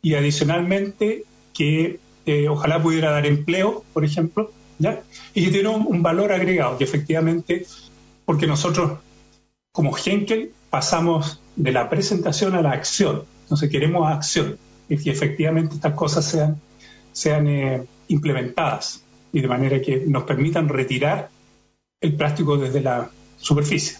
y 0.01 0.15
adicionalmente 0.15 1.23
que 1.53 1.99
eh, 2.25 2.49
ojalá 2.49 2.81
pudiera 2.81 3.11
dar 3.11 3.27
empleo, 3.27 3.83
por 3.93 4.03
ejemplo, 4.03 4.51
¿ya? 4.79 5.03
y 5.35 5.45
que 5.45 5.51
tiene 5.51 5.69
un, 5.69 5.85
un 5.85 6.01
valor 6.01 6.31
agregado, 6.31 6.79
que 6.79 6.83
efectivamente, 6.83 7.65
porque 8.25 8.47
nosotros 8.47 8.99
como 9.77 9.95
Henkel 9.95 10.53
pasamos 10.71 11.39
de 11.55 11.71
la 11.71 11.87
presentación 11.87 12.55
a 12.55 12.63
la 12.63 12.71
acción, 12.71 13.25
entonces 13.43 13.69
queremos 13.69 14.11
acción, 14.11 14.57
y 14.89 14.97
que 14.97 15.11
efectivamente 15.11 15.75
estas 15.75 15.93
cosas 15.93 16.25
sean, 16.25 16.59
sean 17.11 17.47
eh, 17.47 17.83
implementadas 18.07 19.03
y 19.31 19.39
de 19.39 19.47
manera 19.47 19.79
que 19.79 19.97
nos 20.07 20.23
permitan 20.23 20.67
retirar 20.67 21.29
el 22.01 22.15
plástico 22.15 22.57
desde 22.57 22.81
la 22.81 23.11
superficie. 23.37 23.99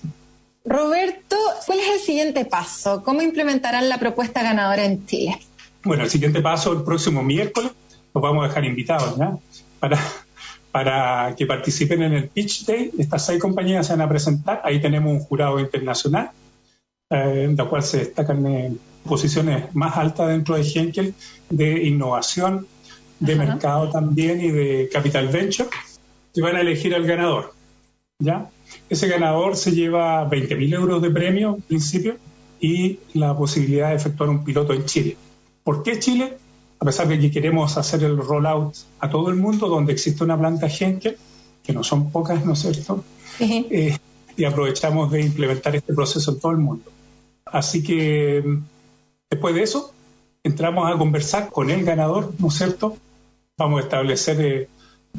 Roberto, 0.65 1.36
¿cuál 1.67 1.78
es 1.78 1.89
el 1.93 1.99
siguiente 1.99 2.45
paso? 2.45 3.03
¿Cómo 3.03 3.21
implementarán 3.21 3.88
la 3.88 3.99
propuesta 3.99 4.41
ganadora 4.41 4.84
en 4.84 5.05
Chile? 5.05 5.38
Bueno, 5.84 6.05
el 6.05 6.09
siguiente 6.09 6.41
paso, 6.41 6.73
el 6.73 6.82
próximo 6.82 7.21
miércoles, 7.21 7.71
los 8.15 8.23
vamos 8.23 8.43
a 8.43 8.47
dejar 8.47 8.65
invitados 8.65 9.15
¿ya? 9.15 9.38
para, 9.80 9.99
para 10.78 11.36
que 11.36 11.47
participen 11.47 12.03
en 12.03 12.13
el 12.13 12.30
Pitch 12.30 12.63
Day. 12.63 12.91
Estas 12.99 13.25
seis 13.25 13.41
compañías 13.41 13.88
se 13.88 13.93
van 13.93 14.01
a 14.01 14.07
presentar. 14.07 14.61
Ahí 14.63 14.80
tenemos 14.80 15.11
un 15.11 15.19
jurado 15.21 15.59
internacional, 15.59 16.30
eh, 17.09 17.45
en 17.45 17.55
la 17.55 17.65
cual 17.65 17.82
se 17.82 17.97
destacan 17.97 18.45
eh, 18.45 18.75
posiciones 19.03 19.73
más 19.73 19.97
altas 19.97 20.28
dentro 20.28 20.53
de 20.53 20.61
Henkel 20.61 21.15
de 21.49 21.84
innovación, 21.84 22.67
de 23.19 23.34
Ajá. 23.34 23.45
mercado 23.45 23.89
también 23.89 24.39
y 24.39 24.51
de 24.51 24.88
capital 24.93 25.30
venture. 25.30 25.67
Y 26.36 26.41
van 26.41 26.57
a 26.57 26.61
elegir 26.61 26.93
al 26.93 27.07
ganador. 27.07 27.55
¿ya? 28.19 28.47
Ese 28.88 29.07
ganador 29.07 29.55
se 29.55 29.71
lleva 29.71 30.30
20.000 30.30 30.75
euros 30.75 31.01
de 31.01 31.09
premio 31.09 31.55
en 31.55 31.61
principio 31.63 32.17
y 32.59 32.99
la 33.15 33.36
posibilidad 33.36 33.89
de 33.89 33.95
efectuar 33.95 34.30
un 34.30 34.43
piloto 34.43 34.73
en 34.73 34.86
Chile. 34.86 35.17
¿Por 35.63 35.82
qué 35.82 35.97
Chile? 35.97 36.38
A 36.80 36.86
pesar 36.86 37.07
de 37.07 37.19
que 37.19 37.32
queremos 37.32 37.78
hacer 37.78 38.03
el 38.03 38.17
rollout 38.17 38.75
a 38.99 39.09
todo 39.09 39.30
el 39.30 39.36
mundo, 39.36 39.67
donde 39.67 39.93
existe 39.93 40.23
una 40.23 40.38
planta 40.38 40.67
Henkel, 40.67 41.17
que 41.63 41.73
no 41.73 41.84
son 41.84 42.11
pocas, 42.11 42.45
¿no 42.45 42.53
es 42.53 42.59
cierto? 42.59 43.03
Sí. 43.38 43.67
Eh, 43.69 43.97
y 44.38 44.45
aprovechamos 44.45 45.11
de 45.11 45.21
implementar 45.21 45.75
este 45.75 45.93
proceso 45.93 46.32
en 46.32 46.39
todo 46.39 46.51
el 46.51 46.59
mundo. 46.59 46.91
Así 47.45 47.84
que 47.84 48.43
después 49.30 49.55
de 49.55 49.63
eso, 49.63 49.93
entramos 50.43 50.91
a 50.91 50.97
conversar 50.97 51.49
con 51.49 51.69
el 51.69 51.84
ganador, 51.84 52.34
¿no 52.38 52.47
es 52.49 52.53
cierto? 52.53 52.97
Vamos 53.57 53.82
a 53.82 53.84
establecer 53.84 54.41
eh, 54.41 54.69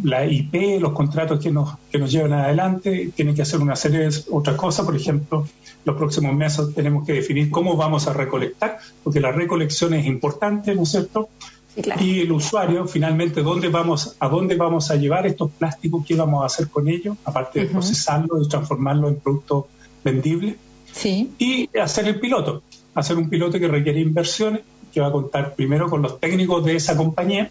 la 0.02 0.24
IP, 0.24 0.80
los 0.80 0.92
contratos 0.92 1.40
que 1.40 1.50
nos, 1.50 1.76
que 1.90 1.98
nos 1.98 2.10
llevan 2.10 2.32
adelante, 2.32 3.10
tienen 3.14 3.34
que 3.34 3.42
hacer 3.42 3.60
una 3.60 3.76
serie 3.76 4.00
de 4.00 4.16
otras 4.30 4.56
cosas, 4.56 4.86
por 4.86 4.94
ejemplo, 4.96 5.46
los 5.84 5.96
próximos 5.96 6.34
meses 6.34 6.74
tenemos 6.74 7.06
que 7.06 7.14
definir 7.14 7.50
cómo 7.50 7.76
vamos 7.76 8.06
a 8.06 8.12
recolectar, 8.12 8.78
porque 9.02 9.20
la 9.20 9.32
recolección 9.32 9.94
es 9.94 10.06
importante, 10.06 10.74
¿no 10.74 10.82
es 10.82 10.90
cierto? 10.90 11.28
Sí, 11.74 11.82
claro. 11.82 12.02
Y 12.02 12.20
el 12.20 12.32
usuario, 12.32 12.86
finalmente, 12.86 13.42
¿dónde 13.42 13.68
vamos, 13.68 14.16
¿a 14.20 14.28
dónde 14.28 14.56
vamos 14.56 14.90
a 14.90 14.96
llevar 14.96 15.26
estos 15.26 15.50
plásticos? 15.50 16.04
¿Qué 16.06 16.14
vamos 16.14 16.42
a 16.42 16.46
hacer 16.46 16.68
con 16.68 16.88
ellos? 16.88 17.16
Aparte 17.24 17.60
de 17.60 17.64
Ujú. 17.66 17.74
procesarlos 17.74 18.46
y 18.46 18.48
transformarlos 18.48 19.12
en 19.12 19.20
productos 19.20 19.64
vendibles. 20.04 20.56
Sí. 20.92 21.30
Y 21.38 21.68
hacer 21.78 22.08
el 22.08 22.20
piloto. 22.20 22.62
Hacer 22.94 23.16
un 23.16 23.28
piloto 23.28 23.58
que 23.58 23.68
requiere 23.68 24.00
inversiones, 24.00 24.62
que 24.92 25.00
va 25.00 25.08
a 25.08 25.12
contar 25.12 25.54
primero 25.54 25.88
con 25.88 26.02
los 26.02 26.18
técnicos 26.18 26.64
de 26.64 26.76
esa 26.76 26.96
compañía 26.96 27.50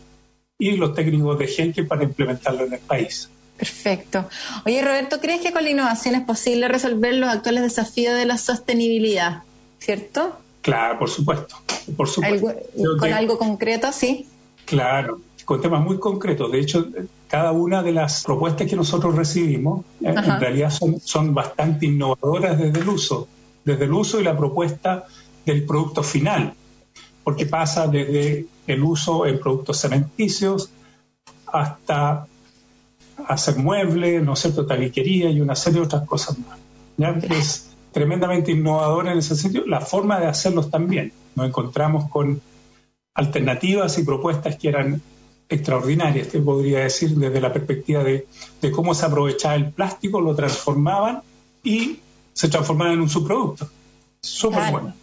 y 0.60 0.72
los 0.78 0.93
técnicos 0.95 1.38
de 1.38 1.45
Henkel 1.55 1.88
para 1.88 2.03
implementarlo 2.03 2.66
en 2.66 2.74
el 2.74 2.80
país. 2.80 3.30
Perfecto. 3.58 4.28
Oye, 4.66 4.82
Roberto, 4.84 5.20
¿crees 5.20 5.41
que 5.41 5.51
con 5.51 5.64
la 5.64 5.70
innovación 5.70 6.16
es 6.16 6.22
posible 6.22 6.68
resolver 6.68 7.14
los 7.16 7.30
actuales 7.30 7.64
desafíos 7.64 8.16
de 8.16 8.26
la 8.26 8.38
sostenibilidad? 8.38 9.43
¿Cierto? 9.80 10.38
Claro, 10.62 10.99
por 10.99 11.10
supuesto. 11.10 11.55
Por 11.95 12.08
supuesto. 12.08 12.47
Algo- 12.49 12.97
con 12.99 13.14
algo 13.14 13.38
concreto, 13.38 13.91
sí. 13.91 14.28
Claro, 14.66 15.22
con 15.45 15.62
temas 15.62 15.82
muy 15.84 15.99
concretos. 15.99 16.51
De 16.51 16.60
hecho, 16.60 16.88
cada 17.28 17.51
una 17.51 17.82
de 17.84 17.93
las 17.93 18.24
propuestas 18.24 18.68
que 18.70 18.76
nosotros 18.76 19.16
recibimos 19.16 19.86
eh, 20.01 20.08
en 20.16 20.39
realidad 20.39 20.70
son, 20.72 20.99
son 20.99 21.34
bastante 21.34 21.86
innovadoras 21.86 22.58
desde 22.60 22.80
el 22.80 22.89
uso, 22.89 23.28
desde 23.64 23.86
el 23.86 23.93
uso 23.93 24.20
y 24.20 24.24
la 24.24 24.36
propuesta 24.38 25.05
del 25.45 25.64
producto 25.66 26.03
final, 26.03 26.53
porque 27.24 27.45
pasa 27.45 27.88
desde 27.88 28.45
el 28.68 28.84
uso 28.84 29.26
en 29.26 29.39
productos 29.39 29.82
cementicios 29.82 30.70
hasta 31.51 32.28
hacer 33.28 33.57
muebles, 33.57 34.22
¿no 34.24 34.34
es 34.34 34.39
cierto?, 34.39 34.65
tabiquería 34.65 35.30
y 35.30 35.41
una 35.41 35.55
serie 35.55 35.80
de 35.80 35.86
otras 35.86 36.05
cosas 36.05 36.38
más. 36.39 36.59
¿ya? 36.97 37.09
Es 37.36 37.70
tremendamente 37.91 38.51
innovadora 38.51 39.11
en 39.11 39.20
ese 39.20 39.36
sentido. 39.36 39.65
La 39.65 39.82
forma 39.82 40.20
de 40.20 40.28
hacerlos 40.28 40.70
también. 40.70 41.11
Nos 41.36 41.47
encontramos 41.47 42.09
con 42.09 42.41
alternativas 43.15 43.97
y 43.97 44.03
propuestas 44.03 44.55
que 44.57 44.70
eran 44.70 45.01
extraordinarias, 45.49 46.28
te 46.28 46.39
podría 46.39 46.80
decir, 46.80 47.15
desde 47.15 47.39
la 47.39 47.53
perspectiva 47.53 48.03
de, 48.03 48.28
de 48.61 48.72
cómo 48.72 48.93
se 48.93 49.05
aprovechaba 49.05 49.55
el 49.55 49.72
plástico, 49.72 50.20
lo 50.20 50.36
transformaban 50.36 51.22
y 51.63 51.99
se 52.34 52.49
transformaban 52.49 52.93
en 52.93 53.01
un 53.01 53.09
subproducto. 53.09 53.68
Súper 54.22 54.59
Claro. 54.59 54.72
bueno. 54.74 54.93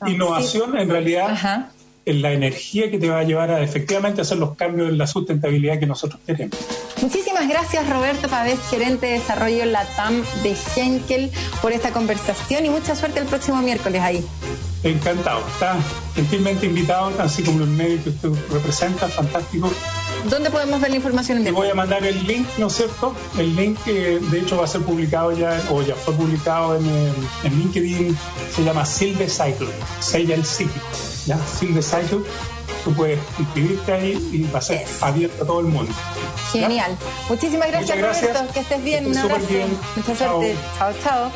No, 0.00 0.08
Innovación, 0.08 0.76
en 0.76 0.88
realidad, 0.90 1.30
Ajá. 1.30 1.70
En 2.04 2.22
la 2.22 2.32
energía 2.32 2.90
que 2.90 2.98
te 2.98 3.08
va 3.08 3.20
a 3.20 3.22
llevar 3.24 3.50
a 3.50 3.62
efectivamente 3.62 4.20
hacer 4.20 4.38
los 4.38 4.56
cambios 4.56 4.88
en 4.88 4.98
la 4.98 5.06
sustentabilidad 5.06 5.78
que 5.78 5.86
nosotros 5.86 6.20
queremos. 6.26 6.56
Muchísimas 7.00 7.48
gracias 7.48 7.88
Roberto 7.88 8.28
Pavés, 8.28 8.58
gerente 8.70 9.06
de 9.06 9.12
desarrollo 9.14 9.64
LATAM 9.64 10.22
de 10.42 10.56
Henkel, 10.76 11.30
por 11.60 11.72
esta 11.72 11.92
conversación 11.92 12.66
y 12.66 12.70
mucha 12.70 12.94
suerte 12.94 13.20
el 13.20 13.26
próximo 13.26 13.60
miércoles 13.62 14.00
ahí. 14.00 14.24
Encantado. 14.84 15.46
Está 15.46 15.76
gentilmente 16.14 16.66
invitado, 16.66 17.12
así 17.20 17.42
como 17.42 17.62
el 17.62 17.70
medio 17.70 18.02
que 18.02 18.10
usted 18.10 18.30
representa, 18.50 19.08
fantástico. 19.08 19.70
¿Dónde 20.28 20.50
podemos 20.50 20.80
ver 20.80 20.90
la 20.90 20.96
información 20.96 21.42
Te 21.42 21.50
voy 21.50 21.68
a 21.68 21.74
mandar 21.74 22.04
el 22.04 22.26
link, 22.26 22.46
¿no 22.58 22.68
es 22.68 22.74
cierto? 22.74 23.14
El 23.38 23.56
link 23.56 23.78
que 23.84 24.18
de 24.18 24.40
hecho 24.40 24.56
va 24.56 24.64
a 24.64 24.68
ser 24.68 24.82
publicado 24.82 25.32
ya, 25.32 25.60
o 25.70 25.82
ya 25.82 25.94
fue 25.94 26.14
publicado 26.14 26.76
en, 26.76 26.86
en 27.44 27.58
LinkedIn, 27.58 28.16
se 28.54 28.64
llama 28.64 28.84
Silver 28.86 29.28
Cycle, 29.28 29.68
sella 30.00 30.34
el 30.34 30.44
ciclo, 30.44 30.80
¿ya? 31.26 31.38
Silver 31.58 31.82
Cycle. 31.82 32.20
tú 32.84 32.92
puedes 32.94 33.18
inscribirte 33.38 33.92
ahí 33.92 34.28
y 34.32 34.42
va 34.50 34.58
a 34.58 34.62
ser 34.62 34.84
abierto 35.00 35.44
a 35.44 35.46
todo 35.46 35.60
el 35.60 35.66
mundo. 35.66 35.92
Genial. 36.52 36.96
Muchísimas 37.28 37.68
gracias, 37.68 37.96
gracias. 37.98 38.32
Roberto. 38.34 38.52
Que 38.54 38.60
estés 38.60 38.82
bien. 38.84 39.06
Un 39.06 39.16
abrazo. 39.18 39.46
bien. 39.48 39.78
Mucha 39.96 40.16
suerte. 40.16 40.56
Chao, 40.78 40.92
chao. 41.04 41.30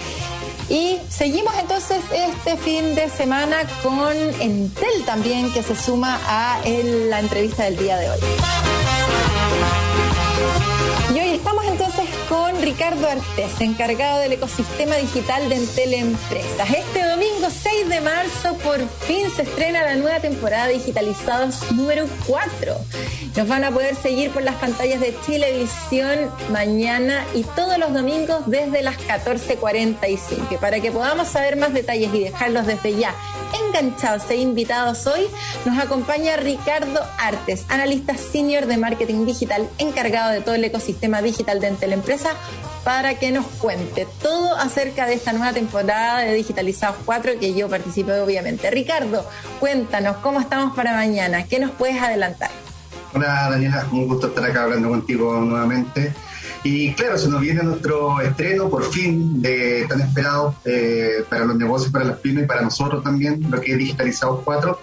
Y 0.69 0.99
seguimos 1.09 1.55
entonces 1.61 1.99
este 2.13 2.57
fin 2.57 2.97
de 2.97 3.09
semana 3.09 3.59
con 3.85 4.11
Entel 4.41 5.05
también, 5.05 5.53
que 5.53 5.63
se 5.63 5.77
suma 5.77 6.19
a 6.27 6.61
el- 6.65 7.09
la 7.11 7.21
entrevista 7.21 7.63
del 7.65 7.77
día 7.77 7.97
de 7.99 8.11
hoy. 8.11 8.19
Y 11.15 11.19
hoy 11.21 11.31
estamos 11.37 11.65
entonces 11.67 12.05
con 12.29 12.46
Ricardo 12.61 13.09
Artés, 13.09 13.61
encargado 13.61 14.21
del 14.21 14.33
ecosistema 14.33 14.97
digital 14.97 15.49
de 15.49 15.57
Entel 15.57 15.95
Empresas. 15.95 16.69
Este 16.71 17.07
domingo 17.07 17.49
6 17.51 17.89
de 17.89 18.01
marzo 18.01 18.55
por 18.63 18.79
fin 19.07 19.31
se 19.35 19.43
estrena 19.43 19.83
la 19.83 19.95
nueva 19.97 20.21
temporada 20.21 20.69
Digitalizados 20.69 21.71
número 21.73 22.07
4. 22.27 22.75
Nos 23.37 23.49
van 23.49 23.65
a 23.65 23.71
poder 23.71 23.95
seguir 23.97 24.31
por 24.31 24.43
las 24.43 24.57
pantallas 24.57 25.01
de 25.01 25.15
Chilevisión 25.25 26.31
mañana 26.51 27.25
y 27.35 27.43
todos 27.43 27.79
los 27.79 27.93
domingos 27.93 28.43
desde 28.47 28.83
las 28.83 28.97
14.45. 28.99 30.19
Y 30.53 30.57
para 30.57 30.81
que 30.81 30.91
podamos 30.91 31.29
saber 31.29 31.57
más 31.57 31.73
detalles 31.73 32.13
y 32.15 32.25
dejarlos 32.25 32.67
desde 32.67 32.97
ya 32.97 33.15
enganchados 33.69 34.29
e 34.31 34.37
invitados 34.37 35.07
hoy, 35.07 35.23
nos 35.65 35.79
acompaña 35.79 36.37
Ricardo 36.37 37.01
Artes, 37.19 37.65
analista 37.69 38.17
senior 38.17 38.67
de 38.67 38.77
marketing 38.77 39.25
digital, 39.25 39.69
encargado 39.79 40.33
de 40.33 40.41
todo 40.41 40.55
el 40.55 40.65
ecosistema 40.65 41.23
digital 41.23 41.61
de 41.61 41.69
Entel 41.69 41.93
Empresa, 41.93 42.35
para 42.85 43.19
que 43.19 43.33
nos 43.33 43.47
cuente 43.47 44.07
todo 44.23 44.57
acerca 44.57 45.07
de 45.07 45.15
esta 45.15 45.33
nueva 45.33 45.53
temporada 45.53 46.21
de 46.21 46.35
Digitalizados 46.35 46.97
4 47.05 47.33
que 47.41 47.53
yo 47.55 47.69
participé 47.69 48.21
obviamente. 48.21 48.71
Ricardo, 48.71 49.27
cuéntanos 49.59 50.19
cómo 50.19 50.41
estamos 50.41 50.77
para 50.77 50.95
mañana, 50.95 51.45
¿qué 51.45 51.59
nos 51.59 51.73
puedes 51.73 52.01
adelantar? 52.01 52.51
Hola 53.13 53.49
Daniela, 53.51 53.87
un 53.91 54.07
gusto 54.07 54.29
estar 54.29 54.45
acá 54.45 54.65
hablando 54.65 54.89
contigo 54.89 55.41
nuevamente. 55.41 56.13
Y 56.63 56.93
claro, 56.95 57.17
se 57.17 57.29
nos 57.29 57.41
viene 57.41 57.63
nuestro 57.63 58.21
estreno 58.21 58.69
por 58.69 58.85
fin 58.91 59.41
de 59.41 59.87
tan 59.89 60.01
esperado 60.01 60.55
eh, 60.65 61.25
para 61.29 61.45
los 61.45 61.57
negocios, 61.57 61.93
para 61.93 62.05
las 62.05 62.19
pymes 62.19 62.45
y 62.45 62.47
para 62.47 62.63
nosotros 62.63 63.03
también, 63.03 63.51
lo 63.51 63.61
que 63.61 63.73
es 63.73 63.79
Digitalizados 63.79 64.41
4. 64.45 64.81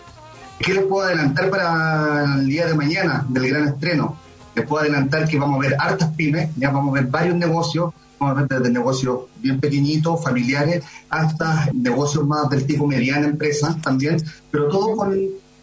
¿Qué 0.60 0.74
les 0.74 0.86
puedo 0.86 1.06
adelantar 1.06 1.50
para 1.50 2.24
el 2.38 2.48
día 2.48 2.68
de 2.68 2.74
mañana 2.74 3.26
del 3.28 3.50
gran 3.50 3.68
estreno? 3.68 4.18
Les 4.56 4.66
puedo 4.68 4.84
adelantar 4.84 5.28
que 5.28 5.40
vamos 5.40 5.58
a 5.64 5.68
ver 5.70 5.76
hartas 5.80 6.10
pymes, 6.16 6.50
ya 6.58 6.70
vamos 6.72 6.96
a 6.96 7.02
ver 7.02 7.10
varios 7.10 7.36
negocios, 7.36 7.92
vamos 8.20 8.38
a 8.38 8.42
ver 8.42 8.50
desde 8.60 8.72
negocios 8.74 9.20
bien 9.38 9.60
pequeñitos, 9.60 10.24
familiares, 10.24 10.84
hasta 11.10 11.70
negocios 11.74 12.26
más 12.28 12.50
del 12.50 12.66
tipo 12.66 12.86
mediana 12.88 13.26
empresa 13.28 13.76
también, 13.82 14.22
pero 14.52 14.68
todo 14.68 14.96
con 14.96 15.18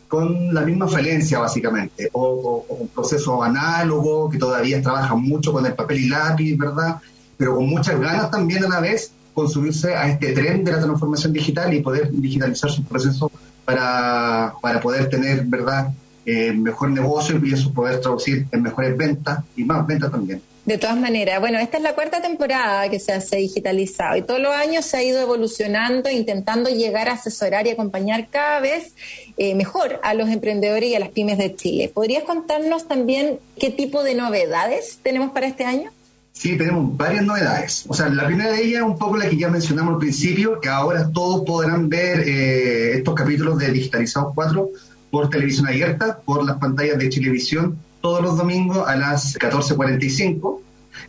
con 0.08 0.52
la 0.52 0.62
misma 0.62 0.88
falencia 0.88 1.38
básicamente, 1.38 2.08
o, 2.12 2.20
o- 2.20 2.66
o 2.68 2.74
un 2.80 2.88
proceso 2.88 3.44
análogo 3.44 4.28
que 4.28 4.38
todavía 4.38 4.82
trabaja 4.82 5.14
mucho 5.14 5.52
con 5.52 5.64
el 5.64 5.74
papel 5.74 6.00
y 6.00 6.08
lápiz, 6.08 6.56
¿verdad? 6.58 6.96
Pero 7.36 7.54
con 7.54 7.68
muchas 7.68 8.00
ganas 8.00 8.28
también 8.28 8.64
a 8.64 8.68
la 8.68 8.80
vez 8.80 9.12
consumirse 9.32 9.94
a 9.94 10.08
este 10.08 10.32
tren 10.32 10.64
de 10.64 10.72
la 10.72 10.80
transformación 10.80 11.32
digital 11.32 11.72
y 11.72 11.80
poder 11.80 12.10
digitalizar 12.10 12.68
sus 12.72 12.84
procesos 12.86 13.30
para, 13.64 14.52
para 14.60 14.80
poder 14.80 15.08
tener, 15.08 15.44
¿verdad? 15.46 15.92
Eh, 16.32 16.52
mejor 16.52 16.90
negocio 16.90 17.40
y 17.44 17.52
eso 17.52 17.72
poder 17.72 18.00
traducir 18.00 18.46
en 18.52 18.62
mejores 18.62 18.96
ventas 18.96 19.40
y 19.56 19.64
más 19.64 19.84
ventas 19.84 20.12
también. 20.12 20.40
De 20.64 20.78
todas 20.78 20.96
maneras, 20.96 21.40
bueno, 21.40 21.58
esta 21.58 21.78
es 21.78 21.82
la 21.82 21.96
cuarta 21.96 22.22
temporada 22.22 22.88
que 22.88 23.00
se 23.00 23.12
hace 23.12 23.38
digitalizado 23.38 24.16
y 24.16 24.22
todos 24.22 24.38
los 24.38 24.54
años 24.54 24.84
se 24.84 24.98
ha 24.98 25.02
ido 25.02 25.20
evolucionando, 25.20 26.08
intentando 26.08 26.70
llegar 26.70 27.08
a 27.08 27.14
asesorar 27.14 27.66
y 27.66 27.70
acompañar 27.70 28.28
cada 28.30 28.60
vez 28.60 28.94
eh, 29.38 29.56
mejor 29.56 29.98
a 30.04 30.14
los 30.14 30.28
emprendedores 30.28 30.90
y 30.90 30.94
a 30.94 31.00
las 31.00 31.08
pymes 31.08 31.36
de 31.36 31.56
Chile. 31.56 31.90
¿Podrías 31.92 32.22
contarnos 32.22 32.86
también 32.86 33.40
qué 33.58 33.70
tipo 33.70 34.04
de 34.04 34.14
novedades 34.14 35.00
tenemos 35.02 35.32
para 35.32 35.48
este 35.48 35.64
año? 35.64 35.90
Sí, 36.32 36.56
tenemos 36.56 36.96
varias 36.96 37.24
novedades. 37.24 37.86
O 37.88 37.94
sea, 37.94 38.08
la 38.08 38.26
primera 38.26 38.52
de 38.52 38.62
ellas, 38.62 38.82
un 38.82 38.96
poco 38.96 39.16
la 39.16 39.28
que 39.28 39.36
ya 39.36 39.48
mencionamos 39.48 39.94
al 39.94 39.98
principio, 39.98 40.60
que 40.60 40.68
ahora 40.68 41.10
todos 41.12 41.44
podrán 41.44 41.88
ver 41.88 42.20
eh, 42.20 42.98
estos 42.98 43.16
capítulos 43.16 43.58
de 43.58 43.72
Digitalizados 43.72 44.32
4 44.34 44.70
por 45.10 45.30
televisión 45.30 45.66
abierta, 45.66 46.20
por 46.24 46.44
las 46.44 46.58
pantallas 46.58 46.98
de 46.98 47.08
Chilevisión, 47.08 47.78
todos 48.00 48.22
los 48.22 48.36
domingos 48.36 48.86
a 48.86 48.96
las 48.96 49.38
14.45. 49.38 50.60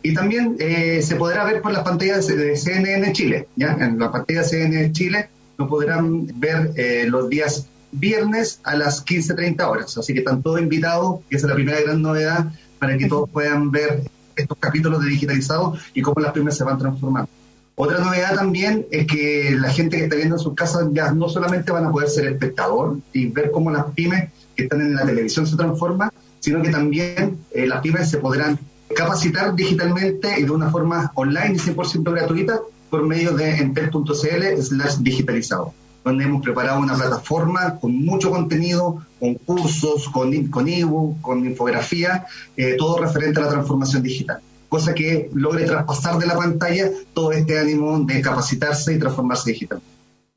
Y 0.02 0.14
también 0.14 0.56
eh, 0.58 1.00
se 1.02 1.16
podrá 1.16 1.44
ver 1.44 1.60
por 1.60 1.72
las 1.72 1.82
pantallas 1.82 2.26
de 2.26 2.56
CNN 2.56 3.12
Chile. 3.12 3.48
¿ya? 3.56 3.76
En 3.80 3.98
la 3.98 4.10
pantalla 4.10 4.44
CNN 4.44 4.92
Chile 4.92 5.28
lo 5.58 5.68
podrán 5.68 6.26
ver 6.38 6.72
eh, 6.76 7.06
los 7.08 7.28
días 7.28 7.66
viernes 7.92 8.60
a 8.64 8.74
las 8.74 9.04
15.30 9.04 9.68
horas. 9.68 9.98
Así 9.98 10.12
que 10.12 10.20
están 10.20 10.42
todos 10.42 10.60
invitados, 10.60 11.20
que 11.28 11.36
esa 11.36 11.46
es 11.46 11.50
la 11.50 11.54
primera 11.54 11.80
gran 11.80 12.02
novedad, 12.02 12.52
para 12.78 12.96
que 12.96 13.06
todos 13.06 13.28
puedan 13.30 13.70
ver 13.70 14.02
estos 14.34 14.56
capítulos 14.58 15.02
de 15.04 15.10
digitalizados 15.10 15.80
y 15.94 16.02
cómo 16.02 16.20
las 16.20 16.32
pymes 16.32 16.56
se 16.56 16.64
van 16.64 16.78
transformando. 16.78 17.30
Otra 17.74 18.00
novedad 18.00 18.34
también 18.34 18.86
es 18.90 19.06
que 19.06 19.56
la 19.58 19.70
gente 19.70 19.96
que 19.96 20.04
está 20.04 20.16
viendo 20.16 20.36
en 20.36 20.42
sus 20.42 20.54
casas 20.54 20.88
ya 20.92 21.12
no 21.12 21.28
solamente 21.28 21.72
van 21.72 21.86
a 21.86 21.90
poder 21.90 22.08
ser 22.08 22.26
espectador 22.26 22.98
y 23.12 23.26
ver 23.26 23.50
cómo 23.50 23.70
las 23.70 23.86
pymes 23.94 24.30
que 24.54 24.64
están 24.64 24.82
en 24.82 24.94
la 24.94 25.06
televisión 25.06 25.46
se 25.46 25.56
transforman, 25.56 26.10
sino 26.40 26.60
que 26.60 26.68
también 26.68 27.38
eh, 27.52 27.66
las 27.66 27.80
pymes 27.80 28.10
se 28.10 28.18
podrán 28.18 28.58
capacitar 28.94 29.54
digitalmente 29.56 30.38
y 30.38 30.42
de 30.42 30.50
una 30.50 30.70
forma 30.70 31.12
online 31.14 31.54
y 31.54 31.58
100% 31.58 32.12
gratuita 32.12 32.60
por 32.90 33.06
medio 33.06 33.32
de 33.32 33.56
entel.cl 33.56 34.62
slash 34.62 34.96
digitalizado, 34.98 35.72
donde 36.04 36.24
hemos 36.24 36.42
preparado 36.42 36.78
una 36.78 36.94
plataforma 36.94 37.78
con 37.80 37.96
mucho 38.04 38.30
contenido, 38.30 39.02
con 39.18 39.34
cursos, 39.36 40.10
con, 40.10 40.48
con 40.48 40.68
ebook, 40.68 41.22
con 41.22 41.46
infografía, 41.46 42.26
eh, 42.54 42.76
todo 42.76 42.98
referente 42.98 43.40
a 43.40 43.44
la 43.44 43.48
transformación 43.48 44.02
digital. 44.02 44.42
Cosa 44.72 44.94
que 44.94 45.28
logre 45.34 45.66
traspasar 45.66 46.16
de 46.16 46.24
la 46.24 46.34
pantalla 46.34 46.90
todo 47.12 47.30
este 47.32 47.58
ánimo 47.58 47.98
de 48.06 48.22
capacitarse 48.22 48.94
y 48.94 48.98
transformarse 48.98 49.50
digital. 49.52 49.82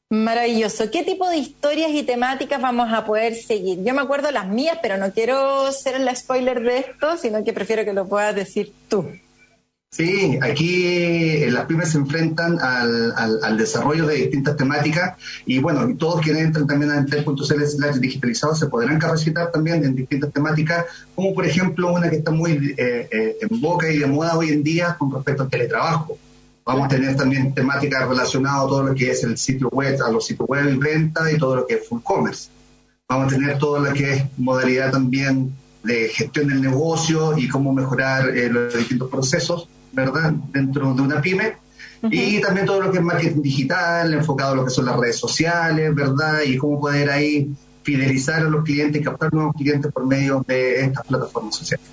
Maravilloso. 0.09 0.91
¿Qué 0.91 1.03
tipo 1.03 1.29
de 1.29 1.37
historias 1.37 1.91
y 1.91 2.03
temáticas 2.03 2.61
vamos 2.61 2.91
a 2.91 3.05
poder 3.05 3.33
seguir? 3.35 3.81
Yo 3.81 3.93
me 3.93 4.01
acuerdo 4.01 4.31
las 4.31 4.49
mías, 4.49 4.79
pero 4.81 4.97
no 4.97 5.13
quiero 5.13 5.71
ser 5.71 6.01
la 6.01 6.13
spoiler 6.13 6.61
de 6.63 6.79
esto, 6.79 7.15
sino 7.15 7.45
que 7.45 7.53
prefiero 7.53 7.85
que 7.85 7.93
lo 7.93 8.09
puedas 8.09 8.35
decir 8.35 8.73
tú. 8.89 9.07
Sí, 9.95 10.37
aquí 10.41 10.87
eh, 10.87 11.49
las 11.49 11.67
pymes 11.67 11.91
se 11.91 11.97
enfrentan 11.97 12.59
al, 12.59 13.57
desarrollo 13.57 14.05
de 14.05 14.15
distintas 14.15 14.57
temáticas 14.57 15.17
y 15.45 15.59
bueno, 15.59 15.95
todos 15.95 16.19
quienes 16.19 16.43
entran 16.43 16.67
también 16.67 16.91
a 16.91 16.97
entel.cl 16.97 17.63
slash 17.63 17.95
digitalizado 17.95 18.53
se 18.55 18.67
podrán 18.67 18.99
capacitar 18.99 19.53
también 19.53 19.85
en 19.85 19.95
distintas 19.95 20.33
temáticas, 20.33 20.83
como 21.15 21.33
por 21.33 21.45
ejemplo 21.45 21.93
una 21.93 22.09
que 22.09 22.17
está 22.17 22.31
muy 22.31 22.75
eh, 22.77 23.07
eh, 23.09 23.37
en 23.39 23.61
boca 23.61 23.89
y 23.89 23.99
de 23.99 24.05
moda 24.05 24.37
hoy 24.37 24.49
en 24.49 24.63
día 24.63 24.97
con 24.99 25.13
respecto 25.13 25.43
al 25.43 25.49
teletrabajo. 25.49 26.17
Vamos 26.65 26.87
a 26.87 26.89
tener 26.89 27.15
también 27.15 27.53
temáticas 27.53 28.05
relacionadas 28.05 28.65
a 28.65 28.67
todo 28.67 28.83
lo 28.83 28.93
que 28.93 29.11
es 29.11 29.23
el 29.23 29.37
sitio 29.37 29.69
web, 29.69 29.97
a 30.05 30.11
los 30.11 30.25
sitios 30.25 30.49
web 30.49 30.73
y 30.73 30.77
venta 30.77 31.31
y 31.31 31.37
todo 31.37 31.55
lo 31.55 31.65
que 31.65 31.75
es 31.75 31.87
full 31.87 32.01
commerce. 32.03 32.49
Vamos 33.07 33.31
a 33.31 33.37
tener 33.37 33.57
todo 33.59 33.79
lo 33.79 33.93
que 33.93 34.11
es 34.11 34.23
modalidad 34.35 34.91
también 34.91 35.53
de 35.83 36.09
gestión 36.09 36.47
del 36.47 36.61
negocio 36.61 37.37
y 37.37 37.47
cómo 37.47 37.71
mejorar 37.71 38.35
eh, 38.35 38.49
los 38.49 38.75
distintos 38.75 39.09
procesos, 39.09 39.69
¿verdad? 39.95 40.31
Dentro 40.51 40.93
de 40.93 41.01
una 41.01 41.21
pyme. 41.21 41.57
Y 42.11 42.39
también 42.39 42.67
todo 42.67 42.81
lo 42.81 42.91
que 42.91 42.99
es 42.99 43.03
marketing 43.03 43.41
digital, 43.41 44.13
enfocado 44.13 44.51
a 44.51 44.55
lo 44.57 44.65
que 44.65 44.69
son 44.69 44.85
las 44.85 44.95
redes 44.95 45.17
sociales, 45.17 45.95
¿verdad? 45.95 46.41
Y 46.45 46.57
cómo 46.57 46.79
poder 46.79 47.09
ahí 47.09 47.49
fidelizar 47.81 48.43
a 48.43 48.49
los 48.49 48.63
clientes 48.63 49.01
y 49.01 49.03
captar 49.03 49.33
nuevos 49.33 49.55
clientes 49.55 49.91
por 49.91 50.05
medio 50.05 50.43
de 50.47 50.81
estas 50.81 51.05
plataformas 51.07 51.55
sociales. 51.55 51.85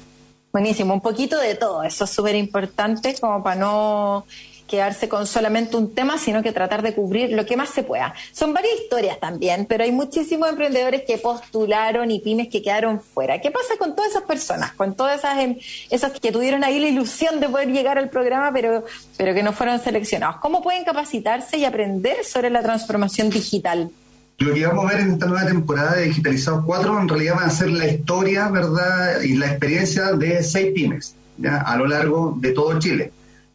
Buenísimo, 0.53 0.93
un 0.93 1.01
poquito 1.01 1.41
de 1.41 1.55
todo, 1.55 1.83
eso 1.83 2.05
es 2.05 2.11
súper 2.11 2.35
importante 2.35 3.15
como 3.19 3.43
para 3.43 3.57
no 3.57 4.27
quedarse 4.73 5.07
con 5.07 5.27
solamente 5.27 5.77
un 5.77 5.95
tema, 5.95 6.17
sino 6.17 6.43
que 6.43 6.51
tratar 6.51 6.81
de 6.81 6.95
cubrir 6.95 7.31
lo 7.33 7.45
que 7.45 7.59
más 7.59 7.69
se 7.69 7.83
pueda. 7.83 8.15
Son 8.33 8.55
varias 8.55 8.73
historias 8.81 9.21
también, 9.21 9.67
pero 9.67 9.85
hay 9.85 9.93
muchísimos 9.93 10.49
emprendedores 10.49 11.03
que 11.07 11.19
postularon 11.19 12.11
y 12.11 12.21
pymes 12.21 12.49
que 12.49 12.63
quedaron 12.63 12.99
fuera. 12.99 13.39
¿Qué 13.39 13.51
pasa 13.51 13.75
con 13.79 13.95
todas 13.95 14.13
esas 14.13 14.23
personas, 14.23 14.73
con 14.73 14.95
todas 14.95 15.19
esas 15.19 15.39
em- 15.41 15.59
esos 15.91 16.13
que 16.13 16.33
tuvieron 16.33 16.65
ahí 16.65 16.81
la 16.81 16.89
ilusión 16.89 17.39
de 17.39 17.51
poder 17.51 17.69
llegar 17.69 17.99
al 17.99 18.09
programa, 18.09 18.51
pero, 18.51 18.87
pero 19.19 19.35
que 19.35 19.43
no 19.43 19.53
fueron 19.53 19.79
seleccionados? 19.79 20.37
¿Cómo 20.41 20.63
pueden 20.63 20.85
capacitarse 20.85 21.59
y 21.59 21.67
aprender 21.67 22.25
sobre 22.25 22.49
la 22.49 22.63
transformación 22.63 23.29
digital? 23.29 23.91
Lo 24.39 24.55
que 24.55 24.67
vamos 24.67 24.87
a 24.87 24.95
ver 24.95 25.01
en 25.03 25.13
esta 25.13 25.27
nueva 25.27 25.47
temporada 25.47 25.97
de 25.97 26.05
Digitalizados 26.05 26.65
4 26.65 26.99
en 26.99 27.09
realidad 27.11 27.35
va 27.37 27.45
a 27.45 27.51
ser 27.51 27.71
la 27.73 27.89
historia, 27.89 28.49
¿verdad? 28.49 29.21
Y 29.21 29.35
la 29.35 29.49
experiencia 29.49 30.13
de 30.13 30.43
seis 30.43 30.73
pymes, 30.75 31.15
¿ya? 31.37 31.59
A 31.59 31.77
lo 31.77 31.87
largo 31.87 32.35
de 32.41 32.53
todo 32.53 32.79
Chile. 32.79 33.13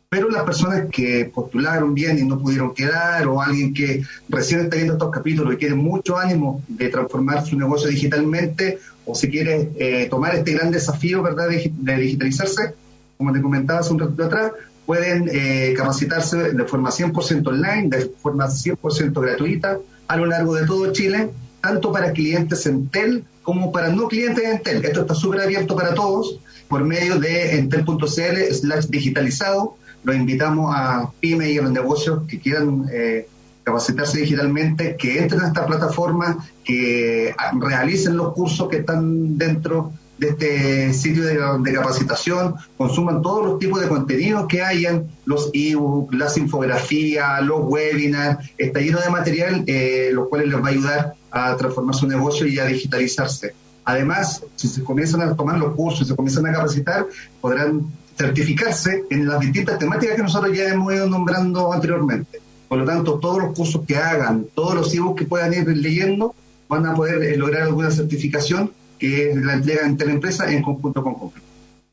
Pero 0.09 0.29
las 0.29 0.43
personas 0.43 0.85
que 0.89 1.29
postularon 1.33 1.93
bien 1.93 2.17
y 2.17 2.23
no 2.23 2.39
pudieron 2.39 2.73
quedar, 2.73 3.27
o 3.27 3.41
alguien 3.41 3.73
que 3.73 4.03
recién 4.29 4.61
está 4.61 4.77
viendo 4.77 4.93
estos 4.93 5.11
capítulos 5.11 5.53
y 5.53 5.57
quiere 5.57 5.75
mucho 5.75 6.17
ánimo 6.17 6.63
de 6.67 6.87
transformar 6.87 7.45
su 7.45 7.57
negocio 7.57 7.89
digitalmente, 7.89 8.79
o 9.05 9.13
si 9.13 9.29
quiere 9.29 9.69
eh, 9.77 10.07
tomar 10.09 10.35
este 10.35 10.53
gran 10.53 10.71
desafío, 10.71 11.21
¿verdad?, 11.21 11.49
de, 11.49 11.97
digitalizarse, 11.97 12.73
como 13.17 13.33
te 13.33 13.41
comentaba 13.41 13.79
hace 13.81 13.91
un 13.91 13.99
ratito 13.99 14.23
atrás, 14.23 14.51
pueden 14.85 15.29
eh, 15.31 15.73
capacitarse 15.75 16.53
de 16.53 16.63
forma 16.63 16.89
100% 16.89 17.47
online, 17.47 17.89
de 17.89 18.11
forma 18.21 18.47
100% 18.47 19.21
gratuita, 19.21 19.77
a 20.07 20.15
lo 20.15 20.25
largo 20.25 20.55
de 20.55 20.65
todo 20.65 20.93
Chile 20.93 21.31
tanto 21.61 21.91
para 21.91 22.13
clientes 22.13 22.65
Entel 22.65 23.25
como 23.43 23.71
para 23.71 23.89
no 23.89 24.07
clientes 24.07 24.43
Entel. 24.43 24.83
Esto 24.85 25.01
está 25.01 25.15
súper 25.15 25.41
abierto 25.41 25.75
para 25.75 25.93
todos 25.93 26.39
por 26.67 26.83
medio 26.83 27.19
de 27.19 27.57
entel.cl 27.57 28.53
slash 28.53 28.85
digitalizado. 28.85 29.77
Los 30.07 30.15
invitamos 30.15 30.73
a 30.73 31.11
pymes 31.19 31.49
y 31.49 31.57
a 31.57 31.63
los 31.63 31.71
negocios 31.71 32.21
que 32.29 32.39
quieran 32.39 32.85
eh, 32.89 33.27
capacitarse 33.63 34.21
digitalmente, 34.21 34.95
que 34.95 35.19
entren 35.19 35.41
a 35.41 35.47
esta 35.47 35.65
plataforma, 35.65 36.47
que 36.63 37.35
realicen 37.59 38.15
los 38.15 38.31
cursos 38.31 38.69
que 38.69 38.77
están 38.77 39.37
dentro 39.37 39.91
de 40.17 40.29
este 40.29 40.93
sitio 40.93 41.25
de, 41.25 41.73
capacitación, 41.73 42.55
consuman 42.77 43.21
todos 43.21 43.45
los 43.45 43.59
tipos 43.59 43.81
de 43.81 43.89
contenidos 43.89 44.47
que 44.47 44.61
hayan, 44.61 45.07
los 45.25 45.49
ebooks, 45.53 46.15
las 46.15 46.37
infografías, 46.37 47.43
los 47.43 47.65
webinars, 47.65 48.49
está 48.57 48.79
lleno 48.79 49.01
de 49.01 49.09
material, 49.09 49.65
eh, 49.67 50.11
los 50.13 50.29
cuales 50.29 50.47
les 50.47 50.63
va 50.63 50.67
a 50.67 50.71
ayudar 50.71 51.13
a 51.31 51.57
transformar 51.57 51.95
su 51.95 52.07
negocio 52.07 52.47
y 52.47 52.57
a 52.59 52.65
digitalizarse. 52.65 53.53
Además, 53.83 54.41
si 54.55 54.69
se 54.69 54.85
comienzan 54.85 55.19
a 55.21 55.35
tomar 55.35 55.57
los 55.57 55.75
cursos, 55.75 56.03
y 56.03 56.05
se 56.05 56.15
comienzan 56.15 56.45
a 56.47 56.53
capacitar, 56.53 57.05
podrán 57.41 57.87
certificarse 58.17 59.05
en 59.09 59.27
las 59.27 59.39
distintas 59.39 59.77
temáticas 59.77 60.15
que 60.15 60.23
nosotros 60.23 60.57
ya 60.57 60.69
hemos 60.69 60.93
ido 60.93 61.07
nombrando 61.07 61.71
anteriormente. 61.71 62.41
Por 62.67 62.79
lo 62.79 62.85
tanto, 62.85 63.19
todos 63.19 63.39
los 63.43 63.55
cursos 63.55 63.83
que 63.87 63.95
hagan, 63.95 64.47
todos 64.53 64.75
los 64.75 64.93
ebooks 64.93 65.19
que 65.19 65.25
puedan 65.25 65.53
ir 65.53 65.67
leyendo, 65.67 66.33
van 66.67 66.85
a 66.85 66.95
poder 66.95 67.23
eh, 67.23 67.37
lograr 67.37 67.63
alguna 67.63 67.91
certificación 67.91 68.71
que 68.99 69.33
la 69.35 69.53
entrega 69.53 69.85
en 69.85 69.95
Teleempresa 69.95 70.51
en 70.51 70.61
conjunto 70.61 71.03
con 71.03 71.13
Confluent. 71.13 71.47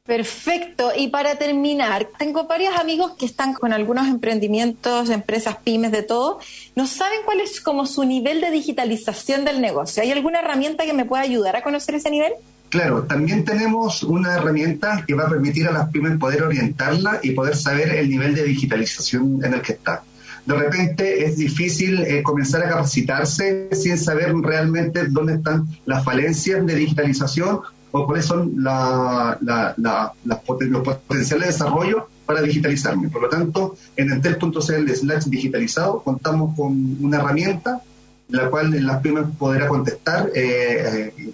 Perfecto. 0.04 0.92
Y 0.94 1.08
para 1.08 1.36
terminar, 1.36 2.08
tengo 2.18 2.44
varios 2.44 2.76
amigos 2.76 3.12
que 3.12 3.24
están 3.24 3.54
con 3.54 3.72
algunos 3.72 4.06
emprendimientos, 4.06 5.08
empresas, 5.08 5.56
pymes, 5.64 5.92
de 5.92 6.02
todo. 6.02 6.40
No 6.74 6.86
saben 6.86 7.20
cuál 7.24 7.40
es 7.40 7.60
como 7.60 7.86
su 7.86 8.04
nivel 8.04 8.42
de 8.42 8.50
digitalización 8.50 9.46
del 9.46 9.62
negocio. 9.62 10.02
¿Hay 10.02 10.12
alguna 10.12 10.40
herramienta 10.40 10.84
que 10.84 10.92
me 10.92 11.06
pueda 11.06 11.22
ayudar 11.22 11.56
a 11.56 11.62
conocer 11.62 11.94
ese 11.94 12.10
nivel? 12.10 12.34
Claro, 12.74 13.04
también 13.04 13.44
tenemos 13.44 14.02
una 14.02 14.34
herramienta 14.34 15.04
que 15.06 15.14
va 15.14 15.26
a 15.26 15.28
permitir 15.28 15.68
a 15.68 15.70
las 15.70 15.90
pymes 15.90 16.18
poder 16.18 16.42
orientarla 16.42 17.20
y 17.22 17.30
poder 17.30 17.54
saber 17.54 17.94
el 17.94 18.08
nivel 18.10 18.34
de 18.34 18.42
digitalización 18.42 19.44
en 19.44 19.54
el 19.54 19.62
que 19.62 19.74
está. 19.74 20.02
De 20.44 20.54
repente 20.56 21.24
es 21.24 21.36
difícil 21.36 22.02
eh, 22.02 22.24
comenzar 22.24 22.64
a 22.64 22.68
capacitarse 22.70 23.68
sin 23.72 23.96
saber 23.96 24.34
realmente 24.34 25.06
dónde 25.06 25.34
están 25.34 25.68
las 25.86 26.02
falencias 26.04 26.66
de 26.66 26.74
digitalización 26.74 27.60
o 27.92 28.06
cuáles 28.06 28.24
son 28.26 28.54
la- 28.56 29.38
la- 29.40 29.74
la- 29.76 30.12
los 30.24 30.38
potenciales 30.40 31.46
de 31.46 31.52
desarrollo 31.52 32.08
para 32.26 32.42
digitalizarme. 32.42 33.08
Por 33.08 33.22
lo 33.22 33.28
tanto, 33.28 33.76
en 33.96 34.10
entel.cl 34.10 34.90
slash 34.96 35.26
digitalizado 35.26 36.02
contamos 36.02 36.56
con 36.56 36.96
una 37.00 37.18
herramienta 37.18 37.80
la 38.30 38.50
cual 38.50 38.84
las 38.84 39.00
pymes 39.00 39.26
podrá 39.38 39.68
contestar, 39.68 40.30
eh, 40.34 41.12
eh, 41.16 41.30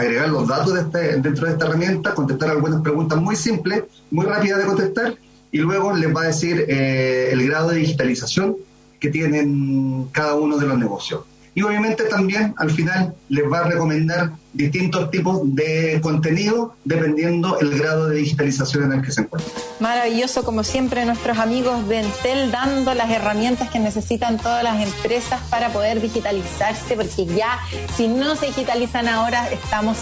agregar 0.00 0.28
los 0.28 0.46
datos 0.48 0.74
de 0.74 0.80
este- 0.80 1.16
dentro 1.20 1.46
de 1.46 1.52
esta 1.52 1.66
herramienta, 1.66 2.14
contestar 2.14 2.50
algunas 2.50 2.80
preguntas 2.82 3.20
muy 3.20 3.36
simples, 3.36 3.84
muy 4.10 4.26
rápidas 4.26 4.58
de 4.60 4.66
contestar, 4.66 5.14
y 5.52 5.58
luego 5.58 5.92
les 5.92 6.14
va 6.14 6.22
a 6.22 6.26
decir 6.26 6.64
eh, 6.68 7.30
el 7.32 7.46
grado 7.48 7.70
de 7.70 7.76
digitalización 7.76 8.56
que 8.98 9.10
tienen 9.10 10.06
cada 10.12 10.34
uno 10.34 10.58
de 10.58 10.66
los 10.66 10.78
negocios. 10.78 11.22
Y 11.54 11.62
obviamente 11.62 12.04
también 12.04 12.54
al 12.56 12.70
final 12.70 13.14
les 13.28 13.44
va 13.50 13.60
a 13.60 13.64
recomendar 13.64 14.32
distintos 14.52 15.10
tipos 15.10 15.40
de 15.54 16.00
contenido 16.02 16.74
dependiendo 16.84 17.58
el 17.60 17.78
grado 17.78 18.08
de 18.08 18.16
digitalización 18.16 18.84
en 18.84 18.92
el 18.98 19.02
que 19.02 19.12
se 19.12 19.22
encuentren. 19.22 19.52
Maravilloso, 19.78 20.44
como 20.44 20.64
siempre, 20.64 21.04
nuestros 21.04 21.38
amigos 21.38 21.86
de 21.88 22.00
Entel 22.00 22.50
dando 22.50 22.94
las 22.94 23.10
herramientas 23.10 23.70
que 23.70 23.78
necesitan 23.78 24.38
todas 24.38 24.64
las 24.64 24.82
empresas 24.82 25.40
para 25.50 25.72
poder 25.72 26.00
digitalizarse, 26.00 26.96
porque 26.96 27.26
ya 27.26 27.58
si 27.96 28.08
no 28.08 28.36
se 28.36 28.46
digitalizan 28.46 29.08
ahora 29.08 29.48
estamos 29.50 29.98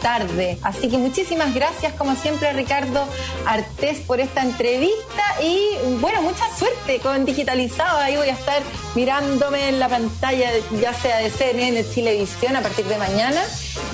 tarde. 0.00 0.58
Así 0.62 0.88
que 0.88 0.98
muchísimas 0.98 1.54
gracias, 1.54 1.92
como 1.94 2.16
siempre, 2.16 2.52
Ricardo 2.52 3.06
Artés, 3.46 4.00
por 4.00 4.20
esta 4.20 4.42
entrevista 4.42 5.22
y 5.42 5.98
bueno, 6.00 6.22
mucha 6.22 6.44
suerte 6.56 6.98
con 7.00 7.24
Digitalizado. 7.24 7.98
Ahí 7.98 8.16
voy 8.16 8.28
a 8.28 8.32
estar 8.32 8.62
mirándome 8.94 9.68
en 9.68 9.78
la 9.78 9.88
pantalla, 9.88 10.50
ya 10.80 10.92
sea 10.92 11.18
de 11.18 11.30
CNN 11.30 11.82
Televisión 11.84 12.56
a 12.56 12.62
partir 12.62 12.84
de 12.86 12.98
mañana 12.98 13.40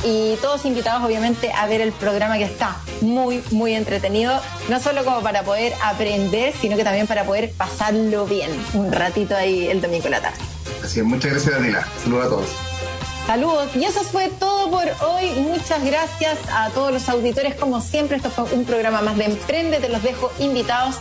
y 0.04 0.36
todos 0.36 0.64
invitados 0.64 1.04
obviamente 1.04 1.52
a 1.52 1.66
ver 1.66 1.80
el 1.80 1.92
programa 1.92 2.38
que 2.38 2.44
está 2.44 2.76
muy, 3.00 3.42
muy 3.50 3.74
entretenido, 3.74 4.40
no 4.68 4.80
solo 4.80 5.04
como 5.04 5.22
para 5.22 5.42
poder 5.42 5.72
aprender, 5.82 6.54
sino 6.60 6.76
que 6.76 6.84
también 6.84 7.06
para 7.06 7.24
poder 7.24 7.52
pasarlo 7.52 8.26
bien 8.26 8.50
un 8.74 8.92
ratito 8.92 9.36
ahí 9.36 9.68
el 9.68 9.80
domingo 9.80 10.06
en 10.06 10.12
la 10.12 10.20
tarde. 10.20 10.38
Así 10.84 11.00
es, 11.00 11.06
muchas 11.06 11.32
gracias 11.32 11.54
Daniela. 11.54 11.86
Saludos 12.02 12.26
a 12.26 12.28
todos. 12.28 12.67
Saludos. 13.28 13.76
Y 13.76 13.84
eso 13.84 14.02
fue 14.04 14.30
todo 14.40 14.70
por 14.70 14.86
hoy. 15.06 15.28
Muchas 15.32 15.84
gracias 15.84 16.38
a 16.50 16.70
todos 16.70 16.90
los 16.90 17.06
auditores. 17.10 17.56
Como 17.56 17.82
siempre, 17.82 18.16
esto 18.16 18.30
fue 18.30 18.44
un 18.54 18.64
programa 18.64 19.02
más 19.02 19.18
de 19.18 19.26
Emprende. 19.26 19.80
Te 19.80 19.90
los 19.90 20.02
dejo 20.02 20.32
invitados 20.38 20.94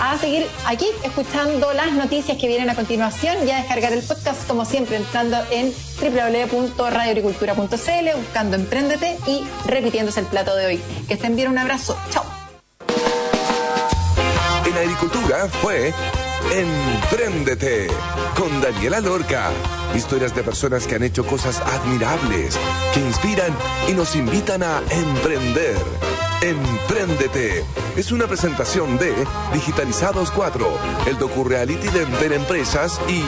a 0.00 0.16
seguir 0.16 0.46
aquí 0.66 0.86
escuchando 1.02 1.72
las 1.72 1.90
noticias 1.90 2.38
que 2.38 2.46
vienen 2.46 2.70
a 2.70 2.76
continuación 2.76 3.38
y 3.44 3.50
a 3.50 3.56
descargar 3.56 3.92
el 3.92 4.04
podcast, 4.04 4.46
como 4.46 4.64
siempre, 4.64 4.98
entrando 4.98 5.36
en 5.50 5.74
www.radioagricultura.cl, 6.00 8.18
buscando 8.18 8.54
Emprendete 8.54 9.18
y 9.26 9.44
repitiéndose 9.66 10.20
el 10.20 10.26
plato 10.26 10.54
de 10.54 10.66
hoy. 10.66 10.80
Que 11.08 11.14
estén 11.14 11.34
bien. 11.34 11.48
Un 11.48 11.58
abrazo. 11.58 11.98
Chao. 12.10 12.24
En 14.64 14.78
agricultura 14.78 15.48
fue 15.48 15.92
Empréndete 16.52 17.88
con 18.36 18.60
Daniela 18.60 19.00
Lorca. 19.00 19.50
Historias 19.94 20.34
de 20.34 20.42
personas 20.42 20.86
que 20.86 20.96
han 20.96 21.02
hecho 21.02 21.24
cosas 21.26 21.60
admirables, 21.60 22.58
que 22.92 23.00
inspiran 23.00 23.54
y 23.88 23.92
nos 23.92 24.16
invitan 24.16 24.62
a 24.62 24.82
emprender. 24.90 25.76
Empréndete 26.42 27.64
es 27.96 28.10
una 28.10 28.26
presentación 28.26 28.98
de 28.98 29.14
Digitalizados 29.52 30.32
4, 30.32 30.66
el 31.06 31.16
docu-reality 31.16 31.86
de 31.88 32.02
Enter 32.02 32.32
Empresas 32.32 33.00
y 33.08 33.22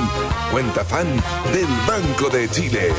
Cuenta 0.50 0.84
Fan 0.84 1.06
del 1.52 1.68
Banco 1.86 2.28
de 2.30 2.48
Chile. 2.50 2.90